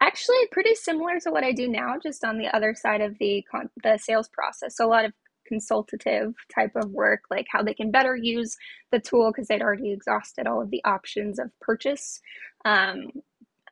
actually 0.00 0.46
pretty 0.52 0.74
similar 0.76 1.18
to 1.20 1.30
what 1.30 1.42
I 1.44 1.52
do 1.52 1.68
now, 1.68 1.96
just 2.00 2.24
on 2.24 2.38
the 2.38 2.54
other 2.54 2.74
side 2.74 3.00
of 3.00 3.18
the 3.18 3.44
con- 3.50 3.70
the 3.82 3.98
sales 3.98 4.28
process. 4.28 4.76
So 4.76 4.86
a 4.86 4.88
lot 4.88 5.04
of 5.04 5.12
consultative 5.48 6.34
type 6.54 6.76
of 6.76 6.90
work, 6.90 7.22
like 7.30 7.46
how 7.50 7.62
they 7.62 7.74
can 7.74 7.90
better 7.90 8.14
use 8.14 8.56
the 8.92 9.00
tool 9.00 9.32
because 9.32 9.48
they'd 9.48 9.62
already 9.62 9.90
exhausted 9.90 10.46
all 10.46 10.60
of 10.62 10.70
the 10.70 10.84
options 10.84 11.38
of 11.38 11.50
purchase. 11.60 12.20
Um, 12.64 13.10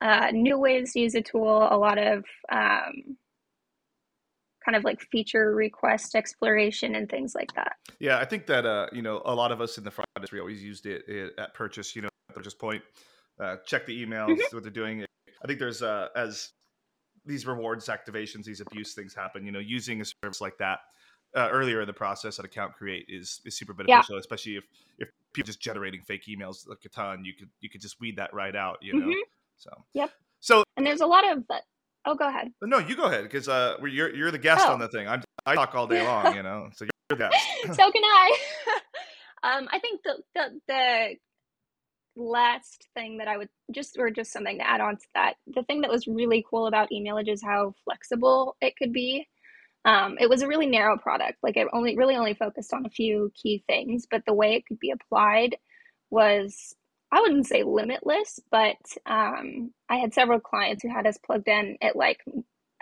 uh, 0.01 0.29
new 0.33 0.59
ways 0.59 0.93
to 0.93 1.01
use 1.01 1.15
a 1.15 1.23
tool, 1.23 1.69
a 1.71 1.77
lot 1.77 1.99
of 1.99 2.25
um, 2.51 3.17
kind 4.67 4.77
of 4.77 4.85
like 4.85 5.01
feature 5.01 5.55
request 5.55 6.15
exploration 6.15 6.97
and 6.97 7.09
things 7.09 7.35
like 7.35 7.55
that. 7.55 7.77
Yeah, 8.01 8.19
I 8.19 8.25
think 8.25 8.47
that 8.47 8.67
uh, 8.67 8.89
you 8.93 9.03
know 9.03 9.23
a 9.25 9.35
lot 9.35 9.53
of 9.53 9.61
us 9.61 9.79
in 9.79 9.85
the 9.85 9.91
front 9.91 10.09
industry 10.17 10.41
always 10.41 10.63
used 10.63 10.87
it, 10.87 11.09
it 11.09 11.33
at 11.39 11.55
purchase. 11.55 11.95
You 11.95 12.03
know, 12.03 12.09
at 12.29 12.35
purchase 12.35 12.55
point, 12.55 12.83
uh, 13.41 13.57
check 13.65 13.87
the 13.87 14.05
emails, 14.05 14.31
mm-hmm. 14.31 14.57
what 14.57 14.63
they're 14.63 14.73
doing. 14.73 15.05
I 15.43 15.47
think 15.47 15.59
there's 15.59 15.83
uh, 15.83 16.09
as 16.17 16.53
these 17.25 17.47
rewards 17.47 17.87
activations, 17.87 18.45
these 18.45 18.61
abuse 18.61 18.95
things 18.95 19.15
happen. 19.15 19.47
You 19.47 19.53
know, 19.53 19.61
using 19.61 20.01
a 20.01 20.05
service 20.05 20.41
like 20.41 20.59
that 20.59 20.81
uh, 21.37 21.49
earlier 21.51 21.81
in 21.81 21.87
the 21.87 21.93
process 21.93 22.39
at 22.39 22.45
account 22.45 22.75
create 22.75 23.07
is 23.09 23.41
is 23.45 23.57
super 23.57 23.75
beneficial, 23.75 24.17
yeah. 24.17 24.21
especially 24.21 24.57
if 24.57 24.65
if 24.99 25.09
people 25.33 25.47
just 25.47 25.61
generating 25.61 26.01
fake 26.03 26.25
emails 26.29 26.69
like 26.69 26.79
a 26.85 26.89
ton, 26.89 27.25
you 27.25 27.35
could 27.35 27.49
you 27.61 27.69
could 27.69 27.81
just 27.81 28.01
weed 28.01 28.17
that 28.17 28.33
right 28.33 28.57
out. 28.57 28.79
You 28.81 28.95
know, 28.95 29.07
mm-hmm. 29.07 29.21
so 29.57 29.71
yep. 29.93 30.11
So 30.41 30.65
and 30.77 30.87
there's 30.87 31.01
a 31.01 31.07
lot 31.07 31.31
of 31.31 31.45
oh, 32.07 32.15
go 32.15 32.29
ahead. 32.29 32.49
No, 32.63 32.79
you 32.79 32.97
go 32.97 33.05
ahead 33.05 33.25
because 33.25 33.49
uh, 33.49 33.77
you're 33.83 34.15
you're 34.15 34.31
the 34.31 34.39
guest 34.39 34.65
oh. 34.67 34.73
on 34.73 34.79
the 34.79 34.89
thing. 34.89 35.07
I'm 35.07 35.23
I 35.45 35.55
talk 35.55 35.75
all 35.75 35.87
day 35.87 36.05
long, 36.05 36.35
you 36.35 36.43
know, 36.43 36.69
so 36.75 36.85
you're 36.85 36.91
the 37.11 37.17
guest. 37.17 37.37
so 37.77 37.91
can 37.91 38.03
I. 38.03 38.37
um, 39.43 39.69
I 39.71 39.79
think 39.79 40.01
the 40.05 40.23
the 40.35 40.61
the 40.67 41.17
last 42.17 42.89
thing 42.95 43.19
that 43.19 43.29
I 43.29 43.37
would 43.37 43.49
just, 43.71 43.99
or 43.99 44.11
just 44.11 44.33
something 44.33 44.59
to 44.59 44.69
add 44.69 44.81
on 44.81 44.97
to 44.97 45.07
that, 45.15 45.35
the 45.47 45.63
thing 45.63 45.83
that 45.83 45.91
was 45.91 46.07
really 46.07 46.45
cool 46.49 46.67
about 46.67 46.89
Emailage 46.91 47.29
is 47.29 47.43
how 47.43 47.75
flexible 47.85 48.57
it 48.61 48.75
could 48.77 48.93
be. 48.93 49.29
Um, 49.87 50.19
it 50.21 50.29
was 50.29 50.43
a 50.43 50.49
really 50.49 50.67
narrow 50.67 50.99
product. 50.99 51.39
Like 51.43 51.57
it 51.57 51.69
only 51.73 51.97
really 51.97 52.17
only 52.17 52.35
focused 52.35 52.75
on 52.75 52.85
a 52.85 52.91
few 52.91 53.33
key 53.41 53.63
things, 53.67 54.07
but 54.11 54.23
the 54.27 54.35
way 54.35 54.55
it 54.55 54.67
could 54.67 54.81
be 54.81 54.91
applied 54.91 55.57
was 56.11 56.75
I 57.13 57.21
wouldn't 57.21 57.47
say 57.47 57.63
limitless, 57.63 58.41
but 58.51 58.77
um, 59.07 59.73
I 59.89 59.97
had 59.99 60.13
several 60.13 60.41
clients 60.41 60.83
who 60.83 60.93
had 60.93 61.07
us 61.07 61.19
plugged 61.25 61.49
in 61.49 61.79
at 61.81 61.95
like 61.95 62.21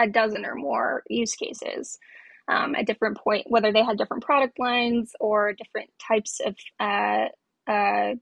a 0.01 0.09
dozen 0.09 0.47
or 0.47 0.55
more 0.55 1.03
use 1.09 1.35
cases 1.37 1.99
um, 2.49 2.75
at 2.75 2.87
different 2.87 3.19
point, 3.19 3.47
whether 3.49 3.71
they 3.71 3.85
had 3.85 3.99
different 3.99 4.25
product 4.25 4.59
lines 4.59 5.13
or 5.21 5.53
different 5.53 5.91
types 6.09 6.41
of 6.45 6.57
uh, 6.81 7.27
uh, 7.71 8.15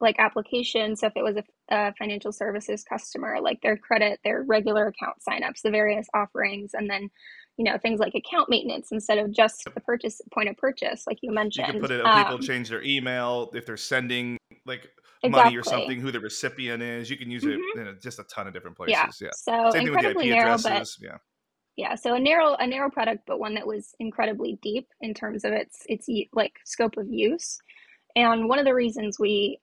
like 0.00 0.16
applications. 0.18 1.00
So 1.00 1.08
if 1.08 1.12
it 1.16 1.22
was 1.22 1.36
a, 1.36 1.44
a, 1.74 1.94
financial 1.98 2.32
services 2.32 2.84
customer, 2.84 3.38
like 3.40 3.60
their 3.62 3.76
credit, 3.76 4.20
their 4.24 4.42
regular 4.42 4.88
account 4.88 5.16
signups, 5.28 5.62
the 5.62 5.70
various 5.70 6.06
offerings, 6.14 6.72
and 6.74 6.88
then 6.88 7.10
you 7.56 7.64
know 7.64 7.78
things 7.78 8.00
like 8.00 8.14
account 8.14 8.48
maintenance 8.50 8.90
instead 8.90 9.18
of 9.18 9.30
just 9.30 9.62
the 9.74 9.80
purchase 9.80 10.20
point 10.32 10.48
of 10.48 10.56
purchase, 10.56 11.04
like 11.06 11.18
you 11.22 11.32
mentioned. 11.32 11.68
You 11.68 11.72
can 11.74 11.80
put 11.82 11.90
it. 11.90 12.04
Um, 12.04 12.24
people 12.24 12.38
change 12.38 12.68
their 12.68 12.82
email 12.82 13.50
if 13.54 13.66
they're 13.66 13.76
sending 13.76 14.36
like 14.66 14.88
exactly. 15.22 15.30
money 15.30 15.56
or 15.56 15.62
something, 15.62 16.00
who 16.00 16.10
the 16.10 16.20
recipient 16.20 16.82
is. 16.82 17.10
You 17.10 17.16
can 17.16 17.30
use 17.30 17.44
mm-hmm. 17.44 17.80
it 17.80 17.88
in 17.88 17.98
just 18.00 18.18
a 18.18 18.24
ton 18.24 18.46
of 18.46 18.52
different 18.52 18.76
places. 18.76 18.94
Yeah. 18.94 19.08
yeah. 19.20 19.30
So 19.34 19.70
Same 19.70 19.88
incredibly 19.88 20.30
narrow, 20.30 20.54
addresses. 20.54 20.96
but 21.00 21.06
yeah. 21.06 21.16
Yeah, 21.76 21.96
so 21.96 22.14
a 22.14 22.20
narrow 22.20 22.54
a 22.54 22.66
narrow 22.66 22.88
product, 22.88 23.24
but 23.26 23.40
one 23.40 23.54
that 23.54 23.66
was 23.66 23.94
incredibly 23.98 24.58
deep 24.62 24.86
in 25.00 25.12
terms 25.12 25.44
of 25.44 25.52
its 25.52 25.82
its 25.88 26.06
like 26.32 26.54
scope 26.64 26.96
of 26.96 27.08
use. 27.08 27.58
And 28.14 28.48
one 28.48 28.60
of 28.60 28.64
the 28.64 28.74
reasons 28.74 29.18
we 29.18 29.58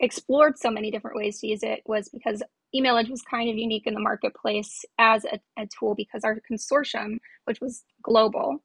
explored 0.00 0.58
so 0.58 0.70
many 0.70 0.90
different 0.90 1.16
ways 1.16 1.38
to 1.40 1.46
use 1.46 1.62
it 1.62 1.82
was 1.86 2.08
because 2.08 2.42
Emailage 2.74 3.10
was 3.10 3.22
kind 3.22 3.48
of 3.48 3.56
unique 3.56 3.86
in 3.86 3.94
the 3.94 4.00
marketplace 4.00 4.84
as 4.98 5.24
a, 5.24 5.40
a 5.58 5.66
tool 5.66 5.94
because 5.94 6.24
our 6.24 6.40
consortium, 6.50 7.18
which 7.44 7.60
was 7.60 7.84
global, 8.02 8.62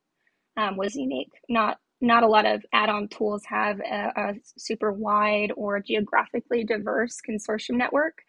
um, 0.58 0.78
was 0.78 0.96
unique. 0.96 1.32
Not 1.50 1.80
not 2.02 2.24
a 2.24 2.28
lot 2.28 2.46
of 2.46 2.66
add-on 2.74 3.08
tools 3.08 3.46
have 3.46 3.80
a, 3.80 4.12
a 4.18 4.34
super 4.58 4.92
wide 4.92 5.54
or 5.56 5.80
geographically 5.80 6.66
diverse 6.66 7.20
consortium 7.28 7.76
network. 7.76 8.24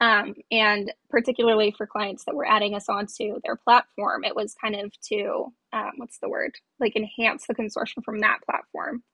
Um, 0.00 0.34
and 0.50 0.92
particularly 1.08 1.72
for 1.78 1.86
clients 1.86 2.24
that 2.24 2.34
were 2.34 2.44
adding 2.44 2.74
us 2.74 2.88
onto 2.88 3.38
their 3.44 3.54
platform, 3.54 4.24
it 4.24 4.34
was 4.34 4.56
kind 4.60 4.74
of 4.74 4.92
to 5.10 5.52
um, 5.72 5.92
what's 5.98 6.18
the 6.18 6.28
word 6.28 6.56
like 6.80 6.96
enhance 6.96 7.46
the 7.46 7.54
consortium 7.54 8.02
from 8.04 8.20
that 8.20 8.38
platform 8.44 9.04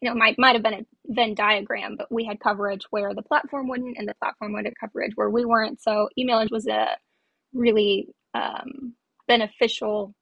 you 0.00 0.08
know, 0.08 0.14
might 0.14 0.38
might 0.38 0.54
have 0.54 0.62
been 0.62 0.74
a 0.74 0.86
Venn 1.06 1.34
diagram, 1.34 1.96
but 1.96 2.10
we 2.10 2.24
had 2.24 2.40
coverage 2.40 2.84
where 2.90 3.14
the 3.14 3.22
platform 3.22 3.68
wouldn't, 3.68 3.96
and 3.98 4.08
the 4.08 4.14
platform 4.14 4.52
would 4.52 4.64
have 4.64 4.74
coverage 4.78 5.12
where 5.14 5.30
we 5.30 5.44
weren't. 5.44 5.80
So 5.80 6.08
Emailage 6.18 6.50
was 6.50 6.66
a 6.66 6.96
really 7.52 8.08
um, 8.34 8.94
beneficial 9.26 10.14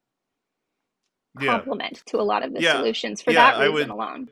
complement 1.39 2.03
yeah. 2.05 2.11
to 2.11 2.21
a 2.21 2.23
lot 2.23 2.43
of 2.43 2.53
the 2.53 2.61
yeah. 2.61 2.73
solutions 2.73 3.21
for 3.21 3.31
yeah, 3.31 3.51
that 3.51 3.59
reason 3.59 3.73
would, 3.73 3.89
alone. 3.89 4.29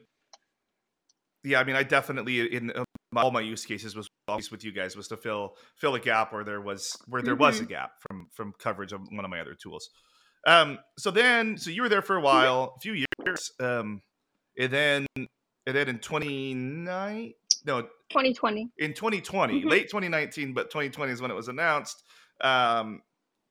Yeah, 1.43 1.59
I 1.59 1.65
mean, 1.65 1.75
I 1.75 1.83
definitely 1.83 2.55
in 2.55 2.71
um, 2.75 2.85
all 3.15 3.31
my 3.31 3.41
use 3.41 3.65
cases 3.65 3.95
was 3.95 4.07
always 4.27 4.49
with 4.49 4.63
you 4.63 4.71
guys 4.71 4.95
was 4.95 5.09
to 5.09 5.17
fill 5.17 5.57
fill 5.77 5.95
a 5.95 5.99
gap 5.99 6.31
where 6.31 6.45
there 6.45 6.61
was 6.61 6.95
where 7.07 7.21
there 7.21 7.33
mm-hmm. 7.33 7.43
was 7.43 7.59
a 7.59 7.63
mm-hmm. 7.63 7.71
gap 7.71 7.91
from 7.99 8.27
from 8.33 8.53
coverage 8.59 8.93
of 8.93 9.01
one 9.11 9.25
of 9.25 9.31
my 9.31 9.41
other 9.41 9.55
tools. 9.61 9.89
Um, 10.45 10.79
so 10.97 11.09
then, 11.11 11.57
so 11.57 11.69
you 11.69 11.81
were 11.81 11.89
there 11.89 12.01
for 12.01 12.15
a 12.15 12.17
mm-hmm. 12.17 12.25
while, 12.25 12.73
a 12.77 12.79
few 12.81 12.93
years. 12.93 13.51
Um, 13.59 14.01
and 14.57 14.71
then 14.71 15.05
and 15.15 15.75
then 15.75 15.89
in 15.89 15.99
29 15.99 17.33
no 17.65 17.81
2020 17.81 18.69
in 18.77 18.93
2020 18.93 19.59
mm-hmm. 19.59 19.69
late 19.69 19.87
2019 19.87 20.53
but 20.53 20.69
2020 20.69 21.11
is 21.11 21.21
when 21.21 21.31
it 21.31 21.35
was 21.35 21.47
announced 21.47 22.03
um, 22.41 23.01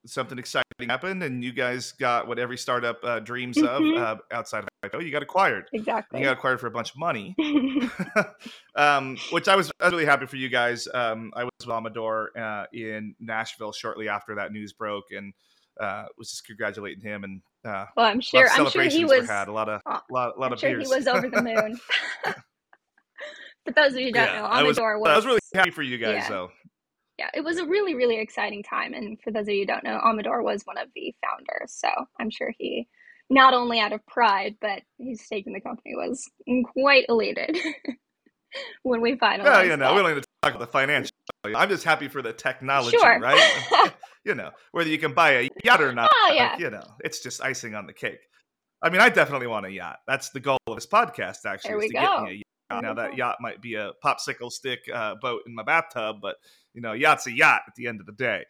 something 0.04 0.38
exciting 0.38 0.64
happened 0.88 1.22
and 1.22 1.44
you 1.44 1.52
guys 1.52 1.92
got 1.92 2.26
what 2.26 2.38
every 2.38 2.58
startup 2.58 2.98
uh, 3.04 3.20
dreams 3.20 3.56
mm-hmm. 3.56 3.96
of 3.96 4.18
uh, 4.18 4.20
outside 4.32 4.64
of 4.64 4.90
IPO. 4.90 5.04
You 5.04 5.10
got 5.10 5.22
acquired. 5.22 5.68
Exactly. 5.72 6.20
You 6.20 6.26
got 6.26 6.36
acquired 6.36 6.60
for 6.60 6.66
a 6.66 6.70
bunch 6.70 6.90
of 6.90 6.96
money, 6.96 7.36
um, 8.74 9.16
which 9.30 9.48
I 9.48 9.56
was, 9.56 9.70
I 9.80 9.84
was 9.84 9.92
really 9.92 10.04
happy 10.04 10.26
for 10.26 10.36
you 10.36 10.48
guys. 10.48 10.88
Um, 10.92 11.32
I 11.36 11.44
was 11.44 11.52
with 11.60 11.70
Amador 11.70 12.36
uh, 12.36 12.64
in 12.72 13.14
Nashville 13.20 13.72
shortly 13.72 14.08
after 14.08 14.34
that 14.36 14.52
news 14.52 14.72
broke 14.72 15.06
and 15.10 15.32
uh, 15.80 16.04
was 16.18 16.30
just 16.30 16.46
congratulating 16.46 17.02
him 17.02 17.24
and 17.24 17.42
uh, 17.64 17.86
well, 17.96 18.06
I'm 18.06 18.20
sure. 18.20 18.48
I'm 18.50 18.68
sure 18.70 18.84
he 18.84 19.04
was 19.04 19.28
had 19.28 19.48
a 19.48 19.52
lot 19.52 19.68
of 19.68 19.80
a 19.86 20.00
lot, 20.10 20.38
lot 20.38 20.46
I'm 20.46 20.52
of 20.52 20.58
sure 20.58 20.70
beers. 20.70 20.88
he 20.88 20.94
was 20.94 21.06
over 21.06 21.28
the 21.28 21.42
moon. 21.42 21.78
For 23.64 23.72
those 23.72 23.92
of 23.92 24.00
you 24.00 24.06
who 24.06 24.12
don't 24.12 24.26
yeah, 24.26 24.40
know, 24.40 24.46
Amador 24.46 24.94
I 24.94 24.96
was, 24.96 25.02
was, 25.02 25.10
I 25.10 25.16
was 25.16 25.26
really 25.26 25.40
happy 25.54 25.70
for 25.70 25.82
you 25.82 25.98
guys, 25.98 26.24
yeah. 26.24 26.28
though. 26.28 26.50
Yeah, 27.18 27.28
it 27.34 27.42
was 27.42 27.58
a 27.58 27.66
really, 27.66 27.94
really 27.94 28.18
exciting 28.18 28.62
time. 28.62 28.94
And 28.94 29.20
for 29.22 29.30
those 29.30 29.42
of 29.42 29.54
you 29.54 29.60
who 29.60 29.66
don't 29.66 29.84
know, 29.84 30.00
Amador 30.04 30.42
was 30.42 30.62
one 30.64 30.78
of 30.78 30.88
the 30.94 31.14
founders. 31.22 31.72
So 31.72 31.88
I'm 32.18 32.30
sure 32.30 32.52
he, 32.58 32.88
not 33.30 33.54
only 33.54 33.78
out 33.78 33.92
of 33.92 34.04
pride, 34.06 34.56
but 34.60 34.82
his 34.98 35.24
stake 35.24 35.46
in 35.46 35.52
the 35.52 35.60
company 35.60 35.94
was 35.94 36.28
quite 36.72 37.06
elated 37.08 37.56
when 38.82 39.00
we 39.00 39.16
finally. 39.16 39.48
Yeah, 39.48 39.62
you 39.62 39.76
know, 39.76 39.94
we 39.94 40.02
don't 40.02 40.14
need 40.14 40.22
to 40.22 40.28
talk 40.42 40.54
about 40.54 40.66
the 40.66 40.72
financial. 40.72 41.12
I'm 41.44 41.68
just 41.68 41.84
happy 41.84 42.08
for 42.08 42.22
the 42.22 42.32
technology, 42.32 42.96
sure. 42.96 43.20
right? 43.20 43.92
you 44.24 44.34
know, 44.34 44.50
whether 44.72 44.88
you 44.88 44.98
can 44.98 45.14
buy 45.14 45.32
a 45.32 45.48
yacht 45.64 45.82
or 45.82 45.92
not, 45.92 46.10
oh, 46.12 46.32
yeah. 46.34 46.50
Like, 46.52 46.60
you 46.60 46.70
know, 46.70 46.84
it's 47.00 47.20
just 47.20 47.42
icing 47.42 47.74
on 47.74 47.86
the 47.86 47.92
cake. 47.92 48.20
I 48.82 48.90
mean, 48.90 49.00
I 49.00 49.08
definitely 49.08 49.46
want 49.46 49.66
a 49.66 49.70
yacht. 49.70 49.98
That's 50.06 50.30
the 50.30 50.40
goal 50.40 50.58
of 50.66 50.74
this 50.74 50.86
podcast, 50.86 51.44
actually, 51.46 51.70
there 51.70 51.78
we 51.78 51.88
to 51.88 51.94
go. 51.94 52.00
get 52.00 52.22
me 52.22 52.30
a 52.30 52.34
yacht. 52.34 52.82
Now 52.82 52.94
that 52.94 53.16
yacht 53.16 53.36
might 53.40 53.60
be 53.60 53.74
a 53.74 53.92
popsicle 54.02 54.50
stick 54.50 54.80
uh, 54.92 55.14
boat 55.20 55.42
in 55.46 55.54
my 55.54 55.62
bathtub, 55.62 56.16
but 56.22 56.36
you 56.74 56.80
know, 56.80 56.92
yacht's 56.92 57.26
a 57.26 57.32
yacht 57.32 57.62
at 57.68 57.74
the 57.76 57.86
end 57.86 58.00
of 58.00 58.06
the 58.06 58.12
day. 58.12 58.44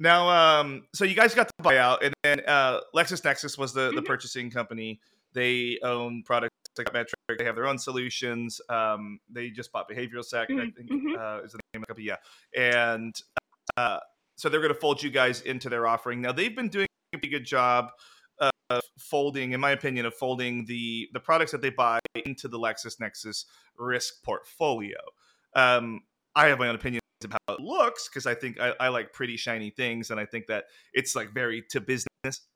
Now, 0.00 0.28
um, 0.28 0.84
so 0.94 1.04
you 1.04 1.14
guys 1.14 1.34
got 1.34 1.50
the 1.58 1.62
buyout, 1.62 1.98
and 2.02 2.14
then 2.24 2.40
uh, 2.48 2.80
LexisNexis 2.94 3.56
was 3.56 3.72
the, 3.72 3.80
the 3.80 3.96
mm-hmm. 3.96 4.04
purchasing 4.04 4.50
company. 4.50 5.00
They 5.32 5.78
own 5.84 6.22
products 6.24 6.56
like 6.76 6.92
Metric. 6.92 7.14
They 7.38 7.44
have 7.44 7.54
their 7.54 7.66
own 7.66 7.78
solutions. 7.78 8.60
Um, 8.68 9.20
they 9.30 9.50
just 9.50 9.70
bought 9.70 9.88
BehavioSec, 9.88 10.48
mm-hmm. 10.48 10.60
I 10.60 10.70
think 10.76 10.90
mm-hmm. 10.90 11.14
uh, 11.18 11.44
is 11.44 11.52
the 11.52 11.60
name 11.74 11.84
of 11.88 11.96
the 11.96 12.04
company. 12.04 12.06
Yeah, 12.06 12.16
and 12.56 13.14
uh, 13.76 13.98
so 14.42 14.48
they're 14.48 14.60
going 14.60 14.74
to 14.74 14.80
fold 14.80 15.00
you 15.00 15.08
guys 15.08 15.40
into 15.42 15.68
their 15.68 15.86
offering. 15.86 16.20
Now 16.20 16.32
they've 16.32 16.54
been 16.54 16.68
doing 16.68 16.88
a 17.12 17.16
pretty 17.16 17.28
good 17.28 17.44
job 17.44 17.90
of 18.40 18.82
folding, 18.98 19.52
in 19.52 19.60
my 19.60 19.70
opinion, 19.70 20.04
of 20.04 20.14
folding 20.14 20.64
the 20.64 21.08
the 21.12 21.20
products 21.20 21.52
that 21.52 21.62
they 21.62 21.70
buy 21.70 22.00
into 22.24 22.48
the 22.48 22.58
LexisNexis 22.58 23.44
risk 23.78 24.14
portfolio. 24.24 24.98
Um, 25.54 26.00
I 26.34 26.48
have 26.48 26.58
my 26.58 26.66
own 26.66 26.74
opinion 26.74 27.00
of 27.22 27.30
how 27.30 27.54
it 27.54 27.60
looks 27.60 28.08
because 28.08 28.26
I 28.26 28.34
think 28.34 28.58
I, 28.58 28.72
I, 28.80 28.88
like 28.88 29.12
pretty 29.12 29.36
shiny 29.36 29.70
things, 29.70 30.10
and 30.10 30.18
I 30.18 30.26
think 30.26 30.48
that 30.48 30.64
it's 30.92 31.14
like 31.14 31.32
very 31.32 31.62
to 31.70 31.80
business 31.80 32.08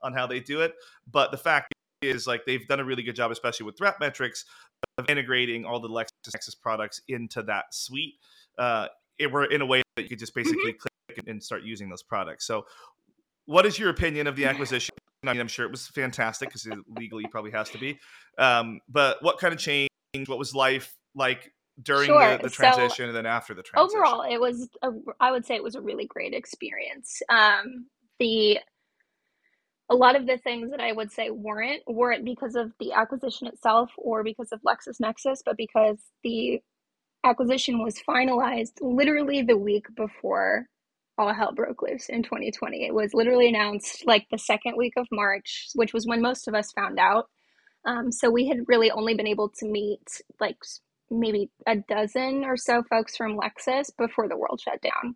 on 0.03 0.13
how 0.13 0.27
they 0.27 0.41
do 0.41 0.63
it. 0.63 0.75
But 1.09 1.31
the 1.31 1.37
fact 1.37 1.73
is, 2.03 2.27
like, 2.27 2.47
they've 2.47 2.67
done 2.67 2.81
a 2.81 2.85
really 2.85 3.05
good 3.05 3.15
job, 3.15 3.31
especially 3.31 3.67
with 3.67 3.79
ThreatMetrix, 3.79 4.43
of 4.99 5.09
integrating 5.09 5.65
all 5.65 5.79
the 5.79 5.89
LexisNexis 5.89 6.61
products 6.61 7.01
into 7.07 7.45
that 7.45 7.67
suite. 7.73 8.15
Uh, 8.59 8.89
it 9.21 9.31
were 9.31 9.45
in 9.45 9.61
a 9.61 9.67
way 9.67 9.83
that 9.95 10.03
you 10.03 10.09
could 10.09 10.19
just 10.19 10.33
mm-hmm. 10.35 10.41
basically 10.41 10.73
mm-hmm. 10.73 10.81
click 10.81 10.93
and 11.27 11.43
start 11.43 11.63
using 11.63 11.89
those 11.89 12.03
products. 12.03 12.47
So, 12.47 12.67
what 13.47 13.67
is 13.67 13.79
your 13.79 13.91
opinion 13.91 14.27
of 14.27 14.37
the 14.37 14.45
acquisition? 14.45 14.95
I 15.25 15.33
mean, 15.33 15.41
I'm 15.41 15.49
sure 15.49 15.65
it 15.65 15.71
was 15.71 15.87
fantastic 15.89 16.49
because 16.49 16.69
legally 16.97 17.25
it 17.25 17.31
probably 17.31 17.51
has 17.53 17.71
to 17.71 17.79
be. 17.79 17.99
Um, 18.39 18.81
but 18.89 19.23
what 19.23 19.39
kind 19.39 19.53
of 19.53 19.59
change? 19.59 19.89
What 20.27 20.39
was 20.39 20.55
life 20.55 20.97
like 21.15 21.53
during 21.83 22.07
sure. 22.07 22.37
the, 22.39 22.45
the, 22.45 22.51
transition 22.51 22.91
so, 22.97 23.05
and 23.05 23.17
then 23.17 23.27
after 23.27 23.55
the 23.55 23.63
transition? 23.63 23.99
Overall, 23.99 24.23
it 24.23 24.41
was. 24.41 24.69
A, 24.83 24.91
I 25.21 25.33
would 25.33 25.45
say 25.45 25.55
it 25.57 25.63
was 25.63 25.75
a 25.75 25.81
really 25.81 26.07
great 26.07 26.33
experience. 26.33 27.21
Um, 27.29 27.87
the 28.19 28.59
a 29.89 29.95
lot 29.95 30.17
of 30.17 30.27
the 30.27 30.39
things 30.39 30.71
that 30.71 30.81
I 30.81 30.93
would 30.93 31.13
say 31.13 31.31
weren't 31.31 31.83
weren't 31.87 32.25
because 32.25 32.57
of 32.57 32.73
the 32.81 32.93
acquisition 32.93 33.47
itself 33.47 33.91
or 33.97 34.25
because 34.25 34.53
of 34.53 34.61
LexisNexis, 34.63 35.39
but 35.45 35.57
because 35.57 35.99
the 36.25 36.61
acquisition 37.25 37.83
was 37.83 38.01
finalized 38.09 38.73
literally 38.81 39.43
the 39.43 39.57
week 39.57 39.87
before 39.97 40.67
all 41.19 41.33
hell 41.33 41.53
broke 41.55 41.83
loose 41.83 42.09
in 42.09 42.23
2020. 42.23 42.87
It 42.87 42.95
was 42.95 43.15
literally 43.15 43.49
announced 43.49 44.07
like 44.07 44.27
the 44.31 44.39
second 44.39 44.77
week 44.77 44.95
of 44.97 45.07
March, 45.11 45.69
which 45.75 45.93
was 45.93 46.07
when 46.07 46.23
most 46.23 46.49
of 46.49 46.55
us 46.55 46.73
found 46.73 46.99
out. 46.99 47.27
Um, 47.87 48.11
so 48.11 48.31
we 48.31 48.49
had 48.49 48.59
really 48.67 48.91
only 48.91 49.15
been 49.15 49.27
able 49.27 49.49
to 49.61 49.67
meet 49.67 50.03
like 50.41 50.59
maybe 51.11 51.51
a 51.67 51.77
dozen 51.77 52.45
or 52.45 52.57
so 52.57 52.83
folks 52.91 53.17
from 53.17 53.39
Lexis 53.39 53.91
before 53.97 54.29
the 54.29 54.37
world 54.37 54.61
shut 54.61 54.81
down. 54.83 55.15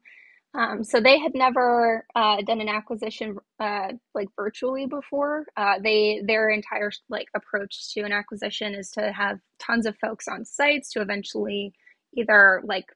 Um, 0.52 0.82
so 0.82 1.00
they 1.00 1.18
had 1.18 1.34
never 1.34 2.04
uh, 2.16 2.42
done 2.42 2.60
an 2.60 2.68
acquisition 2.68 3.36
uh, 3.60 3.92
like 4.14 4.28
virtually 4.36 4.86
before. 4.86 5.46
Uh, 5.56 5.74
they 5.82 6.22
their 6.24 6.50
entire 6.50 6.90
like 7.08 7.28
approach 7.36 7.92
to 7.94 8.00
an 8.00 8.12
acquisition 8.12 8.74
is 8.74 8.90
to 8.92 9.12
have 9.12 9.38
tons 9.60 9.86
of 9.86 9.96
folks 9.98 10.26
on 10.26 10.44
sites 10.44 10.92
to 10.92 11.02
eventually 11.02 11.72
either 12.16 12.62
like 12.64 12.86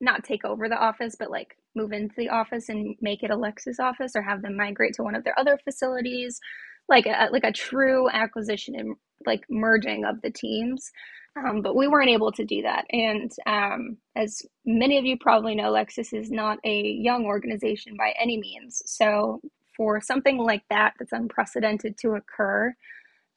not 0.00 0.24
take 0.24 0.44
over 0.44 0.68
the 0.68 0.78
office, 0.78 1.16
but 1.18 1.30
like 1.30 1.56
move 1.74 1.92
into 1.92 2.14
the 2.16 2.28
office 2.28 2.68
and 2.68 2.96
make 3.00 3.22
it 3.22 3.30
a 3.30 3.36
Lexis 3.36 3.80
office 3.80 4.12
or 4.14 4.22
have 4.22 4.42
them 4.42 4.56
migrate 4.56 4.94
to 4.94 5.02
one 5.02 5.14
of 5.14 5.24
their 5.24 5.38
other 5.38 5.58
facilities, 5.64 6.40
like 6.88 7.06
a 7.06 7.28
like 7.32 7.44
a 7.44 7.52
true 7.52 8.08
acquisition 8.10 8.74
and 8.74 8.96
like 9.26 9.44
merging 9.50 10.04
of 10.04 10.20
the 10.22 10.30
teams. 10.30 10.90
Um, 11.36 11.62
but 11.62 11.76
we 11.76 11.86
weren't 11.86 12.10
able 12.10 12.32
to 12.32 12.44
do 12.44 12.62
that. 12.62 12.84
And 12.90 13.30
um, 13.46 13.98
as 14.16 14.42
many 14.64 14.98
of 14.98 15.04
you 15.04 15.16
probably 15.18 15.54
know, 15.54 15.72
Lexis 15.72 16.12
is 16.12 16.30
not 16.30 16.58
a 16.64 16.82
young 16.82 17.26
organization 17.26 17.96
by 17.96 18.12
any 18.20 18.38
means. 18.38 18.82
So 18.86 19.40
for 19.76 20.00
something 20.00 20.38
like 20.38 20.62
that, 20.70 20.94
that's 20.98 21.12
unprecedented 21.12 21.96
to 21.98 22.14
occur, 22.14 22.74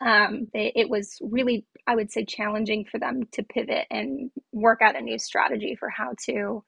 um, 0.06 0.48
they, 0.54 0.72
it 0.76 0.90
was 0.90 1.18
really, 1.22 1.66
I 1.88 1.96
would 1.96 2.12
say, 2.12 2.26
challenging 2.26 2.86
for 2.86 3.00
them 3.00 3.24
to 3.34 3.44
pivot 3.44 3.86
and 3.92 4.32
work 4.52 4.82
out 4.82 4.98
a 4.98 5.02
new 5.02 5.20
strategy 5.20 5.76
for 5.80 5.90
how 5.90 6.14
to 6.26 6.64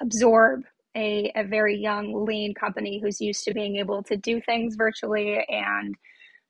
absorb 0.00 0.62
a, 0.96 1.32
a 1.34 1.44
very 1.44 1.76
young, 1.76 2.24
lean 2.24 2.54
company 2.54 3.00
who's 3.02 3.20
used 3.20 3.44
to 3.44 3.54
being 3.54 3.76
able 3.76 4.02
to 4.04 4.16
do 4.16 4.40
things 4.40 4.76
virtually 4.76 5.44
and 5.48 5.94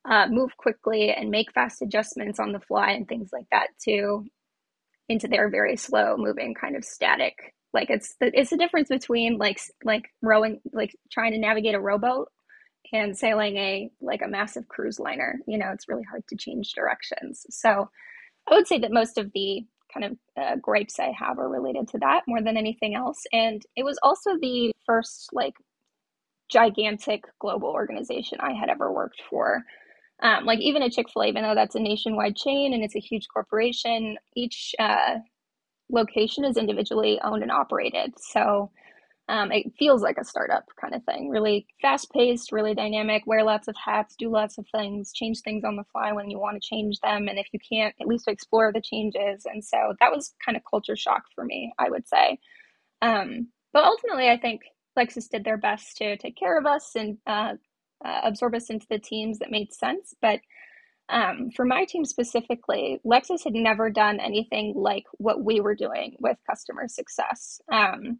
uh, 0.08 0.26
move 0.28 0.56
quickly 0.56 1.12
and 1.12 1.30
make 1.30 1.52
fast 1.52 1.82
adjustments 1.82 2.38
on 2.38 2.52
the 2.52 2.60
fly 2.60 2.90
and 2.90 3.08
things 3.08 3.30
like 3.32 3.46
that 3.50 3.68
too 3.82 4.26
into 5.08 5.26
their 5.28 5.50
very 5.50 5.76
slow 5.76 6.16
moving 6.16 6.54
kind 6.54 6.76
of 6.76 6.84
static. 6.84 7.54
Like 7.72 7.90
it's 7.90 8.14
the, 8.20 8.30
it's 8.32 8.50
the 8.50 8.56
difference 8.56 8.88
between 8.88 9.38
like 9.38 9.60
like 9.84 10.04
rowing 10.22 10.60
like 10.72 10.96
trying 11.10 11.32
to 11.32 11.38
navigate 11.38 11.74
a 11.74 11.80
rowboat 11.80 12.28
and 12.92 13.16
sailing 13.16 13.56
a 13.56 13.90
like 14.00 14.22
a 14.22 14.28
massive 14.28 14.66
cruise 14.68 14.98
liner 14.98 15.38
you 15.46 15.58
know 15.58 15.70
it's 15.72 15.88
really 15.88 16.04
hard 16.10 16.22
to 16.28 16.36
change 16.36 16.72
directions 16.72 17.46
so 17.50 17.88
i 18.48 18.54
would 18.54 18.66
say 18.66 18.78
that 18.78 18.92
most 18.92 19.18
of 19.18 19.30
the 19.32 19.64
kind 19.92 20.06
of 20.06 20.42
uh, 20.42 20.56
gripes 20.56 20.98
I 20.98 21.12
have 21.18 21.38
are 21.38 21.48
related 21.48 21.88
to 21.88 21.98
that 21.98 22.22
more 22.26 22.42
than 22.42 22.56
anything 22.56 22.94
else. 22.94 23.22
And 23.32 23.62
it 23.76 23.84
was 23.84 23.98
also 24.02 24.36
the 24.40 24.72
first 24.86 25.30
like 25.32 25.54
gigantic 26.48 27.24
global 27.38 27.68
organization 27.68 28.38
I 28.40 28.52
had 28.52 28.68
ever 28.68 28.92
worked 28.92 29.22
for. 29.28 29.62
Um, 30.22 30.44
like 30.44 30.60
even 30.60 30.82
a 30.82 30.90
Chick 30.90 31.06
fil 31.10 31.22
A, 31.22 31.26
even 31.26 31.42
though 31.42 31.54
that's 31.54 31.74
a 31.74 31.80
nationwide 31.80 32.36
chain 32.36 32.74
and 32.74 32.82
it's 32.82 32.96
a 32.96 33.00
huge 33.00 33.26
corporation, 33.32 34.18
each 34.36 34.74
uh, 34.78 35.18
location 35.90 36.44
is 36.44 36.56
individually 36.56 37.18
owned 37.24 37.42
and 37.42 37.52
operated. 37.52 38.12
So 38.18 38.70
um, 39.30 39.52
it 39.52 39.72
feels 39.78 40.02
like 40.02 40.18
a 40.18 40.24
startup 40.24 40.64
kind 40.80 40.92
of 40.92 41.04
thing. 41.04 41.28
Really 41.28 41.64
fast 41.80 42.10
paced, 42.10 42.50
really 42.50 42.74
dynamic, 42.74 43.22
wear 43.26 43.44
lots 43.44 43.68
of 43.68 43.76
hats, 43.76 44.16
do 44.16 44.28
lots 44.28 44.58
of 44.58 44.66
things, 44.74 45.12
change 45.12 45.42
things 45.42 45.62
on 45.62 45.76
the 45.76 45.84
fly 45.92 46.12
when 46.12 46.30
you 46.30 46.40
want 46.40 46.60
to 46.60 46.68
change 46.68 46.98
them. 46.98 47.28
And 47.28 47.38
if 47.38 47.46
you 47.52 47.60
can't, 47.60 47.94
at 48.00 48.08
least 48.08 48.26
explore 48.26 48.72
the 48.72 48.80
changes. 48.80 49.46
And 49.46 49.64
so 49.64 49.94
that 50.00 50.10
was 50.10 50.34
kind 50.44 50.56
of 50.56 50.64
culture 50.68 50.96
shock 50.96 51.22
for 51.32 51.44
me, 51.44 51.72
I 51.78 51.90
would 51.90 52.08
say. 52.08 52.40
Um, 53.02 53.46
but 53.72 53.84
ultimately, 53.84 54.28
I 54.28 54.36
think 54.36 54.62
Lexis 54.98 55.28
did 55.30 55.44
their 55.44 55.58
best 55.58 55.96
to 55.98 56.16
take 56.16 56.36
care 56.36 56.58
of 56.58 56.66
us 56.66 56.96
and 56.96 57.18
uh, 57.24 57.54
uh, 58.04 58.20
absorb 58.24 58.56
us 58.56 58.68
into 58.68 58.86
the 58.90 58.98
teams 58.98 59.38
that 59.38 59.52
made 59.52 59.72
sense. 59.72 60.12
But 60.20 60.40
um, 61.08 61.50
for 61.54 61.64
my 61.64 61.84
team 61.84 62.04
specifically, 62.04 63.00
Lexis 63.06 63.44
had 63.44 63.54
never 63.54 63.90
done 63.90 64.18
anything 64.18 64.74
like 64.74 65.04
what 65.18 65.44
we 65.44 65.60
were 65.60 65.76
doing 65.76 66.16
with 66.18 66.36
customer 66.48 66.88
success. 66.88 67.60
Um, 67.70 68.18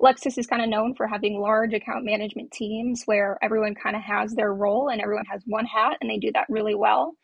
Lexis 0.00 0.36
is 0.38 0.46
kind 0.46 0.62
of 0.62 0.68
known 0.68 0.94
for 0.94 1.06
having 1.06 1.40
large 1.40 1.72
account 1.72 2.04
management 2.04 2.50
teams 2.50 3.02
where 3.06 3.38
everyone 3.42 3.74
kind 3.74 3.96
of 3.96 4.02
has 4.02 4.34
their 4.34 4.52
role 4.52 4.88
and 4.88 5.00
everyone 5.00 5.24
has 5.24 5.42
one 5.46 5.64
hat 5.64 5.96
and 6.00 6.10
they 6.10 6.18
do 6.18 6.30
that 6.32 6.46
really 6.48 6.74
well. 6.74 7.14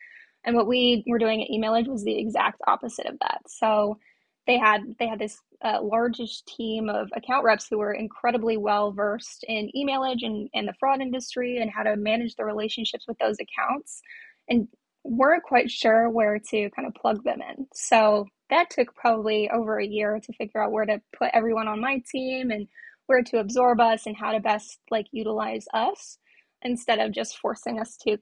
And 0.44 0.56
what 0.56 0.66
we 0.66 1.04
were 1.06 1.18
doing 1.18 1.42
at 1.42 1.50
Emailage 1.50 1.86
was 1.86 2.02
the 2.02 2.18
exact 2.18 2.60
opposite 2.66 3.06
of 3.06 3.18
that. 3.20 3.42
So 3.46 3.98
they 4.46 4.58
had 4.58 4.80
they 4.98 5.06
had 5.06 5.18
this 5.18 5.38
uh, 5.62 5.80
largest 5.82 6.46
team 6.46 6.88
of 6.88 7.08
account 7.14 7.44
reps 7.44 7.68
who 7.68 7.78
were 7.78 7.92
incredibly 7.92 8.56
well 8.56 8.90
versed 8.90 9.44
in 9.46 9.70
Emailage 9.76 10.24
and, 10.24 10.48
and 10.54 10.66
the 10.66 10.74
fraud 10.80 11.00
industry 11.00 11.58
and 11.58 11.70
how 11.70 11.84
to 11.84 11.96
manage 11.96 12.34
the 12.34 12.44
relationships 12.44 13.04
with 13.06 13.18
those 13.18 13.36
accounts 13.38 14.00
and 14.48 14.66
weren't 15.04 15.42
quite 15.42 15.70
sure 15.70 16.08
where 16.08 16.38
to 16.38 16.70
kind 16.70 16.86
of 16.86 16.94
plug 16.94 17.24
them 17.24 17.40
in. 17.40 17.66
So 17.74 18.26
that 18.50 18.70
took 18.70 18.94
probably 18.94 19.50
over 19.50 19.78
a 19.78 19.86
year 19.86 20.20
to 20.22 20.32
figure 20.34 20.62
out 20.62 20.72
where 20.72 20.84
to 20.84 21.00
put 21.16 21.30
everyone 21.32 21.68
on 21.68 21.80
my 21.80 22.02
team 22.10 22.50
and 22.50 22.68
where 23.06 23.22
to 23.22 23.38
absorb 23.38 23.80
us 23.80 24.06
and 24.06 24.16
how 24.16 24.32
to 24.32 24.40
best 24.40 24.78
like 24.90 25.06
utilize 25.10 25.66
us 25.74 26.18
instead 26.62 26.98
of 26.98 27.12
just 27.12 27.38
forcing 27.38 27.80
us 27.80 27.96
to 28.04 28.18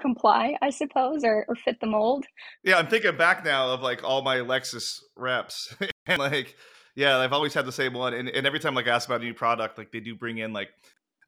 comply, 0.00 0.56
I 0.62 0.70
suppose, 0.70 1.24
or, 1.24 1.44
or 1.48 1.54
fit 1.54 1.80
the 1.80 1.86
mold. 1.86 2.24
Yeah, 2.62 2.78
I'm 2.78 2.88
thinking 2.88 3.16
back 3.16 3.44
now 3.44 3.72
of 3.72 3.80
like 3.80 4.04
all 4.04 4.22
my 4.22 4.36
Lexis 4.36 5.00
reps 5.16 5.74
and 6.06 6.18
like 6.18 6.56
yeah, 6.94 7.18
I've 7.18 7.32
always 7.32 7.54
had 7.54 7.64
the 7.64 7.70
same 7.70 7.92
one. 7.92 8.12
And, 8.12 8.28
and 8.28 8.44
every 8.44 8.58
time 8.58 8.74
like 8.74 8.88
I 8.88 8.90
ask 8.90 9.08
about 9.08 9.20
a 9.20 9.24
new 9.24 9.34
product, 9.34 9.78
like 9.78 9.92
they 9.92 10.00
do 10.00 10.16
bring 10.16 10.38
in 10.38 10.52
like 10.52 10.70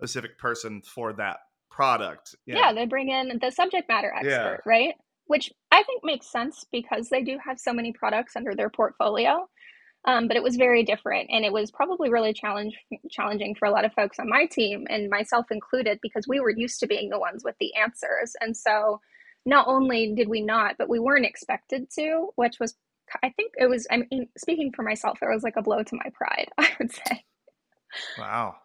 a 0.03 0.09
specific 0.09 0.37
person 0.37 0.83
for 0.83 1.13
that 1.13 1.37
product. 1.81 2.37
Yeah, 2.45 2.57
yeah 2.57 2.73
they 2.75 2.85
bring 2.85 3.09
in 3.09 3.39
the 3.41 3.51
subject 3.51 3.89
matter 3.89 4.13
expert, 4.15 4.63
yeah. 4.67 4.71
right? 4.71 4.95
Which 5.27 5.51
I 5.71 5.83
think 5.83 6.05
makes 6.05 6.31
sense 6.31 6.67
because 6.71 7.09
they 7.09 7.23
do 7.23 7.39
have 7.43 7.59
so 7.59 7.73
many 7.73 7.93
products 7.93 8.37
under 8.37 8.55
their 8.55 8.69
portfolio. 8.69 9.49
Um, 10.07 10.29
but 10.29 10.37
it 10.37 10.43
was 10.43 10.57
very 10.57 10.83
different, 10.83 11.29
and 11.31 11.45
it 11.45 11.53
was 11.53 11.71
probably 11.71 12.09
really 12.09 12.33
challenge, 12.33 12.75
challenging 13.11 13.55
for 13.55 13.67
a 13.67 13.71
lot 13.71 13.85
of 13.85 13.93
folks 13.93 14.19
on 14.19 14.31
my 14.31 14.47
team, 14.47 14.87
and 14.89 15.11
myself 15.11 15.45
included, 15.51 15.99
because 16.01 16.27
we 16.27 16.41
were 16.41 16.49
used 16.49 16.81
to 16.81 16.87
being 16.87 17.11
the 17.11 17.19
ones 17.19 17.45
with 17.45 17.55
the 17.61 17.75
answers. 17.75 18.35
And 18.41 18.57
so, 18.57 19.03
not 19.45 19.69
only 19.69 20.15
did 20.15 20.27
we 20.27 20.41
not, 20.41 20.77
but 20.79 20.89
we 20.89 20.99
weren't 20.99 21.27
expected 21.27 21.91
to, 21.99 22.31
which 22.37 22.57
was, 22.59 22.77
I 23.23 23.29
think 23.29 23.53
it 23.59 23.69
was. 23.69 23.87
I 23.91 23.99
mean, 23.99 24.29
speaking 24.39 24.73
for 24.75 24.83
myself, 24.83 25.19
it 25.21 25.29
was 25.29 25.43
like 25.43 25.57
a 25.57 25.63
blow 25.63 25.83
to 25.83 25.97
my 25.97 26.11
pride. 26.15 26.49
I 26.59 26.71
would 26.79 26.93
say. 26.93 27.25
Wow, 28.19 28.57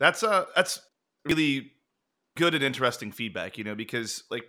that's 0.00 0.24
uh 0.24 0.46
that's 0.56 0.80
really 1.24 1.70
good 2.36 2.54
and 2.54 2.64
interesting 2.64 3.12
feedback. 3.12 3.58
You 3.58 3.64
know, 3.64 3.74
because 3.74 4.24
like 4.30 4.44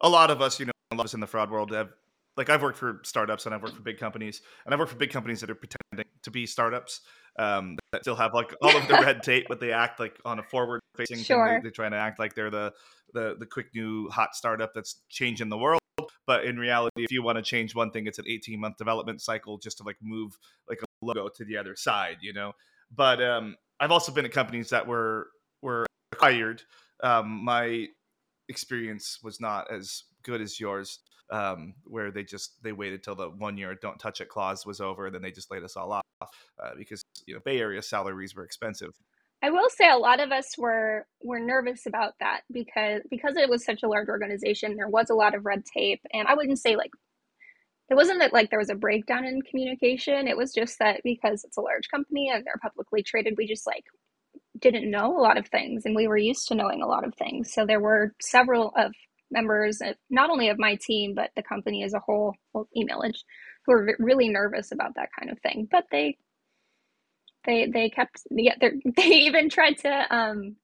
a 0.00 0.08
lot 0.08 0.30
of 0.30 0.40
us, 0.40 0.58
you 0.60 0.66
know, 0.66 0.72
a 0.90 0.94
lot 0.94 1.02
of 1.02 1.06
us 1.06 1.14
in 1.14 1.20
the 1.20 1.26
fraud 1.26 1.50
world 1.50 1.72
have 1.72 1.90
like 2.36 2.48
I've 2.48 2.62
worked 2.62 2.78
for 2.78 3.00
startups 3.04 3.46
and 3.46 3.54
I've 3.54 3.62
worked 3.62 3.76
for 3.76 3.82
big 3.82 3.98
companies 3.98 4.42
and 4.64 4.72
I've 4.72 4.80
worked 4.80 4.92
for 4.92 4.98
big 4.98 5.10
companies 5.10 5.40
that 5.40 5.50
are 5.50 5.54
pretending 5.54 6.10
to 6.22 6.30
be 6.30 6.46
startups 6.46 7.00
um, 7.38 7.76
that 7.92 8.02
still 8.02 8.16
have 8.16 8.34
like 8.34 8.54
all 8.62 8.76
of 8.76 8.86
the 8.88 8.94
red 8.94 9.22
tape, 9.22 9.46
but 9.48 9.60
they 9.60 9.72
act 9.72 10.00
like 10.00 10.18
on 10.24 10.38
a 10.38 10.42
forward 10.42 10.80
facing 10.96 11.18
sure. 11.18 11.46
thing. 11.46 11.62
They, 11.62 11.68
are 11.68 11.72
trying 11.72 11.92
to 11.92 11.96
act 11.96 12.18
like 12.18 12.34
they're 12.34 12.50
the, 12.50 12.72
the 13.14 13.36
the 13.38 13.46
quick 13.46 13.66
new 13.74 14.08
hot 14.08 14.34
startup 14.34 14.72
that's 14.74 15.02
changing 15.08 15.48
the 15.48 15.58
world. 15.58 15.80
But 16.26 16.44
in 16.44 16.56
reality, 16.56 17.02
if 17.04 17.10
you 17.10 17.22
want 17.22 17.36
to 17.36 17.42
change 17.42 17.74
one 17.74 17.90
thing, 17.90 18.06
it's 18.06 18.18
an 18.18 18.24
18 18.26 18.60
month 18.60 18.76
development 18.76 19.20
cycle 19.20 19.58
just 19.58 19.78
to 19.78 19.84
like 19.84 19.96
move 20.00 20.38
like 20.68 20.78
a 20.82 20.86
logo 21.02 21.28
to 21.28 21.44
the 21.44 21.56
other 21.56 21.76
side, 21.76 22.18
you 22.20 22.32
know. 22.32 22.52
But 22.94 23.22
um, 23.22 23.56
I've 23.78 23.90
also 23.90 24.12
been 24.12 24.24
at 24.24 24.32
companies 24.32 24.70
that 24.70 24.86
were 24.86 25.28
were 25.62 25.86
acquired. 26.12 26.62
Um, 27.02 27.44
my 27.44 27.86
experience 28.48 29.18
was 29.22 29.40
not 29.40 29.70
as 29.72 30.04
good 30.22 30.40
as 30.40 30.60
yours 30.60 30.98
um, 31.30 31.74
where 31.84 32.10
they 32.10 32.24
just 32.24 32.62
they 32.62 32.72
waited 32.72 33.02
till 33.02 33.14
the 33.14 33.30
one 33.30 33.56
year 33.56 33.76
don't 33.80 33.98
touch 33.98 34.20
it 34.20 34.28
clause 34.28 34.66
was 34.66 34.80
over 34.80 35.06
and 35.06 35.14
then 35.14 35.22
they 35.22 35.30
just 35.30 35.50
laid 35.50 35.62
us 35.62 35.76
all 35.76 35.92
off 35.92 36.02
uh, 36.62 36.70
because 36.76 37.02
you 37.26 37.34
know 37.34 37.40
bay 37.44 37.58
area 37.58 37.82
salaries 37.82 38.34
were 38.34 38.44
expensive. 38.44 38.90
I 39.42 39.50
will 39.50 39.70
say 39.70 39.88
a 39.88 39.96
lot 39.96 40.20
of 40.20 40.32
us 40.32 40.58
were 40.58 41.06
were 41.22 41.40
nervous 41.40 41.86
about 41.86 42.14
that 42.20 42.42
because 42.52 43.02
because 43.10 43.36
it 43.36 43.48
was 43.48 43.64
such 43.64 43.82
a 43.82 43.88
large 43.88 44.08
organization 44.08 44.76
there 44.76 44.88
was 44.88 45.08
a 45.10 45.14
lot 45.14 45.34
of 45.34 45.46
red 45.46 45.64
tape 45.64 46.02
and 46.12 46.28
i 46.28 46.34
wouldn't 46.34 46.58
say 46.58 46.76
like 46.76 46.90
it 47.88 47.94
wasn't 47.94 48.18
that 48.20 48.32
like 48.34 48.50
there 48.50 48.58
was 48.58 48.70
a 48.70 48.74
breakdown 48.74 49.24
in 49.24 49.40
communication 49.42 50.28
it 50.28 50.36
was 50.36 50.52
just 50.52 50.78
that 50.78 51.00
because 51.04 51.44
it's 51.44 51.56
a 51.56 51.62
large 51.62 51.88
company 51.90 52.30
and 52.30 52.44
they're 52.44 52.60
publicly 52.62 53.02
traded 53.02 53.34
we 53.38 53.46
just 53.46 53.66
like 53.66 53.84
didn't 54.60 54.90
know 54.90 55.16
a 55.16 55.22
lot 55.22 55.38
of 55.38 55.48
things 55.48 55.84
and 55.84 55.94
we 55.96 56.08
were 56.08 56.16
used 56.16 56.48
to 56.48 56.54
knowing 56.54 56.82
a 56.82 56.86
lot 56.86 57.04
of 57.04 57.14
things 57.14 57.52
so 57.52 57.64
there 57.66 57.80
were 57.80 58.14
several 58.20 58.72
of 58.76 58.92
members, 59.30 59.80
not 60.08 60.30
only 60.30 60.48
of 60.48 60.58
my 60.58 60.76
team, 60.80 61.14
but 61.14 61.30
the 61.36 61.42
company 61.42 61.84
as 61.84 61.94
a 61.94 62.00
whole, 62.00 62.34
well, 62.52 62.68
Emailage, 62.76 63.18
who 63.64 63.72
were 63.72 63.96
really 63.98 64.28
nervous 64.28 64.72
about 64.72 64.94
that 64.96 65.10
kind 65.18 65.30
of 65.30 65.38
thing. 65.40 65.68
But 65.70 65.84
they, 65.90 66.18
they, 67.46 67.66
they 67.66 67.90
kept, 67.90 68.22
yeah, 68.30 68.54
they 68.96 69.02
even 69.02 69.48
tried 69.48 69.78
to, 69.78 70.14
um, 70.14 70.56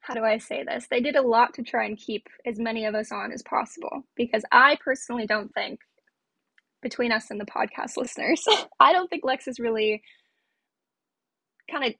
how 0.00 0.14
do 0.14 0.24
I 0.24 0.38
say 0.38 0.64
this? 0.64 0.86
They 0.90 1.00
did 1.00 1.16
a 1.16 1.22
lot 1.22 1.54
to 1.54 1.62
try 1.62 1.86
and 1.86 1.96
keep 1.96 2.26
as 2.46 2.58
many 2.58 2.86
of 2.86 2.94
us 2.94 3.12
on 3.12 3.32
as 3.32 3.42
possible 3.42 4.02
because 4.16 4.44
I 4.50 4.76
personally 4.82 5.26
don't 5.26 5.52
think, 5.54 5.80
between 6.82 7.12
us 7.12 7.30
and 7.30 7.40
the 7.40 7.46
podcast 7.46 7.92
listeners, 7.96 8.44
I 8.80 8.92
don't 8.92 9.08
think 9.08 9.24
Lex 9.24 9.46
is 9.46 9.60
really 9.60 10.02
kind 11.70 11.84
of 11.84 11.94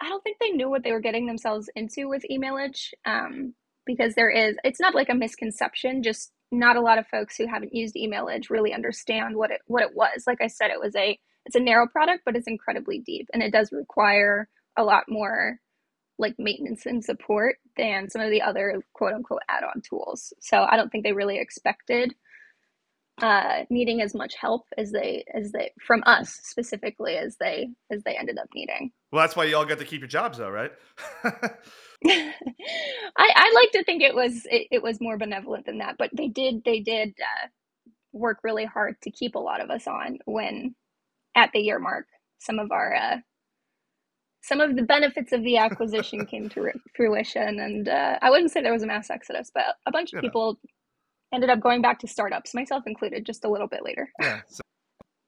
I 0.00 0.08
don't 0.08 0.22
think 0.22 0.38
they 0.40 0.50
knew 0.50 0.68
what 0.68 0.82
they 0.82 0.92
were 0.92 1.00
getting 1.00 1.26
themselves 1.26 1.68
into 1.74 2.08
with 2.08 2.24
Emailage. 2.30 2.92
Um, 3.04 3.54
because 3.86 4.14
there 4.14 4.28
is 4.28 4.56
it's 4.64 4.80
not 4.80 4.94
like 4.94 5.08
a 5.08 5.14
misconception 5.14 6.02
just 6.02 6.32
not 6.52 6.76
a 6.76 6.80
lot 6.80 6.98
of 6.98 7.06
folks 7.06 7.36
who 7.36 7.46
haven't 7.46 7.74
used 7.74 7.94
emailage 7.94 8.50
really 8.50 8.74
understand 8.74 9.34
what 9.36 9.50
it 9.50 9.60
what 9.66 9.82
it 9.82 9.94
was 9.94 10.24
like 10.26 10.42
i 10.42 10.46
said 10.46 10.70
it 10.70 10.80
was 10.80 10.94
a 10.96 11.18
it's 11.46 11.56
a 11.56 11.60
narrow 11.60 11.86
product 11.86 12.22
but 12.26 12.36
it's 12.36 12.48
incredibly 12.48 12.98
deep 12.98 13.28
and 13.32 13.42
it 13.42 13.52
does 13.52 13.72
require 13.72 14.48
a 14.76 14.84
lot 14.84 15.04
more 15.08 15.58
like 16.18 16.34
maintenance 16.38 16.86
and 16.86 17.04
support 17.04 17.56
than 17.76 18.10
some 18.10 18.20
of 18.20 18.30
the 18.30 18.42
other 18.42 18.82
quote 18.92 19.14
unquote 19.14 19.42
add-on 19.48 19.80
tools 19.88 20.32
so 20.40 20.66
i 20.68 20.76
don't 20.76 20.90
think 20.90 21.04
they 21.04 21.12
really 21.12 21.38
expected 21.38 22.14
uh, 23.22 23.64
needing 23.70 24.02
as 24.02 24.14
much 24.14 24.34
help 24.34 24.66
as 24.76 24.92
they 24.92 25.24
as 25.32 25.52
they 25.52 25.70
from 25.80 26.02
us 26.06 26.38
specifically 26.42 27.16
as 27.16 27.36
they 27.40 27.68
as 27.90 28.02
they 28.04 28.16
ended 28.16 28.38
up 28.38 28.48
needing. 28.54 28.90
Well 29.10 29.22
that's 29.22 29.36
why 29.36 29.44
you 29.44 29.56
all 29.56 29.64
got 29.64 29.78
to 29.78 29.84
keep 29.84 30.00
your 30.00 30.08
jobs 30.08 30.38
though 30.38 30.50
right? 30.50 30.72
I, 31.24 32.32
I 33.16 33.52
like 33.54 33.70
to 33.72 33.84
think 33.84 34.02
it 34.02 34.14
was 34.14 34.46
it, 34.50 34.68
it, 34.70 34.82
was 34.82 35.00
more 35.00 35.16
benevolent 35.16 35.64
than 35.64 35.78
that, 35.78 35.96
but 35.98 36.10
they 36.12 36.28
did 36.28 36.62
they 36.64 36.80
did 36.80 37.14
uh, 37.20 37.48
work 38.12 38.38
really 38.44 38.66
hard 38.66 38.96
to 39.02 39.10
keep 39.10 39.34
a 39.34 39.40
lot 39.40 39.62
of 39.62 39.70
us 39.70 39.86
on 39.86 40.18
when 40.26 40.74
at 41.34 41.50
the 41.52 41.60
year 41.60 41.78
mark 41.78 42.06
some 42.38 42.58
of 42.58 42.70
our 42.70 42.94
uh, 42.94 43.16
some 44.42 44.60
of 44.60 44.76
the 44.76 44.82
benefits 44.82 45.32
of 45.32 45.42
the 45.42 45.56
acquisition 45.58 46.26
came 46.26 46.48
to 46.50 46.70
fruition, 46.94 47.60
and 47.60 47.88
uh, 47.88 48.18
I 48.20 48.30
wouldn't 48.30 48.52
say 48.52 48.62
there 48.62 48.72
was 48.72 48.82
a 48.82 48.86
mass 48.86 49.10
exodus, 49.10 49.50
but 49.54 49.64
a 49.86 49.90
bunch 49.90 50.12
of 50.12 50.20
people 50.20 50.58
ended 51.36 51.50
up 51.50 51.60
going 51.60 51.82
back 51.82 52.00
to 52.00 52.08
startups, 52.08 52.54
myself 52.54 52.84
included, 52.86 53.24
just 53.24 53.44
a 53.44 53.48
little 53.48 53.68
bit 53.68 53.84
later. 53.84 54.10
Yeah. 54.20 54.40
So 54.48 54.62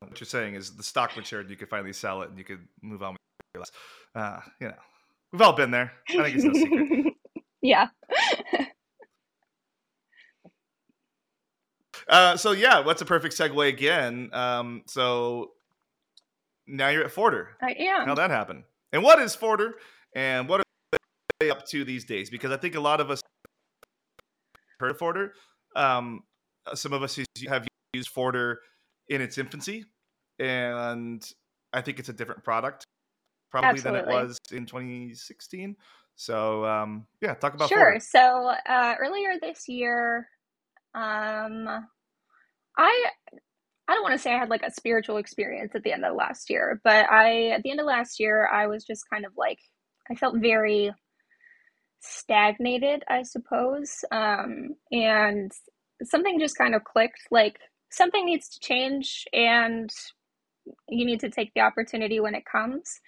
what 0.01 0.19
you're 0.19 0.27
saying 0.27 0.55
is 0.55 0.75
the 0.75 0.83
stock 0.83 1.17
matured, 1.17 1.51
you 1.51 1.57
could 1.57 1.69
finally 1.69 1.93
sell 1.93 2.23
it, 2.23 2.31
and 2.31 2.39
you 2.39 2.45
could 2.45 2.67
move 2.83 3.03
on. 3.03 3.17
With 3.55 3.71
uh, 4.15 4.41
you 4.61 4.69
know, 4.69 4.75
We've 5.33 5.43
all 5.43 5.53
been 5.53 5.71
there. 5.71 5.93
I 6.09 6.23
think 6.23 6.37
it's 6.37 6.45
no 6.45 6.53
secret. 6.55 7.15
yeah. 7.63 7.89
uh, 12.09 12.37
so 12.37 12.53
yeah, 12.53 12.81
what's 12.81 13.03
a 13.03 13.05
perfect 13.05 13.37
segue 13.37 13.69
again? 13.69 14.31
Um, 14.33 14.83
so 14.87 15.51
now 16.67 16.89
you're 16.89 17.05
at 17.05 17.11
Forter. 17.11 17.51
I 17.63 17.73
am. 17.79 18.07
How 18.07 18.15
that 18.15 18.31
happened? 18.31 18.65
And 18.93 19.03
what 19.03 19.19
is 19.19 19.35
Forter? 19.35 19.75
And 20.15 20.49
what 20.49 20.61
are 20.61 20.99
they 21.41 21.51
up 21.51 21.67
to 21.69 21.85
these 21.85 22.07
days? 22.07 22.31
Because 22.31 22.51
I 22.51 22.57
think 22.57 22.75
a 22.75 22.81
lot 22.81 23.01
of 23.01 23.11
us 23.11 23.21
heard 24.81 24.93
of 24.93 24.99
Forter. 24.99 25.35
Um, 25.77 26.23
some 26.75 26.93
of 26.93 27.03
us 27.03 27.19
have 27.49 27.67
used 27.95 28.09
Forter 28.09 28.61
in 29.09 29.21
its 29.21 29.39
infancy, 29.39 29.85
and 30.39 31.25
I 31.73 31.81
think 31.81 31.99
it's 31.99 32.09
a 32.09 32.13
different 32.13 32.45
product 32.45 32.85
probably 33.51 33.71
Absolutely. 33.71 34.01
than 34.01 34.11
it 34.11 34.15
was 34.15 34.39
in 34.53 34.67
2016. 34.67 35.77
So 36.17 36.65
um, 36.65 37.07
yeah, 37.21 37.35
talk 37.35 37.55
about 37.55 37.69
sure. 37.69 37.79
Forter. 37.79 38.01
So 38.01 38.53
uh, 38.69 38.95
earlier 39.01 39.35
this 39.41 39.69
year, 39.69 40.29
um, 40.95 41.69
I 42.77 43.05
I 43.89 43.95
don't 43.95 44.03
want 44.03 44.15
to 44.15 44.19
say 44.19 44.35
I 44.35 44.39
had 44.39 44.51
like 44.51 44.65
a 44.65 44.71
spiritual 44.71 45.17
experience 45.19 45.75
at 45.75 45.83
the 45.83 45.93
end 45.93 46.05
of 46.05 46.17
last 46.17 46.51
year, 46.51 46.81
but 46.85 47.11
I 47.11 47.49
at 47.49 47.63
the 47.63 47.71
end 47.71 47.81
of 47.81 47.87
last 47.87 48.21
year 48.21 48.49
I 48.49 48.67
was 48.67 48.85
just 48.85 49.05
kind 49.11 49.25
of 49.25 49.33
like 49.37 49.59
I 50.11 50.15
felt 50.15 50.37
very 50.39 50.93
stagnated, 52.01 53.05
I 53.09 53.23
suppose, 53.23 54.05
um, 54.11 54.77
and 54.93 55.51
something 56.03 56.39
just 56.39 56.59
kind 56.59 56.75
of 56.75 56.85
clicked. 56.85 57.29
Like 57.31 57.59
something 57.91 58.25
needs 58.25 58.49
to 58.51 58.61
change, 58.61 59.27
and 59.33 59.91
you 60.89 61.05
need 61.05 61.21
to 61.21 61.31
take 61.31 61.53
the 61.55 61.63
opportunity 61.63 62.21
when 62.21 62.35
it 62.35 62.45
comes. 62.51 63.01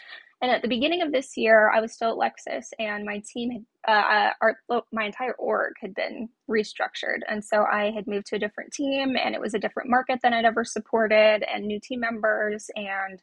And 0.43 0.51
at 0.51 0.63
the 0.63 0.69
beginning 0.69 1.03
of 1.03 1.13
this 1.13 1.37
year, 1.37 1.71
I 1.71 1.81
was 1.81 1.93
still 1.93 2.13
at 2.13 2.33
Lexis, 2.33 2.69
and 2.79 3.05
my 3.05 3.23
team 3.31 3.51
had, 3.51 3.65
uh, 3.87 4.31
our, 4.41 4.57
my 4.91 5.05
entire 5.05 5.35
org 5.35 5.75
had 5.83 5.95
been 5.95 6.31
restructured. 6.49 7.19
And 7.29 7.45
so 7.45 7.67
I 7.71 7.91
had 7.91 8.07
moved 8.07 8.29
to 8.29 8.37
a 8.37 8.39
different 8.39 8.73
team, 8.73 9.17
and 9.23 9.35
it 9.35 9.41
was 9.41 9.53
a 9.53 9.59
different 9.59 9.91
market 9.91 10.21
than 10.23 10.33
I'd 10.33 10.47
ever 10.47 10.65
supported, 10.65 11.45
and 11.53 11.67
new 11.67 11.79
team 11.79 12.01
members. 12.01 12.71
And 12.75 13.21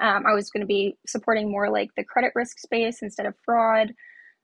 um, 0.00 0.26
I 0.26 0.34
was 0.34 0.50
going 0.50 0.60
to 0.60 0.66
be 0.66 0.98
supporting 1.06 1.50
more 1.50 1.70
like 1.70 1.94
the 1.96 2.04
credit 2.04 2.32
risk 2.34 2.58
space 2.58 3.00
instead 3.00 3.24
of 3.24 3.34
fraud, 3.42 3.94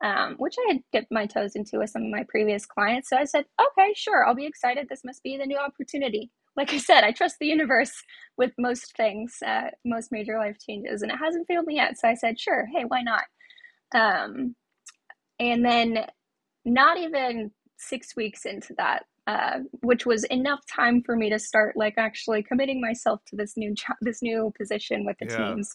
um, 0.02 0.34
which 0.38 0.56
I 0.58 0.72
had 0.72 0.82
dipped 0.92 1.12
my 1.12 1.26
toes 1.26 1.56
into 1.56 1.78
with 1.78 1.90
some 1.90 2.02
of 2.02 2.10
my 2.10 2.24
previous 2.28 2.66
clients. 2.66 3.08
So 3.08 3.16
I 3.16 3.24
said, 3.24 3.44
okay, 3.60 3.92
sure, 3.94 4.26
I'll 4.26 4.34
be 4.34 4.46
excited. 4.46 4.88
This 4.88 5.04
must 5.04 5.22
be 5.22 5.36
the 5.36 5.46
new 5.46 5.58
opportunity 5.58 6.30
like 6.56 6.72
I 6.72 6.78
said, 6.78 7.04
I 7.04 7.12
trust 7.12 7.36
the 7.38 7.46
universe 7.46 7.92
with 8.38 8.52
most 8.58 8.96
things, 8.96 9.36
uh, 9.46 9.70
most 9.84 10.10
major 10.10 10.38
life 10.38 10.56
changes, 10.58 11.02
and 11.02 11.12
it 11.12 11.18
hasn't 11.18 11.46
failed 11.46 11.66
me 11.66 11.76
yet. 11.76 11.98
So 11.98 12.08
I 12.08 12.14
said, 12.14 12.40
sure, 12.40 12.66
hey, 12.74 12.84
why 12.86 13.02
not? 13.02 13.24
Um, 13.94 14.56
and 15.38 15.64
then, 15.64 16.06
not 16.64 16.98
even 16.98 17.52
six 17.78 18.16
weeks 18.16 18.44
into 18.44 18.74
that, 18.78 19.04
uh, 19.26 19.60
which 19.82 20.06
was 20.06 20.24
enough 20.24 20.60
time 20.66 21.02
for 21.04 21.14
me 21.14 21.30
to 21.30 21.38
start 21.38 21.76
like 21.76 21.94
actually 21.96 22.42
committing 22.42 22.80
myself 22.80 23.20
to 23.26 23.36
this 23.36 23.56
new 23.56 23.74
jo- 23.74 23.94
this 24.00 24.22
new 24.22 24.52
position 24.58 25.04
with 25.04 25.16
the 25.18 25.26
yeah. 25.28 25.54
teams. 25.54 25.74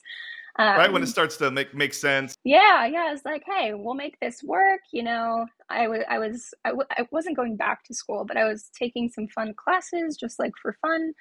Um, 0.60 0.78
right 0.78 0.92
when 0.92 1.02
it 1.02 1.06
um, 1.06 1.12
starts 1.12 1.38
to 1.38 1.50
make 1.52 1.74
make 1.74 1.94
sense. 1.94 2.36
Yeah, 2.44 2.86
yeah. 2.86 3.14
It's 3.14 3.26
like, 3.26 3.44
hey, 3.46 3.74
we'll 3.74 3.94
make 3.94 4.20
this 4.20 4.44
work. 4.44 4.82
You 4.92 5.04
know, 5.04 5.46
I 5.70 5.88
was 5.88 6.04
I 6.10 6.20
was 6.20 6.54
I 6.66 6.70
w- 6.70 6.88
I 6.92 7.08
wasn't 7.12 7.38
going 7.38 7.56
back 7.56 7.84
to 7.86 7.94
school, 7.94 8.26
but 8.26 8.38
I 8.38 8.46
was 8.46 8.70
taking 8.78 9.10
some 9.10 9.28
fun 9.28 9.54
classes 9.54 10.18
just 10.18 10.40
like 10.40 10.52
for 10.62 10.76
fun. 10.82 11.14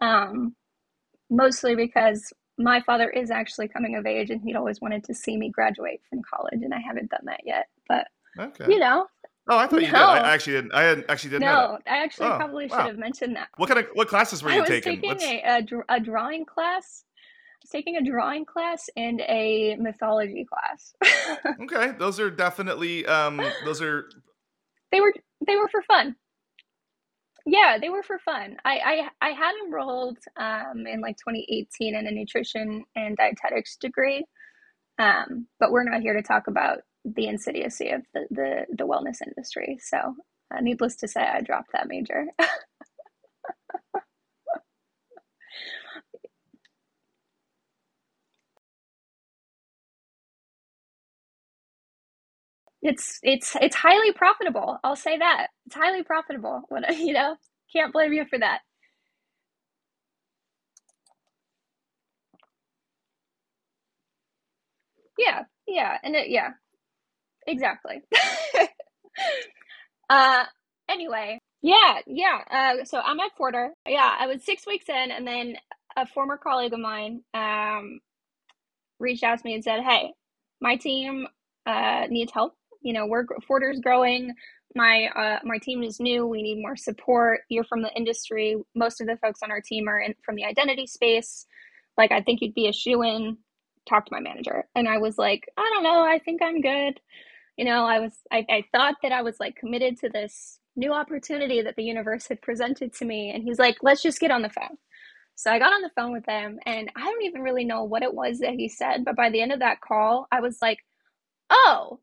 Um, 0.00 0.54
mostly 1.30 1.74
because 1.74 2.32
my 2.58 2.80
father 2.82 3.10
is 3.10 3.30
actually 3.30 3.68
coming 3.68 3.96
of 3.96 4.06
age, 4.06 4.30
and 4.30 4.42
he'd 4.42 4.56
always 4.56 4.80
wanted 4.80 5.04
to 5.04 5.14
see 5.14 5.36
me 5.36 5.50
graduate 5.50 6.00
from 6.10 6.20
college, 6.30 6.62
and 6.62 6.74
I 6.74 6.80
haven't 6.80 7.10
done 7.10 7.24
that 7.24 7.40
yet. 7.44 7.66
But 7.88 8.08
okay. 8.38 8.72
you 8.72 8.78
know, 8.78 9.06
Oh, 9.48 9.56
I 9.56 9.68
thought 9.68 9.80
you 9.80 9.86
did. 9.86 9.94
I 9.94 10.34
actually 10.34 10.54
didn't. 10.54 10.74
I 10.74 11.04
actually 11.08 11.30
didn't. 11.30 11.42
No, 11.42 11.78
I 11.86 12.02
actually 12.02 12.26
oh, 12.26 12.36
probably 12.36 12.68
should 12.68 12.80
have 12.80 12.98
mentioned 12.98 13.36
that. 13.36 13.48
What 13.56 13.68
kind 13.68 13.78
of 13.78 13.86
what 13.94 14.08
classes 14.08 14.42
were 14.42 14.50
you 14.50 14.56
I 14.56 14.60
was 14.60 14.68
taking? 14.68 15.00
taking 15.00 15.40
a, 15.44 15.62
a, 15.88 16.00
drawing 16.00 16.44
class 16.44 17.04
taking 17.70 17.96
a 17.96 18.04
drawing 18.04 18.44
class 18.44 18.88
and 18.96 19.20
a 19.22 19.76
mythology 19.76 20.44
class. 20.44 20.94
okay, 21.62 21.92
those 21.98 22.20
are 22.20 22.30
definitely 22.30 23.06
um 23.06 23.40
those 23.64 23.82
are 23.82 24.08
they 24.92 25.00
were 25.00 25.12
they 25.46 25.56
were 25.56 25.68
for 25.68 25.82
fun. 25.82 26.16
Yeah, 27.44 27.78
they 27.80 27.88
were 27.88 28.02
for 28.02 28.18
fun. 28.18 28.56
I 28.64 29.08
I, 29.20 29.28
I 29.28 29.30
had 29.30 29.52
enrolled 29.64 30.18
um 30.36 30.86
in 30.86 31.00
like 31.00 31.16
2018 31.16 31.94
in 31.94 32.06
a 32.06 32.10
nutrition 32.10 32.84
and 32.94 33.16
dietetics 33.16 33.76
degree. 33.76 34.24
Um, 34.98 35.46
but 35.60 35.72
we're 35.72 35.84
not 35.84 36.00
here 36.00 36.14
to 36.14 36.22
talk 36.22 36.46
about 36.48 36.78
the 37.04 37.26
insidiousy 37.26 37.94
of 37.94 38.02
the 38.14 38.26
the, 38.30 38.66
the 38.76 38.86
wellness 38.86 39.18
industry. 39.26 39.78
So, 39.80 39.98
uh, 40.54 40.60
needless 40.60 40.96
to 40.96 41.08
say, 41.08 41.20
I 41.20 41.40
dropped 41.40 41.72
that 41.72 41.88
major. 41.88 42.26
it's 52.86 53.20
it's 53.22 53.56
it's 53.60 53.76
highly 53.76 54.12
profitable. 54.12 54.78
I'll 54.84 54.96
say 54.96 55.18
that. 55.18 55.48
It's 55.66 55.76
highly 55.76 56.04
profitable. 56.04 56.62
When 56.68 56.84
you 56.98 57.14
know, 57.14 57.36
can't 57.72 57.92
blame 57.92 58.12
you 58.14 58.24
for 58.26 58.38
that. 58.38 58.60
Yeah, 65.18 65.42
yeah, 65.66 65.98
and 66.02 66.16
it, 66.16 66.28
yeah, 66.30 66.50
exactly. 67.46 68.02
uh, 70.10 70.44
anyway, 70.88 71.38
yeah, 71.62 72.00
yeah. 72.06 72.40
Uh, 72.50 72.84
so 72.84 73.00
I'm 73.00 73.20
at 73.20 73.36
Forter. 73.36 73.70
Yeah, 73.88 74.14
I 74.18 74.26
was 74.26 74.44
six 74.44 74.66
weeks 74.66 74.88
in, 74.88 75.10
and 75.10 75.26
then 75.26 75.56
a 75.96 76.06
former 76.06 76.38
colleague 76.38 76.72
of 76.74 76.80
mine 76.80 77.22
um 77.34 78.00
reached 79.00 79.24
out 79.24 79.38
to 79.40 79.44
me 79.46 79.54
and 79.54 79.64
said, 79.64 79.82
"Hey, 79.82 80.12
my 80.60 80.76
team 80.76 81.28
uh, 81.66 82.06
needs 82.10 82.32
help 82.32 82.54
you 82.86 82.92
know, 82.92 83.04
we're 83.04 83.26
Forter's 83.48 83.80
growing. 83.80 84.32
My 84.76 85.08
uh, 85.16 85.40
my 85.42 85.58
team 85.58 85.82
is 85.82 85.98
new. 85.98 86.24
We 86.24 86.40
need 86.40 86.62
more 86.62 86.76
support. 86.76 87.40
You're 87.48 87.64
from 87.64 87.82
the 87.82 87.92
industry. 87.94 88.56
Most 88.76 89.00
of 89.00 89.08
the 89.08 89.16
folks 89.16 89.40
on 89.42 89.50
our 89.50 89.60
team 89.60 89.88
are 89.88 90.00
in, 90.00 90.14
from 90.24 90.36
the 90.36 90.44
identity 90.44 90.86
space. 90.86 91.46
Like, 91.98 92.12
I 92.12 92.20
think 92.22 92.40
you'd 92.40 92.54
be 92.54 92.68
a 92.68 92.72
shoe 92.72 93.02
in. 93.02 93.38
Talk 93.88 94.06
to 94.06 94.14
my 94.14 94.20
manager. 94.20 94.68
And 94.76 94.88
I 94.88 94.98
was 94.98 95.18
like, 95.18 95.48
I 95.56 95.68
don't 95.74 95.82
know. 95.82 96.02
I 96.02 96.20
think 96.20 96.42
I'm 96.42 96.60
good. 96.60 97.00
You 97.56 97.64
know, 97.64 97.84
I 97.84 97.98
was 97.98 98.12
I, 98.30 98.46
I 98.48 98.64
thought 98.70 98.94
that 99.02 99.12
I 99.12 99.22
was 99.22 99.40
like 99.40 99.56
committed 99.56 99.98
to 100.00 100.08
this 100.08 100.60
new 100.76 100.92
opportunity 100.92 101.62
that 101.62 101.74
the 101.74 101.82
universe 101.82 102.28
had 102.28 102.40
presented 102.40 102.92
to 102.94 103.04
me. 103.04 103.32
And 103.34 103.42
he's 103.42 103.58
like, 103.58 103.78
let's 103.82 104.02
just 104.02 104.20
get 104.20 104.30
on 104.30 104.42
the 104.42 104.50
phone. 104.50 104.76
So 105.34 105.50
I 105.50 105.58
got 105.58 105.72
on 105.72 105.82
the 105.82 105.90
phone 105.96 106.12
with 106.12 106.24
him, 106.26 106.60
and 106.64 106.90
I 106.96 107.04
don't 107.04 107.24
even 107.24 107.42
really 107.42 107.64
know 107.64 107.84
what 107.84 108.02
it 108.02 108.14
was 108.14 108.38
that 108.38 108.54
he 108.54 108.68
said. 108.68 109.04
But 109.04 109.16
by 109.16 109.28
the 109.28 109.42
end 109.42 109.52
of 109.52 109.58
that 109.58 109.80
call, 109.80 110.28
I 110.30 110.40
was 110.40 110.58
like, 110.62 110.78
oh, 111.50 112.00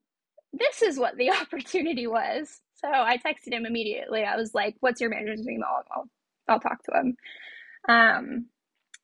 this 0.54 0.82
is 0.82 0.98
what 1.00 1.18
the 1.18 1.32
opportunity 1.42 2.08
was. 2.08 2.62
So 2.76 2.90
I 2.90 3.18
texted 3.18 3.54
him 3.54 3.66
immediately. 3.66 4.24
I 4.24 4.36
was 4.36 4.54
like, 4.54 4.76
what's 4.80 5.02
your 5.02 5.10
manager's 5.10 5.48
email? 5.48 5.68
I'll, 5.96 6.10
I'll 6.48 6.60
talk 6.60 6.84
to 6.84 7.00
him. 7.00 7.16
Um, 7.88 8.46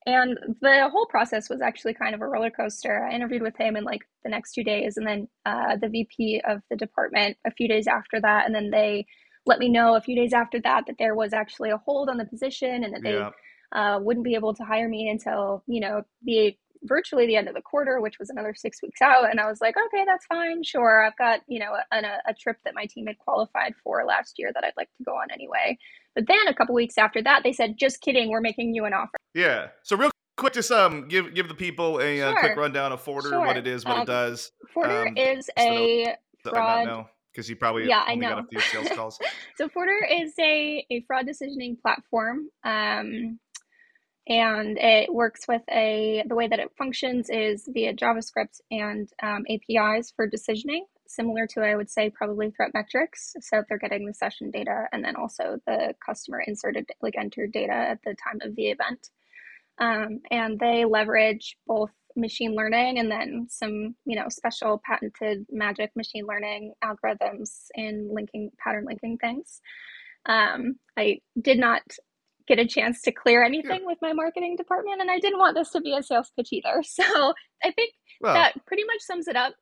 and 0.05 0.37
the 0.61 0.89
whole 0.89 1.05
process 1.05 1.49
was 1.49 1.61
actually 1.61 1.93
kind 1.93 2.15
of 2.15 2.21
a 2.21 2.27
roller 2.27 2.49
coaster. 2.49 3.05
I 3.05 3.13
interviewed 3.13 3.41
with 3.41 3.57
him 3.57 3.75
in 3.75 3.83
like 3.83 4.01
the 4.23 4.29
next 4.29 4.53
two 4.53 4.63
days, 4.63 4.97
and 4.97 5.05
then 5.05 5.27
uh, 5.45 5.75
the 5.75 5.89
VP 5.89 6.41
of 6.47 6.61
the 6.69 6.77
department 6.77 7.37
a 7.45 7.51
few 7.51 7.67
days 7.67 7.85
after 7.87 8.19
that. 8.21 8.45
And 8.45 8.55
then 8.55 8.69
they 8.69 9.05
let 9.45 9.59
me 9.59 9.69
know 9.69 9.95
a 9.95 10.01
few 10.01 10.15
days 10.15 10.33
after 10.33 10.59
that 10.61 10.85
that 10.87 10.95
there 10.99 11.15
was 11.15 11.33
actually 11.33 11.69
a 11.69 11.77
hold 11.77 12.09
on 12.09 12.17
the 12.17 12.25
position 12.25 12.83
and 12.83 12.93
that 12.93 13.03
they 13.03 13.13
yeah. 13.13 13.29
uh, 13.73 13.99
wouldn't 13.99 14.25
be 14.25 14.35
able 14.35 14.53
to 14.53 14.63
hire 14.63 14.87
me 14.87 15.09
until, 15.09 15.63
you 15.67 15.81
know, 15.81 16.01
the 16.23 16.55
virtually 16.83 17.27
the 17.27 17.35
end 17.35 17.47
of 17.47 17.55
the 17.55 17.61
quarter, 17.61 17.99
which 18.01 18.19
was 18.19 18.29
another 18.29 18.53
six 18.53 18.81
weeks 18.81 19.01
out. 19.01 19.29
And 19.29 19.39
I 19.39 19.47
was 19.47 19.59
like, 19.61 19.75
okay, 19.87 20.03
that's 20.05 20.25
fine. 20.25 20.63
Sure. 20.63 21.05
I've 21.05 21.17
got, 21.17 21.41
you 21.47 21.59
know, 21.59 21.73
a, 21.91 22.01
a, 22.27 22.33
trip 22.33 22.57
that 22.65 22.73
my 22.73 22.85
team 22.85 23.07
had 23.07 23.17
qualified 23.19 23.73
for 23.83 24.03
last 24.05 24.35
year 24.37 24.51
that 24.53 24.63
I'd 24.63 24.73
like 24.77 24.89
to 24.97 25.03
go 25.03 25.11
on 25.11 25.31
anyway. 25.31 25.77
But 26.15 26.25
then 26.27 26.47
a 26.47 26.53
couple 26.53 26.75
weeks 26.75 26.97
after 26.97 27.21
that, 27.23 27.43
they 27.43 27.53
said, 27.53 27.77
just 27.77 28.01
kidding, 28.01 28.29
we're 28.29 28.41
making 28.41 28.73
you 28.73 28.85
an 28.85 28.93
offer. 28.93 29.17
Yeah. 29.33 29.67
So 29.83 29.97
real 29.97 30.11
quick, 30.37 30.53
just 30.53 30.71
um, 30.71 31.07
give 31.07 31.33
give 31.33 31.47
the 31.47 31.53
people 31.53 31.99
a 32.01 32.21
uh, 32.21 32.33
quick 32.33 32.57
rundown 32.57 32.91
of 32.91 33.01
Forter, 33.01 33.29
sure. 33.29 33.45
what 33.45 33.57
it 33.57 33.67
is, 33.67 33.85
what 33.85 33.97
um, 33.97 34.01
it 34.01 34.07
does. 34.07 34.51
Forter 34.73 35.07
um, 35.07 35.17
is 35.17 35.49
a 35.57 36.15
fraud. 36.43 37.05
Because 37.31 37.47
you 37.47 37.55
probably 37.55 37.87
yeah, 37.87 38.03
I 38.07 38.15
know. 38.15 38.29
got 38.29 38.39
a 38.39 38.47
few 38.47 38.59
sales 38.59 38.89
calls. 38.95 39.19
so 39.57 39.69
Forter 39.69 40.07
is 40.11 40.33
a, 40.39 40.83
a 40.89 41.01
fraud 41.01 41.27
decisioning 41.27 41.79
platform. 41.79 42.49
Um, 42.63 43.39
and 44.27 44.77
it 44.77 45.13
works 45.13 45.47
with 45.47 45.61
a 45.71 46.23
the 46.27 46.35
way 46.35 46.47
that 46.47 46.59
it 46.59 46.71
functions 46.77 47.29
is 47.29 47.67
via 47.71 47.93
javascript 47.93 48.61
and 48.71 49.09
um, 49.23 49.43
apis 49.49 50.11
for 50.15 50.29
decisioning 50.29 50.81
similar 51.07 51.47
to 51.47 51.61
i 51.61 51.75
would 51.75 51.89
say 51.89 52.09
probably 52.09 52.51
ThreatMetrix. 52.51 53.33
So 53.41 53.59
if 53.59 53.65
they're 53.67 53.77
getting 53.79 54.05
the 54.05 54.13
session 54.13 54.51
data 54.51 54.85
and 54.91 55.03
then 55.03 55.15
also 55.15 55.57
the 55.65 55.95
customer 56.05 56.41
inserted 56.45 56.87
like 57.01 57.17
entered 57.17 57.51
data 57.51 57.73
at 57.73 57.99
the 58.03 58.15
time 58.15 58.39
of 58.41 58.55
the 58.55 58.67
event. 58.69 59.09
Um, 59.79 60.19
and 60.29 60.59
they 60.59 60.85
leverage 60.85 61.57
both 61.65 61.91
machine 62.15 62.53
learning 62.53 62.99
and 62.99 63.09
then 63.09 63.47
some 63.49 63.95
you 64.05 64.15
know 64.15 64.27
special 64.29 64.81
patented 64.85 65.45
magic 65.49 65.91
machine 65.95 66.25
learning 66.27 66.73
algorithms 66.83 67.67
in 67.75 68.09
linking 68.13 68.51
pattern 68.59 68.85
linking 68.85 69.17
things. 69.17 69.61
Um, 70.25 70.75
i 70.97 71.19
did 71.41 71.57
not 71.57 71.81
get 72.49 72.59
a 72.59 72.67
chance 72.67 73.01
to 73.03 73.11
clear 73.11 73.43
anything 73.43 73.85
with 73.85 73.99
my 74.01 74.11
marketing 74.11 74.55
department 74.57 74.99
and 74.99 75.09
I 75.09 75.19
didn't 75.19 75.39
want 75.39 75.55
this 75.55 75.69
to 75.69 75.81
be 75.81 75.95
a 75.95 76.03
sales 76.03 76.31
pitch 76.35 76.49
either. 76.51 76.83
So 76.83 77.33
I 77.63 77.71
think 77.71 77.93
well, 78.19 78.33
that 78.33 78.65
pretty 78.65 78.83
much 78.83 78.99
sums 79.01 79.27
it 79.27 79.35
up. 79.35 79.53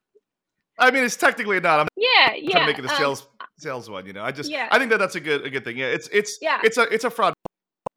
I 0.79 0.89
mean, 0.91 1.03
it's 1.03 1.17
technically 1.17 1.59
not. 1.59 1.81
I'm 1.81 1.87
yeah, 1.95 2.33
yeah. 2.35 2.51
Trying 2.51 2.63
to 2.63 2.67
make 2.67 2.79
it 2.79 2.85
a 2.85 2.89
um, 2.89 2.97
sales 2.97 3.27
um, 3.41 3.47
sales 3.59 3.89
one, 3.89 4.05
you 4.05 4.13
know. 4.13 4.23
I 4.23 4.31
just, 4.31 4.49
yeah. 4.49 4.67
I 4.71 4.79
think 4.79 4.91
that 4.91 4.99
that's 4.99 5.15
a 5.15 5.19
good 5.19 5.45
a 5.45 5.49
good 5.49 5.63
thing. 5.63 5.77
Yeah, 5.77 5.87
it's 5.87 6.07
it's 6.09 6.37
yeah. 6.41 6.61
it's 6.63 6.77
a 6.77 6.83
it's 6.93 7.03
a 7.03 7.09
fraud 7.09 7.33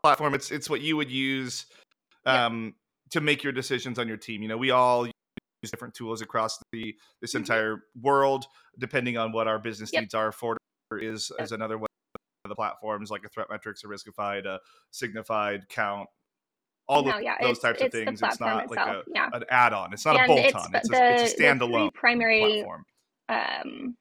platform. 0.03 0.34
It's 0.34 0.51
it's 0.51 0.68
what 0.68 0.80
you 0.80 0.97
would 0.97 1.11
use 1.11 1.66
um, 2.26 2.74
to 3.11 3.20
make 3.20 3.43
your 3.43 3.53
decisions 3.53 3.99
on 3.99 4.09
your 4.09 4.16
team. 4.16 4.43
You 4.43 4.49
know, 4.49 4.57
we 4.57 4.70
all 4.70 5.07
use 5.07 5.12
different 5.70 5.95
tools 5.95 6.22
across 6.22 6.59
the 6.72 6.95
this 7.20 7.34
Mhm. 7.34 7.41
entire 7.41 7.84
world, 8.01 8.47
depending 8.78 9.18
on 9.18 9.32
what 9.32 9.47
our 9.47 9.59
business 9.59 9.91
Yep. 9.93 10.01
needs 10.03 10.14
are. 10.14 10.32
Forter 10.32 10.59
is 10.93 11.30
Yep. 11.38 11.45
is 11.45 11.53
another 11.53 11.76
one 11.76 11.89
the 12.51 12.57
platforms 12.57 13.11
like 13.11 13.24
a 13.24 13.30
ThreatMetrix, 13.30 13.84
a 13.84 13.88
Riskified, 13.88 14.46
a 14.46 14.61
Signifyd, 14.92 15.68
Kount, 15.70 16.07
all 16.88 17.05
No, 17.05 17.12
of 17.12 17.22
yeah, 17.22 17.38
those 17.40 17.61
types 17.61 17.82
of 17.82 17.90
things. 17.90 18.22
It's 18.22 18.40
not 18.40 18.70
like 18.70 18.86
a 18.86 19.05
yeah. 19.14 19.30
an 19.32 19.44
add-on. 19.51 19.94
It's 19.94 20.07
not 20.07 20.16
a 20.16 20.20
bolt-on. 20.20 20.74
it's 20.74 20.88
It's 20.88 20.90
the 20.90 20.98
it's 21.09 21.22
a 21.22 21.28
the 21.28 21.42
standalone 21.42 21.94
primary 21.94 22.38
platform. 22.38 22.84
um 23.28 23.96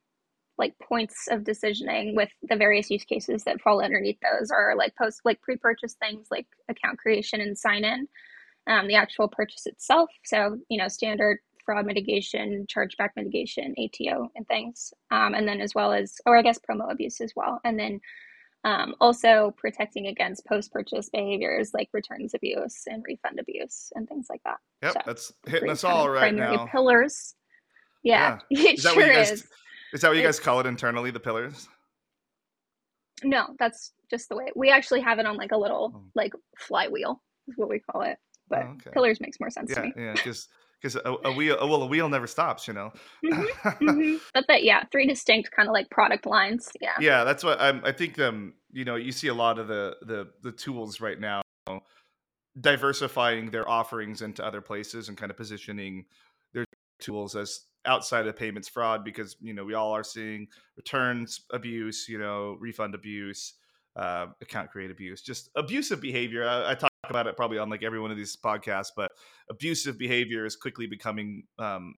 like 0.58 0.76
points 0.80 1.28
of 1.30 1.42
decisioning 1.44 2.16
with 2.16 2.30
the 2.44 2.56
various 2.58 2.90
use 2.92 3.06
cases 3.06 3.44
that 3.46 3.62
fall 3.62 3.82
underneath 3.82 4.18
those 4.22 4.52
are 4.52 4.76
like 4.78 4.96
post 4.98 5.22
like 5.26 5.42
pre-purchase 5.42 5.96
things 5.96 6.28
like 6.32 6.48
account 6.70 7.00
creation 7.00 7.42
and 7.42 7.58
sign 7.58 7.86
in 7.86 8.08
um, 8.68 8.88
the 8.88 8.96
actual 8.96 9.28
purchase 9.28 9.66
itself 9.68 10.10
so 10.26 10.58
you 10.70 10.78
know 10.78 10.88
standard 10.88 11.40
fraud 11.66 11.86
mitigation 11.86 12.66
chargeback 12.68 13.10
mitigation 13.16 13.76
ato 13.80 14.30
and 14.36 14.48
things 14.48 14.94
um, 15.12 15.34
and 15.34 15.48
then 15.48 15.62
as 15.62 15.76
well 15.76 15.94
as 15.94 16.16
or 16.26 16.38
i 16.38 16.42
guess 16.42 16.60
promo 16.60 16.92
abuse 16.92 17.22
as 17.22 17.34
well 17.36 17.60
and 17.66 17.80
then 17.80 18.00
um, 18.64 18.94
also 19.00 19.54
protecting 19.58 20.08
against 20.08 20.46
post-purchase 20.46 21.10
behaviors 21.10 21.74
like 21.74 21.90
returns 21.94 22.34
abuse 22.34 22.84
and 22.88 23.04
refund 23.08 23.40
abuse 23.40 23.92
and 23.96 24.08
things 24.08 24.28
like 24.30 24.42
that 24.44 24.58
Yep, 24.84 24.94
so 24.94 25.00
that's 25.06 25.34
hitting 25.48 25.70
us 25.70 25.84
all 25.84 26.10
right 26.10 26.22
primary 26.22 26.58
now. 26.58 26.66
pillars 26.72 27.36
yeah, 28.04 28.40
it 28.50 28.78
Is 28.78 28.84
that 28.84 28.94
sure 28.94 29.02
what 29.02 29.08
you 29.08 29.14
guys 29.14 29.32
is 29.32 29.48
is 29.94 30.02
that 30.02 30.08
what 30.10 30.18
you 30.18 30.24
guys 30.24 30.40
call 30.40 30.60
it 30.60 30.66
internally, 30.66 31.12
the 31.12 31.20
pillars? 31.20 31.68
No, 33.24 33.48
that's 33.60 33.94
just 34.10 34.30
the 34.30 34.36
way 34.36 34.52
we 34.56 34.72
actually 34.72 35.02
have 35.02 35.20
it 35.20 35.26
on 35.26 35.36
like 35.36 35.52
a 35.52 35.58
little 35.58 35.94
Oh, 35.96 36.04
like 36.16 36.34
flywheel 36.58 37.22
is 37.48 37.58
what 37.58 37.70
we 37.70 37.80
call 37.80 38.02
it. 38.04 38.18
But 38.50 38.64
oh, 38.64 38.72
okay. 38.74 38.92
pillars 38.94 39.20
makes 39.20 39.40
more 39.40 39.50
sense 39.50 39.74
to 39.74 39.82
Yeah, 39.82 39.86
me. 39.88 39.94
yeah, 39.98 40.14
because 40.16 40.48
because 40.82 40.96
a, 40.96 41.16
a 41.26 41.32
wheel 41.36 41.58
well 41.62 41.84
a 41.84 41.86
wheel 41.86 42.10
never 42.10 42.28
stops, 42.28 42.68
you 42.68 42.74
know. 42.74 42.92
hmm 43.24 43.44
hmm 43.80 44.16
But 44.34 44.46
that 44.48 44.64
yeah, 44.64 44.84
three 44.92 45.08
distinct 45.08 45.52
kind 45.52 45.68
of 45.68 45.74
like 45.74 45.90
product 45.90 46.26
lines. 46.26 46.70
Yeah. 46.82 46.96
yeah, 47.00 47.24
that's 47.24 47.44
what 47.44 47.60
I'm. 47.60 47.84
I 47.84 47.92
think 47.92 48.20
um 48.20 48.54
you 48.72 48.86
know 48.86 48.96
you 48.96 49.12
see 49.12 49.28
a 49.28 49.34
lot 49.34 49.60
of 49.60 49.68
the 49.68 49.98
the 50.02 50.28
the 50.42 50.52
tools 50.52 51.02
right 51.02 51.20
now 51.20 51.42
diversifying 52.60 53.52
their 53.52 53.68
offerings 53.70 54.22
into 54.22 54.44
other 54.46 54.62
places 54.62 55.08
and 55.08 55.18
kind 55.18 55.32
of 55.32 55.38
positioning 55.38 56.06
their 56.54 56.66
tools 57.00 57.36
as 57.36 57.62
outside 57.86 58.28
of 58.28 58.36
payments 58.36 58.68
fraud 58.68 59.06
because 59.06 59.38
you 59.40 59.54
know 59.54 59.64
we 59.64 59.74
all 59.74 59.92
are 59.92 60.04
seeing 60.04 60.48
returns 60.76 61.42
abuse, 61.52 62.08
you 62.10 62.18
know, 62.18 62.58
refund 62.60 62.96
abuse, 62.96 63.54
uh, 63.96 64.28
account 64.42 64.70
create 64.70 64.92
abuse, 64.92 65.22
just 65.22 65.50
abusive 65.56 66.02
behavior. 66.02 66.48
I, 66.48 66.72
I 66.72 66.76
talk 66.76 66.92
about 67.10 67.28
it 67.28 67.36
probably 67.36 67.58
on 67.58 67.70
like 67.70 67.84
every 67.84 68.00
one 68.00 68.12
of 68.12 68.18
these 68.18 68.36
podcasts, 68.36 68.92
but 68.96 69.12
abusive 69.50 69.98
behavior 69.98 70.46
is 70.46 70.56
quickly 70.56 70.88
becoming 70.88 71.44
um, 71.58 71.96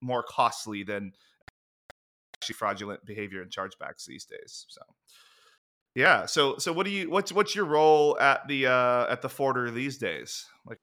more 0.00 0.22
costly 0.22 0.82
than 0.82 1.12
actually 2.40 2.54
fraudulent 2.54 3.04
behavior 3.04 3.42
and 3.42 3.50
chargebacks 3.50 4.06
these 4.06 4.24
days. 4.24 4.66
So 4.68 4.80
yeah. 5.94 6.26
So 6.26 6.56
so 6.58 6.72
what 6.72 6.86
do 6.86 6.92
you 6.92 7.10
what's 7.10 7.32
what's 7.32 7.54
your 7.54 7.64
role 7.64 8.18
at 8.18 8.46
the 8.48 8.66
uh 8.66 9.06
at 9.10 9.22
the 9.22 9.28
Forter 9.28 9.70
these 9.70 9.98
days? 9.98 10.46
Like 10.66 10.78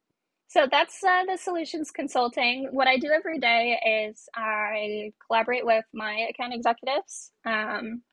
So 0.48 0.68
that's 0.70 1.04
uh, 1.04 1.24
the 1.26 1.38
solutions 1.38 1.92
consulting. 1.92 2.70
What 2.72 2.88
I 2.88 2.98
do 2.98 3.10
every 3.10 3.40
day 3.40 4.10
is 4.10 4.28
I 4.36 5.14
collaborate 5.26 5.66
with 5.66 5.86
my 5.94 6.28
account 6.30 6.54
executives. 6.54 7.32
Um, 7.46 8.04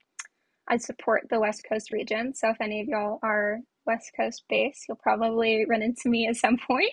I 0.69 0.77
support 0.79 1.27
the 1.31 1.41
West 1.41 1.65
Coast 1.69 1.93
region. 1.93 2.35
So 2.35 2.51
if 2.51 2.61
any 2.61 2.81
of 2.81 2.89
y'all 2.89 3.19
are 3.23 3.61
West 3.87 4.13
Coast 4.17 4.45
based, 4.49 4.85
you'll 4.89 4.97
probably 4.97 5.65
run 5.69 5.83
into 5.83 6.09
me 6.09 6.27
at 6.27 6.37
some 6.37 6.59
point. 6.59 6.93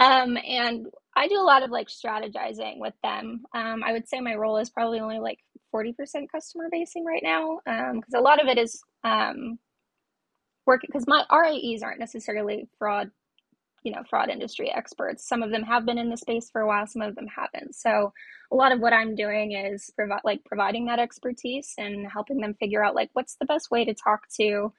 Um, 0.00 0.36
and 0.36 0.86
I 1.16 1.28
do 1.28 1.40
a 1.40 1.42
lot 1.42 1.62
of 1.62 1.70
like 1.70 1.88
strategizing 1.88 2.78
with 2.78 2.94
them. 3.02 3.44
Um, 3.54 3.82
I 3.84 3.92
would 3.92 4.08
say 4.08 4.20
my 4.20 4.34
role 4.34 4.56
is 4.56 4.70
probably 4.70 5.00
only 5.00 5.20
like 5.20 5.38
40% 5.74 5.94
customer 6.32 6.68
facing 6.70 7.04
right 7.04 7.22
now 7.22 7.60
because 7.64 8.14
a 8.14 8.20
lot 8.20 8.42
of 8.42 8.48
it 8.48 8.58
is 8.58 8.80
um, 9.04 9.58
working 10.66 10.88
because 10.90 11.06
my 11.06 11.24
RAEs 11.30 11.82
aren't 11.82 12.00
necessarily 12.00 12.68
fraud, 12.78 13.10
you 13.84 13.92
know, 13.92 14.02
fraud 14.08 14.30
industry 14.30 14.70
experts. 14.70 15.28
Some 15.28 15.42
of 15.42 15.50
them 15.50 15.62
have 15.62 15.86
been 15.86 15.98
in 15.98 16.10
the 16.10 16.16
space 16.16 16.50
for 16.50 16.62
a 16.62 16.66
while, 16.66 16.86
some 16.86 17.02
of 17.02 17.14
them 17.14 17.26
haven't. 17.28 17.74
So 17.74 18.12
a 18.50 18.56
lot 18.56 18.72
of 18.72 18.80
what 18.80 18.92
I'm 18.92 19.14
doing 19.14 19.52
is 19.52 19.90
provi- 19.94 20.22
like 20.24 20.42
providing 20.44 20.86
that 20.86 20.98
expertise 20.98 21.74
and 21.78 22.06
helping 22.10 22.38
them 22.38 22.54
figure 22.54 22.84
out 22.84 22.94
like 22.94 23.10
what's 23.12 23.36
the 23.36 23.46
best 23.46 23.70
way 23.70 23.84
to 23.84 23.94
talk 23.94 24.22
to 24.40 24.72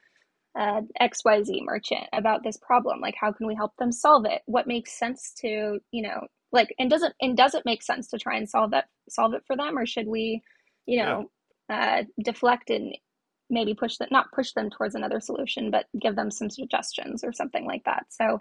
uh, 0.58 0.82
XYZ 1.02 1.64
merchant 1.64 2.08
about 2.14 2.44
this 2.44 2.58
problem. 2.58 3.02
Like, 3.02 3.16
how 3.20 3.32
can 3.32 3.48
we 3.48 3.56
help 3.56 3.76
them 3.78 3.92
solve 3.92 4.26
it? 4.26 4.42
What 4.46 4.68
makes 4.68 4.98
sense 4.98 5.34
to, 5.42 5.80
you 5.92 6.02
know, 6.02 6.28
like, 6.52 6.74
and 6.80 6.90
does 6.90 7.04
it, 7.04 7.14
and 7.22 7.36
does 7.36 7.54
it 7.54 7.66
make 7.66 7.84
sense 7.84 8.08
to 8.08 8.18
try 8.18 8.38
and 8.38 8.50
solve 8.50 8.72
that, 8.72 8.86
solve 9.10 9.34
it 9.34 9.44
for 9.46 9.58
them? 9.58 9.78
Or 9.78 9.86
should 9.86 10.08
we, 10.08 10.42
you 10.86 10.98
yeah. 10.98 11.06
know, 11.06 11.32
uh, 11.70 12.04
deflect 12.24 12.70
and 12.70 12.96
maybe 13.50 13.74
push 13.74 13.98
them, 13.98 14.08
not 14.12 14.32
push 14.32 14.54
them 14.54 14.70
towards 14.70 14.96
another 14.96 15.20
solution, 15.20 15.72
but 15.72 15.86
give 16.00 16.16
them 16.16 16.32
some 16.32 16.50
suggestions 16.50 17.24
or 17.24 17.34
something 17.34 17.66
like 17.66 17.84
that. 17.86 18.06
So 18.10 18.40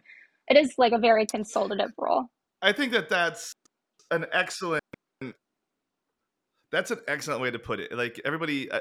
it 0.49 0.57
is 0.57 0.74
like 0.78 0.92
a 0.92 0.99
very 0.99 1.26
consultative 1.26 1.92
role. 1.99 2.26
I 2.62 2.72
think 2.72 2.92
that 2.92 3.09
that's 3.09 3.55
an 4.11 4.26
excellent 4.32 4.82
that's 6.70 6.90
an 6.90 6.99
excellent 7.07 7.40
way 7.40 7.51
to 7.51 7.59
put 7.59 7.78
it. 7.78 7.92
Like 7.97 8.20
everybody 8.24 8.70
uh, 8.70 8.80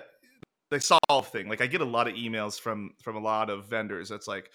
the 0.71 0.79
solve 0.79 1.27
thing. 1.27 1.47
Like 1.47 1.61
I 1.61 1.67
get 1.67 1.81
a 1.81 1.85
lot 1.85 2.07
of 2.07 2.15
emails 2.15 2.59
from 2.59 2.91
from 3.03 3.15
a 3.15 3.19
lot 3.19 3.49
of 3.49 3.65
vendors 3.65 4.09
that's 4.09 4.27
like 4.27 4.49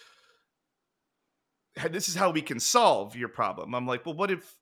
this 1.91 2.09
is 2.09 2.15
how 2.15 2.31
we 2.31 2.43
can 2.43 2.59
solve 2.59 3.17
your 3.17 3.29
problem. 3.29 3.75
I'm 3.75 3.87
like, 3.87 4.05
"Well, 4.05 4.17
what 4.17 4.31
if 4.31 4.55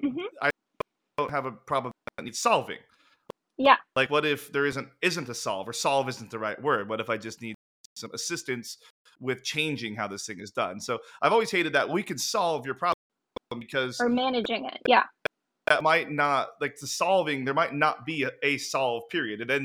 hmm 0.00 0.26
I 0.40 0.50
don't 1.18 1.30
have 1.30 1.46
a 1.46 1.52
problem 1.52 1.92
that 2.16 2.24
needs 2.24 2.38
solving?" 2.38 2.78
Yeah. 3.58 3.76
Like 3.94 4.10
what 4.10 4.24
if 4.24 4.50
there 4.52 4.66
isn't 4.66 4.88
isn't 5.02 5.28
a 5.28 5.34
solve 5.34 5.68
or 5.68 5.72
solve 5.72 6.08
isn't 6.08 6.30
the 6.30 6.38
right 6.38 6.60
word? 6.60 6.88
What 6.88 7.00
if 7.00 7.10
I 7.10 7.18
just 7.18 7.42
need 7.42 7.54
some 8.02 8.10
assistance 8.12 8.76
with 9.20 9.42
changing 9.42 9.96
how 9.96 10.06
this 10.06 10.26
thing 10.26 10.40
is 10.40 10.50
done? 10.50 10.80
So 10.80 10.98
I've 11.22 11.32
always 11.32 11.50
hated 11.50 11.72
that 11.72 11.88
we 11.88 12.02
can 12.02 12.18
solve 12.18 12.66
your 12.66 12.74
problem 12.74 12.94
because 13.58 13.98
Or 14.00 14.08
managing 14.08 14.66
it. 14.66 14.78
Yeah. 14.86 15.04
that 15.66 15.82
might 15.82 16.10
not 16.10 16.48
like 16.60 16.76
the 16.78 16.86
solving 16.86 17.44
there 17.44 17.54
might 17.54 17.74
not 17.74 18.04
be 18.04 18.24
a, 18.24 18.30
a 18.42 18.58
solve 18.58 19.02
period 19.10 19.40
and 19.40 19.48
then 19.48 19.64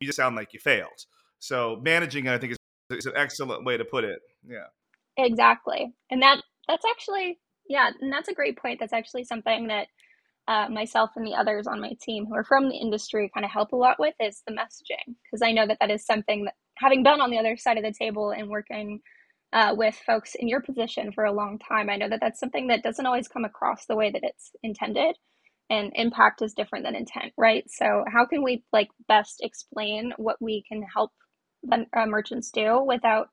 you 0.00 0.06
just 0.06 0.16
sound 0.16 0.36
like 0.36 0.52
you 0.52 0.60
failed 0.60 1.06
so 1.38 1.80
managing 1.82 2.26
it 2.26 2.32
i 2.32 2.38
think 2.38 2.52
is, 2.52 2.58
is 2.90 3.06
an 3.06 3.12
excellent 3.16 3.64
way 3.64 3.76
to 3.76 3.84
put 3.84 4.04
it 4.04 4.18
yeah 4.46 4.66
Exactly. 5.16 5.92
And 6.10 6.22
that 6.22 6.42
that's 6.68 6.84
actually 6.90 7.38
yeah, 7.68 7.90
and 8.00 8.12
that's 8.12 8.28
a 8.28 8.34
great 8.34 8.58
point. 8.58 8.80
That's 8.80 8.92
actually 8.92 9.24
something 9.24 9.68
that 9.68 9.86
uh, 10.48 10.68
myself 10.68 11.10
and 11.16 11.26
the 11.26 11.34
others 11.34 11.66
on 11.66 11.80
my 11.80 11.92
team 12.02 12.26
who 12.26 12.34
are 12.34 12.44
from 12.44 12.68
the 12.68 12.76
industry 12.76 13.30
kind 13.32 13.44
of 13.44 13.50
help 13.50 13.72
a 13.72 13.76
lot 13.76 13.96
with 13.98 14.14
is 14.20 14.42
the 14.46 14.52
messaging 14.52 15.14
because 15.24 15.40
I 15.42 15.52
know 15.52 15.66
that 15.66 15.78
that 15.80 15.90
is 15.90 16.04
something 16.04 16.44
that 16.44 16.54
having 16.78 17.02
been 17.02 17.20
on 17.20 17.30
the 17.30 17.38
other 17.38 17.56
side 17.56 17.78
of 17.78 17.84
the 17.84 17.92
table 17.92 18.30
and 18.32 18.48
working 18.50 19.00
uh, 19.52 19.74
with 19.76 19.96
folks 20.06 20.34
in 20.36 20.48
your 20.48 20.60
position 20.62 21.12
for 21.12 21.24
a 21.24 21.32
long 21.32 21.58
time, 21.58 21.90
I 21.90 21.96
know 21.96 22.08
that 22.08 22.20
that's 22.20 22.40
something 22.40 22.68
that 22.68 22.82
doesn't 22.84 23.06
always 23.06 23.28
come 23.28 23.44
across 23.44 23.86
the 23.86 23.96
way 23.96 24.10
that 24.10 24.22
it's 24.24 24.50
intended, 24.62 25.16
and 25.70 25.92
impact 25.96 26.42
is 26.42 26.54
different 26.54 26.84
than 26.84 26.96
intent, 26.96 27.32
right? 27.38 27.64
So 27.70 28.04
how 28.12 28.26
can 28.26 28.42
we 28.44 28.64
like 28.72 28.88
best 29.08 29.36
explain 29.42 30.12
what 30.18 30.36
we 30.40 30.64
can 30.68 30.82
help 30.82 31.12
the 31.64 31.86
uh, 31.96 32.06
merchants 32.06 32.50
do 32.52 32.82
without 32.84 33.28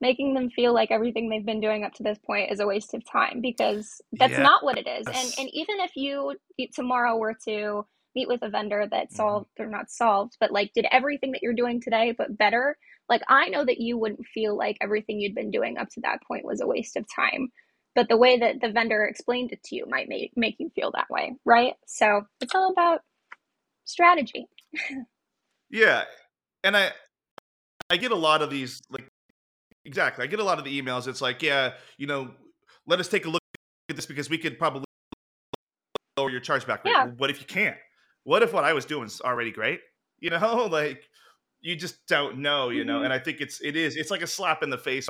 making 0.00 0.34
them 0.34 0.50
feel 0.50 0.74
like 0.74 0.92
everything 0.92 1.30
they've 1.30 1.46
been 1.46 1.60
doing 1.62 1.84
up 1.84 1.94
to 1.94 2.04
this 2.04 2.18
point 2.26 2.52
is 2.52 2.60
a 2.60 2.68
waste 2.68 2.94
of 2.94 3.02
time 3.12 3.40
because 3.42 4.02
that's 4.20 4.38
not 4.38 4.64
what 4.64 4.78
it 4.78 4.88
is. 4.88 5.10
And 5.10 5.34
and 5.38 5.50
even 5.54 5.80
if 5.80 5.92
you- 5.96 6.36
tomorrow 6.74 7.16
were 7.18 7.36
to 7.48 7.86
meet 8.16 8.26
with 8.26 8.42
a 8.42 8.48
vendor 8.48 8.84
that 8.90 9.10
Mhm. 9.10 9.16
solved 9.16 9.50
or 9.60 9.66
not 9.66 9.90
solved, 9.90 10.36
but 10.40 10.50
like 10.50 10.72
did 10.72 10.86
everything 10.90 11.30
that 11.32 11.42
you're 11.42 11.52
doing 11.54 11.80
today 11.80 12.12
but 12.16 12.36
better, 12.36 12.76
like 13.08 13.22
I 13.28 13.48
know 13.50 13.64
that 13.64 13.78
you 13.78 13.96
wouldn't 13.98 14.26
feel 14.26 14.56
like 14.56 14.76
everything 14.80 15.20
you'd 15.20 15.34
been 15.36 15.50
doing 15.52 15.78
up 15.78 15.88
to 15.90 16.00
that 16.00 16.22
point 16.26 16.44
was 16.44 16.60
a 16.60 16.66
waste 16.66 16.96
of 16.96 17.06
time. 17.14 17.52
But 17.94 18.08
the 18.08 18.16
way 18.16 18.38
that 18.38 18.60
the 18.60 18.70
vendor 18.72 19.04
explained 19.04 19.52
it 19.52 19.62
to 19.64 19.76
you 19.76 19.86
might 19.86 20.08
make 20.08 20.32
make 20.36 20.56
you 20.58 20.70
feel 20.74 20.90
that 20.92 21.08
way, 21.10 21.36
right? 21.44 21.74
So 21.86 22.26
it's 22.40 22.54
all 22.54 22.72
about 22.72 23.02
strategy. 23.84 24.48
yeah 25.70 26.04
and 26.64 26.76
i 26.76 26.90
i 27.90 27.96
get 27.96 28.10
a 28.12 28.16
lot 28.16 28.42
of 28.42 28.50
these 28.50 28.80
like 28.90 29.06
exactly 29.84 30.24
i 30.24 30.26
get 30.26 30.40
a 30.40 30.44
lot 30.44 30.58
of 30.58 30.64
the 30.64 30.80
emails 30.82 31.06
it's 31.08 31.20
like 31.20 31.42
yeah 31.42 31.72
you 31.96 32.06
know 32.06 32.30
let 32.86 32.98
us 33.00 33.08
take 33.08 33.26
a 33.26 33.28
look 33.28 33.42
at 33.88 33.96
this 33.96 34.06
because 34.06 34.28
we 34.30 34.38
could 34.38 34.58
probably 34.58 34.84
lower 36.18 36.30
your 36.30 36.40
chargeback 36.40 36.82
rate 36.84 36.92
Yeah. 36.92 37.06
what 37.16 37.30
if 37.30 37.40
you 37.40 37.46
can't 37.46 37.76
what 38.26 38.42
if 38.42 38.52
what 38.52 38.64
i 38.64 38.72
was 38.72 38.84
doing 38.84 39.06
is 39.06 39.20
already 39.20 39.52
great? 39.52 39.80
You 40.18 40.30
know 40.30 40.66
like 40.70 41.08
you 41.60 41.76
just 41.76 42.06
don't 42.06 42.38
know 42.38 42.68
you 42.70 42.84
know 42.84 42.98
hmm 42.98 43.04
and 43.04 43.12
i 43.12 43.18
think 43.18 43.40
it's 43.40 43.60
it 43.62 43.76
is 43.76 43.96
it's 43.96 44.10
like 44.10 44.22
a 44.22 44.26
slap 44.26 44.62
in 44.62 44.70
the 44.70 44.78
face 44.78 45.08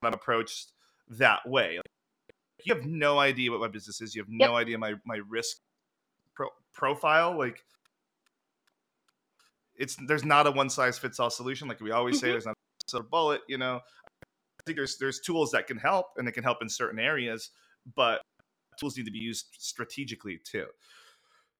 when 0.00 0.12
i'm 0.12 0.14
approached 0.14 0.72
that 1.08 1.40
way. 1.48 1.76
Like, 1.78 2.66
you 2.66 2.74
have 2.74 2.84
no 2.84 3.18
idea 3.18 3.50
what 3.50 3.60
my 3.60 3.68
business 3.68 4.00
is. 4.00 4.14
You 4.14 4.22
have 4.22 4.28
Yep. 4.28 4.50
no 4.50 4.56
idea 4.56 4.78
my 4.78 4.94
my 5.06 5.20
risk 5.28 5.56
pro- 6.34 6.54
profile 6.72 7.36
like 7.36 7.64
it's 9.74 9.96
there's 10.06 10.24
not 10.24 10.46
a 10.46 10.50
one 10.50 10.68
size 10.68 10.98
fits 10.98 11.18
all 11.18 11.30
solution. 11.30 11.66
Like 11.66 11.80
we 11.80 11.90
always 11.90 12.18
say 12.18 12.28
hmm 12.28 12.32
there's 12.32 12.46
not 12.46 12.52
a 12.52 12.90
silver 12.90 13.08
bullet 13.10 13.40
you 13.48 13.56
know. 13.56 13.80
I 14.60 14.62
think 14.66 14.76
there's 14.76 14.98
there's 14.98 15.20
tools 15.20 15.50
that 15.52 15.66
can 15.66 15.78
help 15.78 16.06
and 16.18 16.28
they 16.28 16.32
can 16.32 16.44
help 16.44 16.58
in 16.60 16.68
certain 16.68 16.98
areas, 16.98 17.50
but 17.96 18.20
tools 18.78 18.96
need 18.96 19.06
to 19.06 19.10
be 19.10 19.18
used 19.18 19.46
strategically 19.58 20.38
too. 20.44 20.66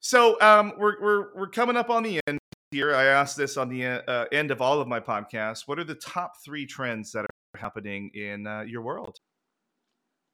So 0.00 0.40
um, 0.40 0.72
we're 0.78 1.00
we're 1.00 1.34
we're 1.34 1.48
coming 1.48 1.76
up 1.76 1.90
on 1.90 2.02
the 2.02 2.20
end 2.26 2.38
here. 2.70 2.94
I 2.94 3.04
asked 3.04 3.36
this 3.36 3.56
on 3.56 3.68
the 3.68 3.86
uh, 4.08 4.24
end 4.32 4.50
of 4.50 4.62
all 4.62 4.80
of 4.80 4.88
my 4.88 4.98
podcasts. 4.98 5.66
What 5.66 5.78
are 5.78 5.84
the 5.84 5.94
top 5.94 6.32
three 6.42 6.64
trends 6.66 7.12
that 7.12 7.24
are 7.24 7.60
happening 7.60 8.10
in 8.14 8.46
uh, 8.46 8.62
your 8.62 8.82
world? 8.82 9.18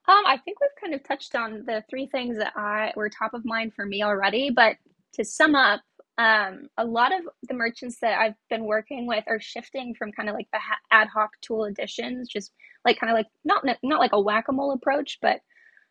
Um, 0.08 0.22
I 0.24 0.36
think 0.44 0.60
we've 0.60 0.70
kind 0.80 0.94
of 0.94 1.02
touched 1.02 1.34
on 1.34 1.64
the 1.66 1.82
three 1.90 2.06
things 2.06 2.38
that 2.38 2.52
I 2.54 2.92
were 2.94 3.10
top 3.10 3.34
of 3.34 3.44
mind 3.44 3.74
for 3.74 3.84
me 3.84 4.04
already. 4.04 4.50
But 4.50 4.76
to 5.14 5.24
sum 5.24 5.56
up, 5.56 5.80
um, 6.16 6.68
a 6.78 6.84
lot 6.84 7.12
of 7.12 7.22
the 7.48 7.54
merchants 7.54 7.98
that 8.02 8.20
I've 8.20 8.34
been 8.48 8.64
working 8.64 9.06
with 9.08 9.24
are 9.26 9.40
shifting 9.40 9.94
from 9.94 10.12
kind 10.12 10.28
of 10.28 10.36
like 10.36 10.48
the 10.52 10.60
ad 10.92 11.08
hoc 11.08 11.30
tool 11.42 11.64
additions, 11.64 12.28
just 12.28 12.52
like 12.84 13.00
kind 13.00 13.10
of 13.10 13.16
like 13.16 13.26
not 13.44 13.64
not 13.82 13.98
like 13.98 14.12
a 14.12 14.20
whack 14.20 14.44
a 14.48 14.52
mole 14.52 14.72
approach, 14.72 15.18
but 15.20 15.40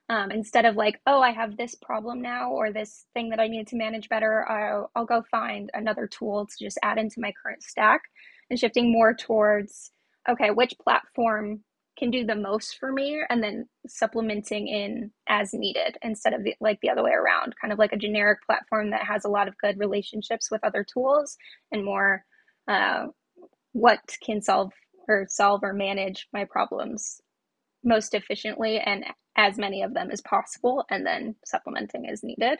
um, 0.10 0.32
instead 0.32 0.66
of 0.66 0.76
like, 0.76 1.02
oh, 1.08 1.20
I 1.20 1.32
have 1.32 1.58
this 1.58 1.76
problem 1.76 2.22
now 2.22 2.52
or 2.52 2.72
this 2.72 3.06
thing 3.14 3.30
that 3.30 3.40
I 3.40 3.48
need 3.48 3.68
to 3.68 3.76
manage 3.76 4.08
better, 4.10 4.48
I'll, 4.50 4.92
I'll 4.96 5.06
go 5.06 5.24
find 5.32 5.70
another 5.74 6.08
tool 6.08 6.46
to 6.46 6.64
just 6.64 6.78
add 6.84 6.98
into 6.98 7.20
my 7.20 7.34
current 7.42 7.64
stack, 7.64 8.02
and 8.50 8.60
shifting 8.60 8.92
more 8.92 9.14
towards, 9.16 9.92
okay, 10.30 10.52
which 10.52 10.74
platform 10.80 11.62
can 11.98 12.12
do 12.12 12.26
the 12.26 12.36
most 12.36 12.78
for 12.78 12.92
me? 12.92 13.22
and 13.30 13.42
then 13.42 13.68
supplementing 13.88 14.68
in 14.68 15.12
as 15.28 15.54
needed 15.54 15.98
instead 16.02 16.34
of 16.34 16.44
the, 16.44 16.54
like 16.60 16.80
the 16.82 16.90
other 16.90 17.04
way 17.04 17.12
around 17.12 17.54
kind 17.60 17.72
of 17.72 17.80
like 17.80 17.94
a 17.94 17.98
generic 17.98 18.40
platform 18.46 18.92
that 18.92 19.04
has 19.04 19.26
a 19.26 19.30
lot 19.30 19.48
of 19.48 19.58
good 19.58 19.80
relationships 19.80 20.52
with 20.52 20.64
other 20.64 20.84
tools 20.84 21.38
and 21.72 21.84
more 21.84 22.24
uh, 22.68 23.06
what 23.72 24.00
can 24.24 24.42
solve 24.42 24.72
or 25.08 25.26
solve 25.30 25.62
or 25.64 25.74
manage 25.74 26.28
my 26.34 26.46
problems 26.46 27.22
most 27.86 28.14
efficiently 28.14 28.80
and 28.80 29.06
as 29.38 29.58
many 29.58 29.82
of 29.84 29.94
them 29.94 30.10
as 30.12 30.22
possible 30.22 30.86
and 30.90 31.06
then 31.06 31.36
supplementing 31.46 32.10
as 32.10 32.24
needed 32.24 32.60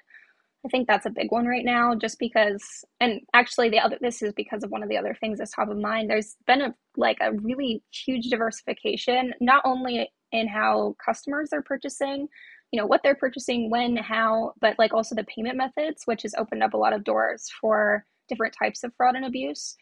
I 0.66 0.68
think 0.68 0.88
that's 0.88 1.06
a 1.06 1.12
big 1.12 1.32
one 1.32 1.46
right 1.46 1.64
now, 1.64 1.94
just 1.94 2.18
because, 2.18 2.84
and 3.00 3.22
actually, 3.34 3.70
the 3.70 3.80
other, 3.80 4.00
this 4.02 4.24
is 4.24 4.34
because 4.34 4.64
of 4.64 4.72
one 4.72 4.82
of 4.82 4.90
the 4.90 4.98
other 4.98 5.16
things 5.20 5.38
that's 5.38 5.52
top 5.52 5.70
of 5.70 5.78
mind. 5.78 6.10
There's 6.10 6.36
been 6.48 6.62
a 6.62 6.74
like 6.98 7.18
a 7.22 7.34
really 7.34 7.84
huge 7.92 8.30
diversification, 8.30 9.34
not 9.40 9.62
only 9.64 10.10
in 10.32 10.48
how 10.48 10.96
customers 11.04 11.50
are 11.54 11.62
purchasing, 11.62 12.28
you 12.72 12.82
know, 12.82 12.88
what 12.88 13.02
they're 13.04 13.16
purchasing, 13.16 13.70
when, 13.70 13.96
how, 13.96 14.54
but 14.60 14.80
like 14.80 14.92
also 14.92 15.14
the 15.14 15.24
payment 15.26 15.56
methods, 15.56 16.02
which 16.06 16.24
has 16.24 16.34
opened 16.36 16.64
up 16.64 16.74
a 16.74 16.78
lot 16.78 16.94
of 16.94 17.04
doors 17.04 17.48
for 17.62 18.04
different 18.28 18.56
types 18.58 18.84
of 18.84 18.92
fraud 18.98 19.16
and 19.16 19.26
abuse. 19.26 19.76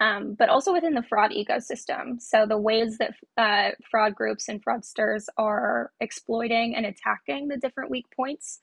Um, 0.00 0.34
but 0.38 0.48
also 0.48 0.72
within 0.72 0.94
the 0.94 1.02
fraud 1.02 1.32
ecosystem. 1.32 2.22
So 2.22 2.46
the 2.46 2.56
ways 2.56 2.98
that 2.98 3.14
uh, 3.36 3.70
fraud 3.90 4.14
groups 4.14 4.48
and 4.48 4.64
fraudsters 4.64 5.24
are 5.36 5.90
exploiting 5.98 6.76
and 6.76 6.86
attacking 6.86 7.48
the 7.48 7.56
different 7.56 7.90
weak 7.90 8.06
points 8.14 8.60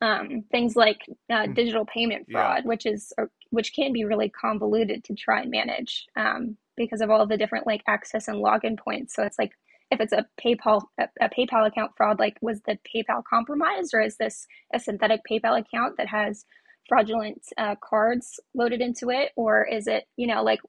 um, 0.00 0.44
things 0.50 0.76
like 0.76 1.00
uh, 1.30 1.46
hmm. 1.46 1.52
digital 1.54 1.84
payment 1.84 2.26
fraud, 2.30 2.62
yeah. 2.62 2.68
which 2.68 2.86
is 2.86 3.12
or, 3.18 3.30
which 3.50 3.74
can 3.74 3.92
be 3.92 4.04
really 4.04 4.28
convoluted 4.28 5.04
to 5.04 5.14
try 5.14 5.42
and 5.42 5.50
manage 5.50 6.06
um, 6.16 6.56
because 6.76 7.00
of 7.00 7.10
all 7.10 7.26
the 7.26 7.36
different 7.36 7.66
like 7.66 7.82
access 7.86 8.28
and 8.28 8.38
login 8.38 8.78
points. 8.78 9.14
So 9.14 9.22
it's 9.22 9.38
like 9.38 9.52
if 9.90 10.00
it's 10.00 10.12
a 10.12 10.26
PayPal 10.40 10.82
a, 10.98 11.08
a, 11.20 11.28
PayPal 11.28 11.66
account 11.66 11.92
fraud, 11.96 12.18
like 12.18 12.36
was 12.40 12.60
the 12.62 12.78
PayPal 12.94 13.22
compromised, 13.28 13.92
or 13.94 14.00
is 14.00 14.16
this 14.18 14.46
a 14.72 14.78
synthetic 14.78 15.20
PayPal 15.28 15.58
account 15.58 15.96
that 15.96 16.08
has 16.08 16.44
fraudulent 16.88 17.42
uh, 17.56 17.74
cards 17.76 18.40
loaded 18.54 18.80
into 18.80 19.10
it, 19.10 19.32
or 19.36 19.64
is 19.64 19.86
it 19.86 20.04
you 20.16 20.26
know 20.26 20.42
like 20.42 20.60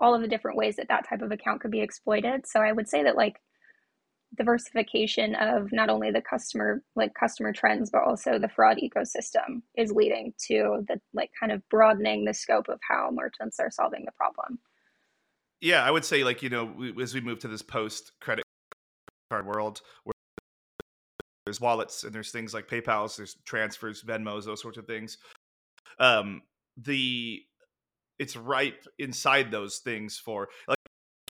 all 0.00 0.14
of 0.14 0.20
the 0.22 0.28
different 0.28 0.56
ways 0.56 0.76
that 0.76 0.88
that 0.88 1.08
type 1.08 1.22
of 1.22 1.32
account 1.32 1.60
could 1.60 1.70
be 1.70 1.80
exploited? 1.80 2.46
So 2.46 2.60
I 2.60 2.72
would 2.72 2.88
say 2.88 3.02
that 3.02 3.16
like 3.16 3.40
diversification 4.36 5.34
of 5.34 5.72
not 5.72 5.88
only 5.88 6.10
the 6.10 6.20
customer 6.20 6.82
like 6.94 7.14
customer 7.14 7.52
trends 7.52 7.90
but 7.90 8.02
also 8.02 8.38
the 8.38 8.48
fraud 8.48 8.76
ecosystem 8.76 9.62
is 9.76 9.90
leading 9.90 10.34
to 10.38 10.84
the 10.86 11.00
like 11.14 11.30
kind 11.38 11.50
of 11.50 11.66
broadening 11.70 12.24
the 12.24 12.34
scope 12.34 12.68
of 12.68 12.78
how 12.86 13.08
merchants 13.10 13.58
are 13.58 13.70
solving 13.70 14.04
the 14.04 14.12
problem 14.12 14.58
yeah 15.62 15.82
i 15.82 15.90
would 15.90 16.04
say 16.04 16.24
like 16.24 16.42
you 16.42 16.50
know 16.50 16.66
we, 16.76 17.02
as 17.02 17.14
we 17.14 17.22
move 17.22 17.38
to 17.38 17.48
this 17.48 17.62
post 17.62 18.12
credit 18.20 18.44
card 19.30 19.46
world 19.46 19.80
where 20.04 20.12
there's 21.46 21.60
wallets 21.60 22.04
and 22.04 22.12
there's 22.12 22.30
things 22.30 22.52
like 22.52 22.68
paypal's 22.68 23.16
there's 23.16 23.36
transfers 23.46 24.02
venmos 24.02 24.44
those 24.44 24.60
sorts 24.60 24.76
of 24.76 24.86
things 24.86 25.16
um 25.98 26.42
the 26.76 27.42
it's 28.18 28.36
ripe 28.36 28.84
inside 28.98 29.50
those 29.50 29.78
things 29.78 30.18
for 30.18 30.48
like 30.66 30.78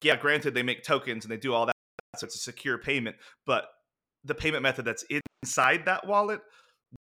yeah 0.02 0.16
granted 0.16 0.54
they 0.54 0.62
make 0.62 0.82
tokens 0.82 1.24
and 1.24 1.32
they 1.32 1.36
do 1.36 1.52
all 1.52 1.66
that 1.66 1.74
so 2.16 2.26
it's 2.26 2.36
a 2.36 2.38
secure 2.38 2.78
payment. 2.78 3.16
But 3.46 3.68
the 4.24 4.34
payment 4.34 4.62
method 4.62 4.84
that's 4.84 5.04
inside 5.42 5.84
that 5.86 6.06
wallet, 6.06 6.40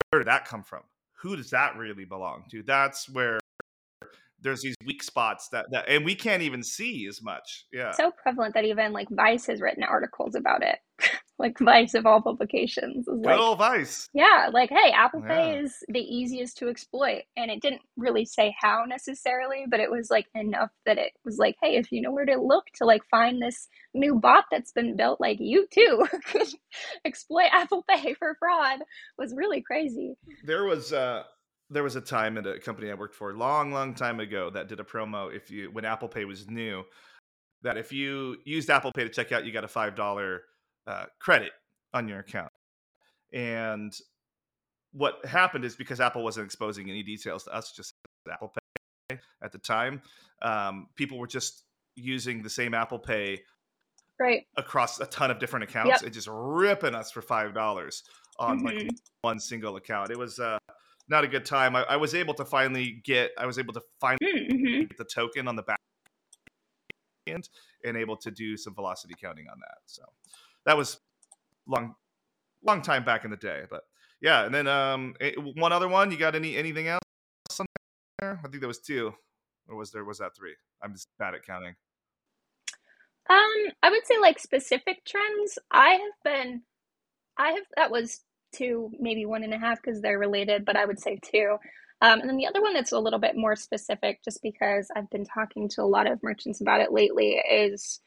where 0.10 0.20
did 0.20 0.28
that 0.28 0.46
come 0.46 0.64
from? 0.64 0.82
Who 1.22 1.36
does 1.36 1.50
that 1.52 1.78
really 1.78 2.06
belong 2.06 2.44
to? 2.52 2.64
That's 2.64 3.10
where 3.10 3.40
there's 4.42 4.62
these 4.62 4.76
weak 4.86 5.04
spots 5.04 5.50
that, 5.52 5.66
that 5.72 5.90
and 5.90 6.06
we 6.06 6.16
can't 6.16 6.44
even 6.44 6.64
see 6.64 7.08
as 7.08 7.22
much. 7.22 7.66
Yeah. 7.72 7.92
So 7.92 8.12
prevalent 8.12 8.54
that 8.54 8.66
even 8.66 8.94
like 8.94 9.08
Vice 9.10 9.48
has 9.48 9.62
written 9.62 9.84
articles 9.84 10.36
about 10.36 10.64
it. 10.64 10.80
like 11.40 11.58
Vice 11.60 11.94
of 11.94 12.06
all 12.06 12.22
publications. 12.22 13.06
Good 13.06 13.26
like, 13.26 13.40
old 13.40 13.60
Vice. 13.60 14.10
Yeah, 14.14 14.50
like 14.52 14.70
hey, 14.70 14.92
Apple 14.92 15.22
yeah. 15.22 15.28
Pay 15.28 15.60
is 15.60 15.76
the 15.88 16.00
easiest 16.00 16.58
to 16.58 16.70
exploit, 16.70 17.24
and 17.36 17.52
it 17.52 17.62
didn't 17.62 17.82
really 17.96 18.26
say 18.26 18.56
how 18.60 18.84
necessarily, 18.88 19.66
but 19.70 19.80
it 19.80 19.92
was 19.92 20.10
like 20.10 20.26
enough 20.36 20.72
that 20.86 20.98
it 20.98 21.14
was 21.24 21.38
like, 21.38 21.56
hey, 21.62 21.76
if 21.76 21.92
you 21.92 22.02
know 22.02 22.12
where 22.12 22.26
to 22.26 22.42
look 22.42 22.66
to 22.76 22.86
like 22.86 23.02
find 23.10 23.42
this 23.42 23.68
new 23.94 24.16
bot 24.16 24.46
that's 24.52 24.72
been 24.72 24.96
built, 24.96 25.20
like 25.20 25.38
you 25.40 25.68
too 25.72 26.06
could 26.26 26.48
exploit 27.06 27.50
Apple 27.52 27.84
Pay 27.90 28.14
for 28.16 28.36
fraud. 28.40 28.80
Was 29.18 29.34
really 29.36 29.62
crazy. 29.62 30.16
There 30.44 30.66
was 30.66 30.94
uh 30.94 31.24
there 31.70 31.84
was 31.84 31.96
a 31.96 32.02
time 32.02 32.38
at 32.38 32.48
a 32.48 32.60
company 32.60 32.90
I 32.90 32.94
worked 32.94 33.16
for 33.16 33.32
a 33.32 33.38
long, 33.38 33.72
long 33.72 33.94
time 33.94 34.20
ago 34.20 34.50
that 34.52 34.68
did 34.68 34.80
a 34.80 34.84
promo 34.84 35.34
if 35.34 35.52
you 35.52 35.70
when 35.72 35.86
Apple 35.86 36.08
Pay 36.08 36.26
was 36.26 36.48
new, 36.48 36.84
that 37.64 37.78
if 37.78 37.92
you 37.92 38.38
used 38.46 38.70
Apple 38.70 38.92
Pay 38.92 39.04
to 39.04 39.10
check 39.10 39.32
out, 39.32 39.46
you 39.46 39.52
got 39.52 39.64
a 39.64 39.68
five 39.68 39.96
dollar 39.96 40.44
uh, 40.86 41.06
credit 41.20 41.52
on 41.94 42.08
your 42.08 42.20
account. 42.20 42.52
And 43.34 43.94
what 44.94 45.26
happened 45.26 45.66
is 45.66 45.76
because 45.76 46.00
Apple 46.00 46.24
wasn't 46.24 46.46
exposing 46.46 46.90
any 46.90 47.04
details 47.04 47.44
to 47.44 47.54
us, 47.54 47.72
just 47.72 47.94
Apple 48.32 48.54
Pay 49.10 49.20
at 49.42 49.52
the 49.52 49.58
time, 49.58 50.02
um, 50.42 50.88
people 50.96 51.18
were 51.18 51.28
just 51.28 51.64
using 51.96 52.42
the 52.42 52.50
same 52.50 52.74
Apple 52.74 53.00
Pay 53.00 53.42
right 54.20 54.46
across 54.56 55.00
a 55.00 55.06
ton 55.06 55.30
of 55.30 55.40
different 55.40 55.64
accounts 55.64 55.90
yep. 55.90 56.02
and 56.04 56.14
just 56.14 56.28
ripping 56.32 56.96
us 56.96 57.12
for 57.12 57.22
five 57.22 57.54
dollars 57.54 58.04
on 58.40 58.60
mm-hmm. 58.60 58.68
like 58.68 58.90
one 59.22 59.40
single 59.40 59.76
account. 59.76 60.12
It 60.12 60.18
was 60.18 60.40
uh, 60.40 60.58
not 61.10 61.24
a 61.24 61.28
good 61.28 61.46
time. 61.46 61.76
I, 61.76 61.84
I, 61.84 61.96
was 61.96 62.14
able 62.14 62.34
to 62.36 62.46
finally 62.46 63.02
get. 63.04 63.32
I 63.38 63.46
was 63.46 63.58
able 63.58 63.74
to 63.74 63.82
finally 64.00 64.18
mm-hmm. 64.24 64.82
get 64.82 64.98
the 64.98 65.06
token 65.06 65.48
on 65.48 65.56
the 65.56 65.64
back 65.64 65.80
end 67.28 67.50
and 67.84 67.98
able 67.98 68.18
to 68.18 68.32
do 68.32 68.58
some 68.58 68.74
velocity 68.74 69.16
counting 69.20 69.48
on 69.50 69.60
that. 69.60 69.78
So 69.86 70.04
that 70.66 70.78
was 70.78 71.00
long, 71.68 71.96
long 72.66 72.82
time 72.82 73.04
back 73.04 73.26
in 73.26 73.32
the 73.32 73.38
day. 73.38 73.64
But 73.70 73.84
yeah, 74.22 74.46
and 74.46 74.54
then 74.54 74.68
um, 74.68 75.16
one 75.56 75.72
other 75.72 75.88
one. 75.88 76.12
You 76.12 76.18
got 76.18 76.36
any 76.36 76.56
anything 76.56 76.88
else 76.88 77.02
on 77.60 77.66
there? 78.20 78.40
I 78.44 78.48
think 78.48 78.62
there 78.62 78.68
was 78.68 78.80
two, 78.80 79.14
or 79.68 79.76
was 79.76 79.92
there 79.92 80.04
was 80.04 80.20
that 80.20 80.36
three? 80.36 80.56
I'm 80.82 80.94
just 80.94 81.08
bad 81.20 81.36
at 81.36 81.46
counting. 81.46 81.76
Um, 83.30 83.72
I 83.84 83.90
would 83.90 84.06
say 84.06 84.18
like 84.20 84.40
specific 84.40 85.04
trends. 85.06 85.60
I 85.72 85.90
have 85.90 86.24
been, 86.24 86.62
I 87.38 87.50
have 87.50 87.66
that 87.76 87.92
was 87.92 88.22
two, 88.54 88.92
maybe 89.00 89.26
one 89.26 89.44
and 89.44 89.54
a 89.54 89.60
half 89.60 89.82
because 89.82 90.02
they're 90.02 90.20
related, 90.20 90.66
but 90.66 90.76
I 90.76 90.86
would 90.86 91.00
say 91.00 91.20
two. 91.24 91.58
Um, 92.02 92.20
and 92.20 92.30
then 92.30 92.38
the 92.38 92.48
other 92.48 92.62
one 92.62 92.74
that's 92.74 92.92
a 92.92 93.00
little 93.00 93.20
bit 93.20 93.36
more 93.36 93.56
specific, 93.56 94.24
just 94.24 94.42
because 94.44 94.88
I've 94.96 95.10
been 95.10 95.26
talking 95.26 95.68
to 95.70 95.82
a 95.82 95.84
lot 95.84 96.10
of 96.10 96.22
merchants 96.22 96.62
about 96.62 96.82
it 96.82 96.92
lately, 96.92 97.42
is 97.52 98.00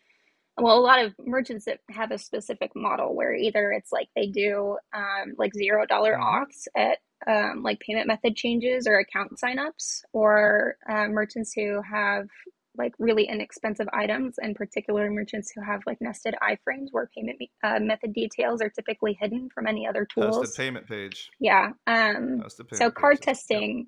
well, 0.57 0.79
a 0.79 0.81
lot 0.81 1.05
of 1.05 1.15
merchants 1.19 1.65
that 1.65 1.81
have 1.91 2.11
a 2.11 2.19
specific 2.19 2.73
model 2.75 3.15
where 3.15 3.35
either 3.35 3.73
it's 3.73 3.93
like 3.93 4.09
they 4.15 4.27
do 4.27 4.77
um, 4.95 5.35
like 5.39 5.55
zero 5.55 5.87
dollar 5.87 6.13
mm-hmm. 6.13 6.23
offs 6.23 6.69
at 6.77 6.99
um, 7.27 7.63
like 7.63 7.81
payment 7.81 8.07
method 8.07 8.37
changes 8.37 8.87
or 8.87 8.99
account 8.99 9.33
signups, 9.43 10.03
or 10.13 10.77
uh, 10.89 11.07
merchants 11.09 11.53
who 11.53 11.83
have 11.83 12.29
like 12.77 12.93
really 12.99 13.25
inexpensive 13.25 13.89
items, 13.93 14.37
and 14.39 14.55
particular 14.55 15.11
merchants 15.11 15.53
who 15.55 15.63
have 15.63 15.81
like 15.87 16.01
nested 16.01 16.35
iframes 16.43 16.89
where 16.93 17.11
payment 17.15 17.39
uh, 17.63 17.79
method 17.81 18.13
details 18.13 18.61
are 18.63 18.69
typically 18.71 19.17
hidden 19.21 19.49
from 19.53 19.67
any 19.67 19.87
other 19.87 20.07
tools. 20.07 20.37
That's 20.39 20.57
the 20.57 20.63
payment 20.63 20.87
page. 20.87 21.31
Yeah. 21.41 21.71
Um, 21.87 22.45
so 22.73 22.91
card 22.91 23.17
page. 23.17 23.25
testing 23.25 23.87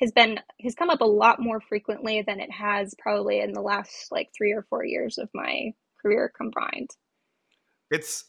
has 0.00 0.12
been 0.12 0.38
has 0.62 0.74
come 0.74 0.90
up 0.90 1.00
a 1.00 1.06
lot 1.06 1.40
more 1.40 1.60
frequently 1.60 2.22
than 2.22 2.40
it 2.40 2.50
has 2.50 2.94
probably 2.98 3.40
in 3.40 3.52
the 3.52 3.60
last 3.60 4.10
like 4.10 4.28
three 4.36 4.52
or 4.52 4.64
four 4.68 4.84
years 4.84 5.18
of 5.18 5.28
my 5.34 5.72
career 6.00 6.32
combined. 6.36 6.90
It's 7.90 8.24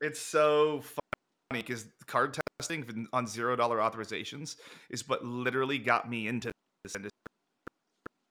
it's 0.00 0.20
so 0.20 0.80
funny 0.80 1.62
because 1.62 1.86
card 2.06 2.38
testing 2.58 3.06
on 3.12 3.26
zero 3.26 3.56
dollar 3.56 3.78
authorizations 3.78 4.56
is 4.90 5.08
what 5.08 5.24
literally 5.24 5.78
got 5.78 6.08
me 6.08 6.28
into 6.28 6.52
this 6.84 6.94
industry. 6.94 7.12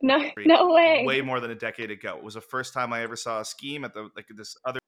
No, 0.02 0.18
no 0.46 0.74
way. 0.74 1.04
Way 1.06 1.22
more 1.22 1.40
than 1.40 1.52
a 1.52 1.56
decade 1.56 1.92
ago. 1.92 2.16
It 2.18 2.24
was 2.24 2.36
the 2.36 2.42
first 2.42 2.74
time 2.74 2.94
I 2.94 3.02
ever 3.02 3.16
saw 3.16 3.42
a 3.42 3.46
scheme 3.46 3.84
at 3.84 3.94
the 3.94 4.10
like 4.16 4.26
this 4.36 4.56
other 4.66 4.80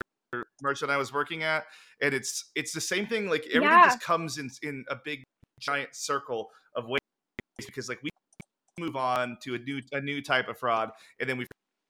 merchant 0.62 0.91
I 0.91 0.97
was 0.97 1.14
working 1.14 1.43
at, 1.43 1.66
and 2.01 2.14
it's 2.14 2.51
it's 2.55 2.74
the 2.74 2.82
same 2.82 3.07
thing. 3.07 3.30
Like 3.30 3.45
everything 3.47 3.64
yeah. 3.64 3.86
just 3.86 4.01
comes 4.01 4.38
in 4.38 4.49
in 4.62 4.86
a 4.89 4.95
big 5.03 5.24
giant 5.60 5.95
circle 5.95 6.49
of 6.76 6.88
ways 6.88 6.99
because 7.57 7.89
like 7.89 7.99
we 8.03 8.10
move 8.80 8.95
on 8.95 9.38
to 9.43 9.55
a 9.55 9.60
new 9.60 9.82
a 9.91 10.01
new 10.01 10.22
type 10.22 10.47
of 10.47 10.57
fraud, 10.57 10.91
and 11.20 11.30
then 11.30 11.38
we 11.38 11.45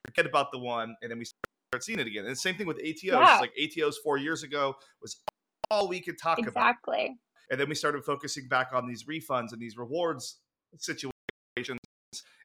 forget 0.06 0.26
about 0.26 0.50
the 0.52 0.58
one, 0.58 0.96
and 1.02 1.10
then 1.10 1.18
we 1.18 1.24
start 1.24 1.84
seeing 1.84 1.98
it 1.98 2.06
again. 2.06 2.24
And 2.24 2.32
the 2.32 2.36
same 2.36 2.56
thing 2.56 2.66
with 2.66 2.78
ATOs. 2.78 3.02
Yeah. 3.02 3.38
Like 3.40 3.52
ATOs 3.60 3.94
four 4.02 4.16
years 4.16 4.42
ago 4.42 4.74
was 5.00 5.16
all 5.70 5.88
we 5.88 6.00
could 6.00 6.18
talk 6.18 6.38
exactly. 6.38 6.60
about. 6.60 6.70
Exactly. 6.70 7.16
And 7.50 7.60
then 7.60 7.68
we 7.68 7.74
started 7.74 8.04
focusing 8.04 8.48
back 8.48 8.70
on 8.72 8.86
these 8.86 9.04
refunds 9.04 9.52
and 9.52 9.60
these 9.60 9.76
rewards 9.76 10.38
situations. 10.78 11.80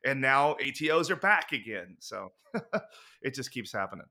And 0.05 0.22
now 0.22 0.55
ATOs 0.61 1.09
are 1.09 1.16
back 1.16 1.51
again. 1.51 1.97
So 1.99 2.32
it 3.22 3.34
just 3.34 3.51
keeps 3.51 3.72
happening. 3.72 4.05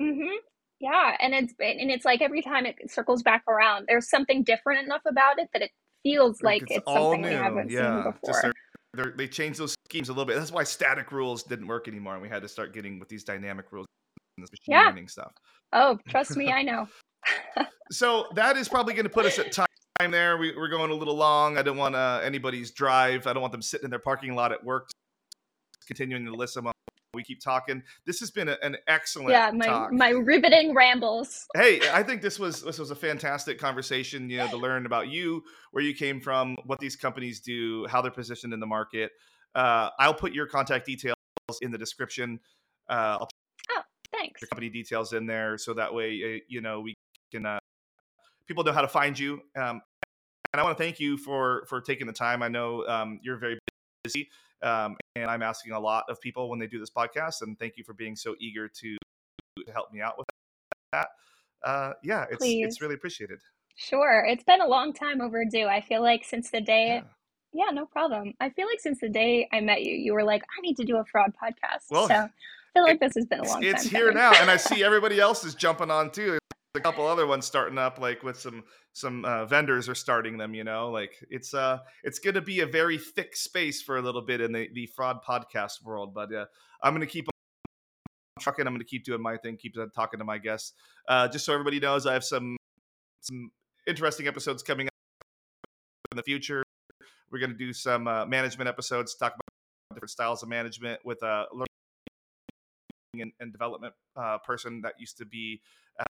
Mhm. 0.00 0.36
Yeah, 0.80 1.16
and 1.20 1.34
it's 1.34 1.52
and 1.58 1.90
it's 1.90 2.04
like 2.04 2.22
every 2.22 2.42
time 2.42 2.64
it 2.66 2.76
circles 2.90 3.22
back 3.22 3.42
around, 3.48 3.86
there's 3.88 4.08
something 4.08 4.44
different 4.44 4.84
enough 4.84 5.02
about 5.06 5.38
it 5.38 5.48
that 5.52 5.62
it 5.62 5.70
feels 6.04 6.40
like 6.42 6.62
it's, 6.62 6.76
it's 6.76 6.92
something 6.92 7.22
new. 7.22 7.28
we 7.28 7.34
haven't 7.34 7.70
yeah. 7.70 8.04
seen 8.04 8.12
before. 8.12 8.52
They're, 8.94 9.12
they 9.16 9.28
changed 9.28 9.60
those 9.60 9.74
schemes 9.86 10.08
a 10.08 10.12
little 10.12 10.24
bit. 10.24 10.36
That's 10.36 10.52
why 10.52 10.64
static 10.64 11.12
rules 11.12 11.42
didn't 11.42 11.66
work 11.66 11.88
anymore, 11.88 12.14
and 12.14 12.22
we 12.22 12.28
had 12.28 12.42
to 12.42 12.48
start 12.48 12.72
getting 12.72 12.98
with 12.98 13.08
these 13.08 13.22
dynamic 13.24 13.66
rules 13.70 13.86
and 14.36 14.44
this 14.44 14.50
machine 14.50 14.80
yeah. 14.80 14.86
learning 14.88 15.08
stuff. 15.08 15.32
Oh, 15.72 15.98
trust 16.08 16.36
me, 16.36 16.50
I 16.52 16.62
know. 16.62 16.88
so 17.90 18.26
that 18.34 18.56
is 18.56 18.68
probably 18.68 18.94
going 18.94 19.04
to 19.04 19.10
put 19.10 19.26
us 19.26 19.38
at 19.38 19.52
time 19.52 19.67
there. 20.06 20.36
We, 20.38 20.54
are 20.54 20.68
going 20.68 20.92
a 20.92 20.94
little 20.94 21.16
long. 21.16 21.58
I 21.58 21.62
don't 21.62 21.76
want 21.76 21.96
uh, 21.96 22.20
anybody's 22.22 22.70
drive. 22.70 23.26
I 23.26 23.32
don't 23.32 23.40
want 23.40 23.50
them 23.50 23.62
sitting 23.62 23.84
in 23.84 23.90
their 23.90 23.98
parking 23.98 24.36
lot 24.36 24.52
at 24.52 24.62
work, 24.62 24.90
continuing 25.88 26.24
to 26.24 26.32
listen 26.32 26.64
while 26.64 26.74
we 27.14 27.24
keep 27.24 27.40
talking. 27.40 27.82
This 28.06 28.20
has 28.20 28.30
been 28.30 28.48
a, 28.48 28.56
an 28.62 28.76
excellent 28.86 29.30
yeah 29.30 29.50
my 29.52 29.66
talk. 29.66 29.92
my 29.92 30.10
riveting 30.10 30.72
rambles. 30.72 31.46
Hey, 31.56 31.80
I 31.92 32.04
think 32.04 32.22
this 32.22 32.38
was 32.38 32.62
this 32.62 32.78
was 32.78 32.92
a 32.92 32.94
fantastic 32.94 33.58
conversation. 33.58 34.30
You 34.30 34.38
know, 34.38 34.48
to 34.48 34.56
learn 34.56 34.86
about 34.86 35.08
you, 35.08 35.42
where 35.72 35.82
you 35.82 35.94
came 35.94 36.20
from, 36.20 36.54
what 36.64 36.78
these 36.78 36.94
companies 36.94 37.40
do, 37.40 37.84
how 37.88 38.00
they're 38.00 38.12
positioned 38.12 38.52
in 38.52 38.60
the 38.60 38.66
market. 38.66 39.10
Uh, 39.56 39.90
I'll 39.98 40.14
put 40.14 40.32
your 40.32 40.46
contact 40.46 40.86
details 40.86 41.16
in 41.60 41.72
the 41.72 41.78
description. 41.78 42.38
Uh, 42.88 43.18
I'll 43.20 43.28
oh, 43.72 43.82
thanks. 44.12 44.42
Your 44.42 44.48
company 44.48 44.70
details 44.70 45.12
in 45.12 45.26
there, 45.26 45.58
so 45.58 45.74
that 45.74 45.92
way 45.92 46.36
uh, 46.36 46.40
you 46.46 46.60
know 46.60 46.82
we 46.82 46.94
can 47.32 47.46
uh, 47.46 47.58
people 48.46 48.64
know 48.64 48.72
how 48.72 48.80
to 48.82 48.88
find 48.88 49.18
you. 49.18 49.40
Um, 49.56 49.82
and 50.58 50.64
I 50.64 50.66
want 50.66 50.76
to 50.76 50.82
thank 50.82 50.98
you 50.98 51.16
for 51.16 51.64
for 51.68 51.80
taking 51.80 52.08
the 52.08 52.12
time. 52.12 52.42
I 52.42 52.48
know 52.48 52.84
um, 52.88 53.20
you're 53.22 53.36
very 53.36 53.60
busy, 54.02 54.28
um, 54.60 54.96
and 55.14 55.30
I'm 55.30 55.40
asking 55.40 55.72
a 55.72 55.78
lot 55.78 56.04
of 56.08 56.20
people 56.20 56.50
when 56.50 56.58
they 56.58 56.66
do 56.66 56.80
this 56.80 56.90
podcast. 56.90 57.42
And 57.42 57.56
thank 57.56 57.76
you 57.76 57.84
for 57.84 57.94
being 57.94 58.16
so 58.16 58.34
eager 58.40 58.68
to, 58.68 58.96
to 59.64 59.72
help 59.72 59.92
me 59.92 60.00
out 60.00 60.18
with 60.18 60.26
that. 60.92 61.06
Uh, 61.64 61.92
yeah, 62.02 62.24
it's 62.28 62.38
Please. 62.38 62.66
it's 62.66 62.82
really 62.82 62.96
appreciated. 62.96 63.38
Sure, 63.76 64.26
it's 64.28 64.42
been 64.42 64.60
a 64.60 64.66
long 64.66 64.92
time 64.92 65.20
overdue. 65.20 65.66
I 65.66 65.80
feel 65.80 66.02
like 66.02 66.24
since 66.24 66.50
the 66.50 66.60
day. 66.60 66.96
Yeah. 66.96 67.02
Yeah, 67.54 67.70
no 67.72 67.86
problem. 67.86 68.34
I 68.40 68.50
feel 68.50 68.66
like 68.66 68.78
since 68.78 69.00
the 69.00 69.08
day 69.08 69.48
I 69.54 69.60
met 69.60 69.82
you, 69.82 69.94
you 69.94 70.12
were 70.12 70.22
like, 70.22 70.42
I 70.42 70.60
need 70.60 70.76
to 70.76 70.84
do 70.84 70.98
a 70.98 71.04
fraud 71.06 71.32
podcast. 71.42 71.84
Well, 71.90 72.06
so 72.06 72.14
I 72.14 72.28
feel 72.74 72.82
like 72.82 73.00
this 73.00 73.14
has 73.14 73.24
been 73.24 73.40
a 73.40 73.48
long 73.48 73.62
it's, 73.62 73.72
time. 73.72 73.80
It's 73.80 73.84
here 73.86 74.12
now, 74.12 74.32
and 74.34 74.50
I 74.50 74.56
see 74.58 74.84
everybody 74.84 75.18
else 75.18 75.44
is 75.44 75.54
jumping 75.54 75.90
on 75.90 76.10
too 76.10 76.38
a 76.78 76.82
couple 76.82 77.06
other 77.06 77.26
ones 77.26 77.46
starting 77.46 77.78
up 77.78 77.98
like 77.98 78.22
with 78.22 78.38
some 78.38 78.64
some 78.92 79.24
uh, 79.24 79.44
vendors 79.44 79.88
are 79.88 79.94
starting 79.94 80.38
them 80.38 80.54
you 80.54 80.64
know? 80.64 80.90
Like 80.90 81.12
it's 81.30 81.54
uh 81.54 81.78
it's 82.04 82.18
going 82.18 82.34
to 82.34 82.40
be 82.40 82.60
a 82.60 82.66
very 82.66 82.98
thick 82.98 83.36
space 83.36 83.82
for 83.82 83.98
a 83.98 84.02
little 84.02 84.22
bit 84.22 84.40
in 84.40 84.52
the 84.52 84.68
the 84.72 84.86
fraud 84.86 85.18
podcast 85.26 85.84
world 85.84 86.14
but 86.14 86.32
uh, 86.32 86.46
i'm 86.82 86.92
going 86.94 87.06
to 87.06 87.12
keep 87.12 87.28
trucking 88.40 88.66
i'm 88.66 88.72
going 88.72 88.80
to 88.80 88.86
keep 88.86 89.04
doing 89.04 89.20
my 89.20 89.36
thing 89.36 89.56
keep 89.56 89.74
talking 89.94 90.18
to 90.18 90.24
my 90.24 90.38
guests. 90.38 90.72
Uh 91.08 91.28
just 91.28 91.44
so 91.44 91.52
everybody 91.52 91.80
knows 91.80 92.06
i 92.06 92.12
have 92.12 92.24
some 92.24 92.56
some 93.20 93.50
interesting 93.86 94.28
episodes 94.28 94.62
coming 94.62 94.86
up 94.86 94.92
in 96.12 96.16
the 96.16 96.22
future. 96.22 96.62
We're 97.30 97.40
going 97.40 97.52
to 97.52 97.56
do 97.56 97.72
some 97.72 98.06
uh, 98.06 98.26
management 98.26 98.68
episodes 98.68 99.14
talk 99.14 99.34
about 99.34 99.94
different 99.94 100.10
styles 100.10 100.42
of 100.42 100.48
management 100.48 101.00
with 101.04 101.22
a 101.22 101.46
learning 101.52 101.66
and, 103.14 103.32
and 103.40 103.52
development 103.52 103.94
uh, 104.16 104.38
person 104.38 104.82
that 104.82 104.94
used 104.98 105.18
to 105.18 105.26
be 105.26 105.60
uh, 105.98 106.04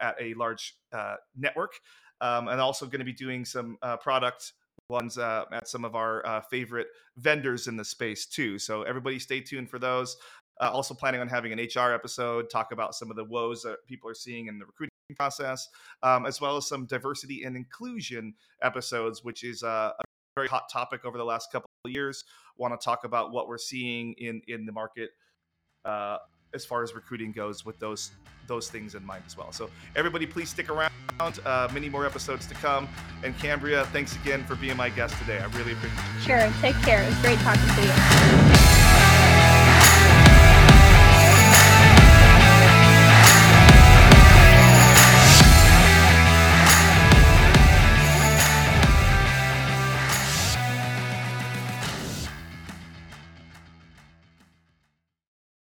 at 0.00 0.16
a 0.20 0.34
large 0.34 0.76
uh, 0.92 1.16
network, 1.36 1.72
um, 2.20 2.48
and 2.48 2.60
also 2.60 2.86
going 2.86 3.00
to 3.00 3.04
be 3.04 3.12
doing 3.12 3.44
some 3.44 3.76
uh, 3.82 3.96
product 3.96 4.52
ones 4.88 5.18
uh, 5.18 5.44
at 5.52 5.68
some 5.68 5.84
of 5.84 5.94
our 5.94 6.24
uh, 6.26 6.40
favorite 6.40 6.88
vendors 7.18 7.66
in 7.66 7.76
the 7.76 7.84
space 7.84 8.26
too. 8.26 8.58
So 8.58 8.82
everybody, 8.82 9.18
stay 9.18 9.40
tuned 9.40 9.68
for 9.68 9.78
those. 9.78 10.16
Uh, 10.60 10.70
also 10.72 10.94
planning 10.94 11.20
on 11.20 11.28
having 11.28 11.52
an 11.52 11.58
HR 11.58 11.92
episode, 11.92 12.50
talk 12.50 12.72
about 12.72 12.94
some 12.94 13.10
of 13.10 13.16
the 13.16 13.24
woes 13.24 13.62
that 13.62 13.76
people 13.86 14.10
are 14.10 14.14
seeing 14.14 14.48
in 14.48 14.58
the 14.58 14.66
recruiting 14.66 14.90
process, 15.16 15.68
um, 16.02 16.26
as 16.26 16.40
well 16.40 16.56
as 16.56 16.66
some 16.66 16.84
diversity 16.86 17.44
and 17.44 17.56
inclusion 17.56 18.34
episodes, 18.62 19.22
which 19.22 19.44
is 19.44 19.62
a 19.62 19.92
very 20.34 20.48
hot 20.48 20.64
topic 20.72 21.04
over 21.04 21.16
the 21.16 21.24
last 21.24 21.52
couple 21.52 21.68
of 21.84 21.92
years. 21.92 22.24
Want 22.56 22.78
to 22.78 22.84
talk 22.84 23.04
about 23.04 23.30
what 23.30 23.46
we're 23.46 23.58
seeing 23.58 24.14
in 24.18 24.42
in 24.48 24.66
the 24.66 24.72
market 24.72 25.10
as 26.54 26.64
far 26.64 26.82
as 26.82 26.94
recruiting 26.94 27.32
goes 27.32 27.64
with 27.64 27.78
those 27.78 28.10
those 28.46 28.70
things 28.70 28.94
in 28.94 29.04
mind 29.04 29.22
as 29.26 29.36
well. 29.36 29.52
So 29.52 29.68
everybody, 29.94 30.26
please 30.26 30.48
stick 30.48 30.70
around. 30.70 30.90
Uh, 31.20 31.68
many 31.74 31.88
more 31.88 32.06
episodes 32.06 32.46
to 32.46 32.54
come. 32.54 32.88
And 33.22 33.36
Cambria, 33.38 33.84
thanks 33.86 34.16
again 34.16 34.44
for 34.44 34.54
being 34.54 34.76
my 34.76 34.88
guest 34.88 35.18
today. 35.18 35.38
I 35.38 35.46
really 35.58 35.72
appreciate 35.72 35.98
it. 36.16 36.22
Sure. 36.22 36.52
Take 36.60 36.76
care. 36.82 37.02
It 37.02 37.08
was 37.08 37.18
great 37.20 37.38
talking 37.40 37.74
to 37.74 37.82
you. 37.82 38.47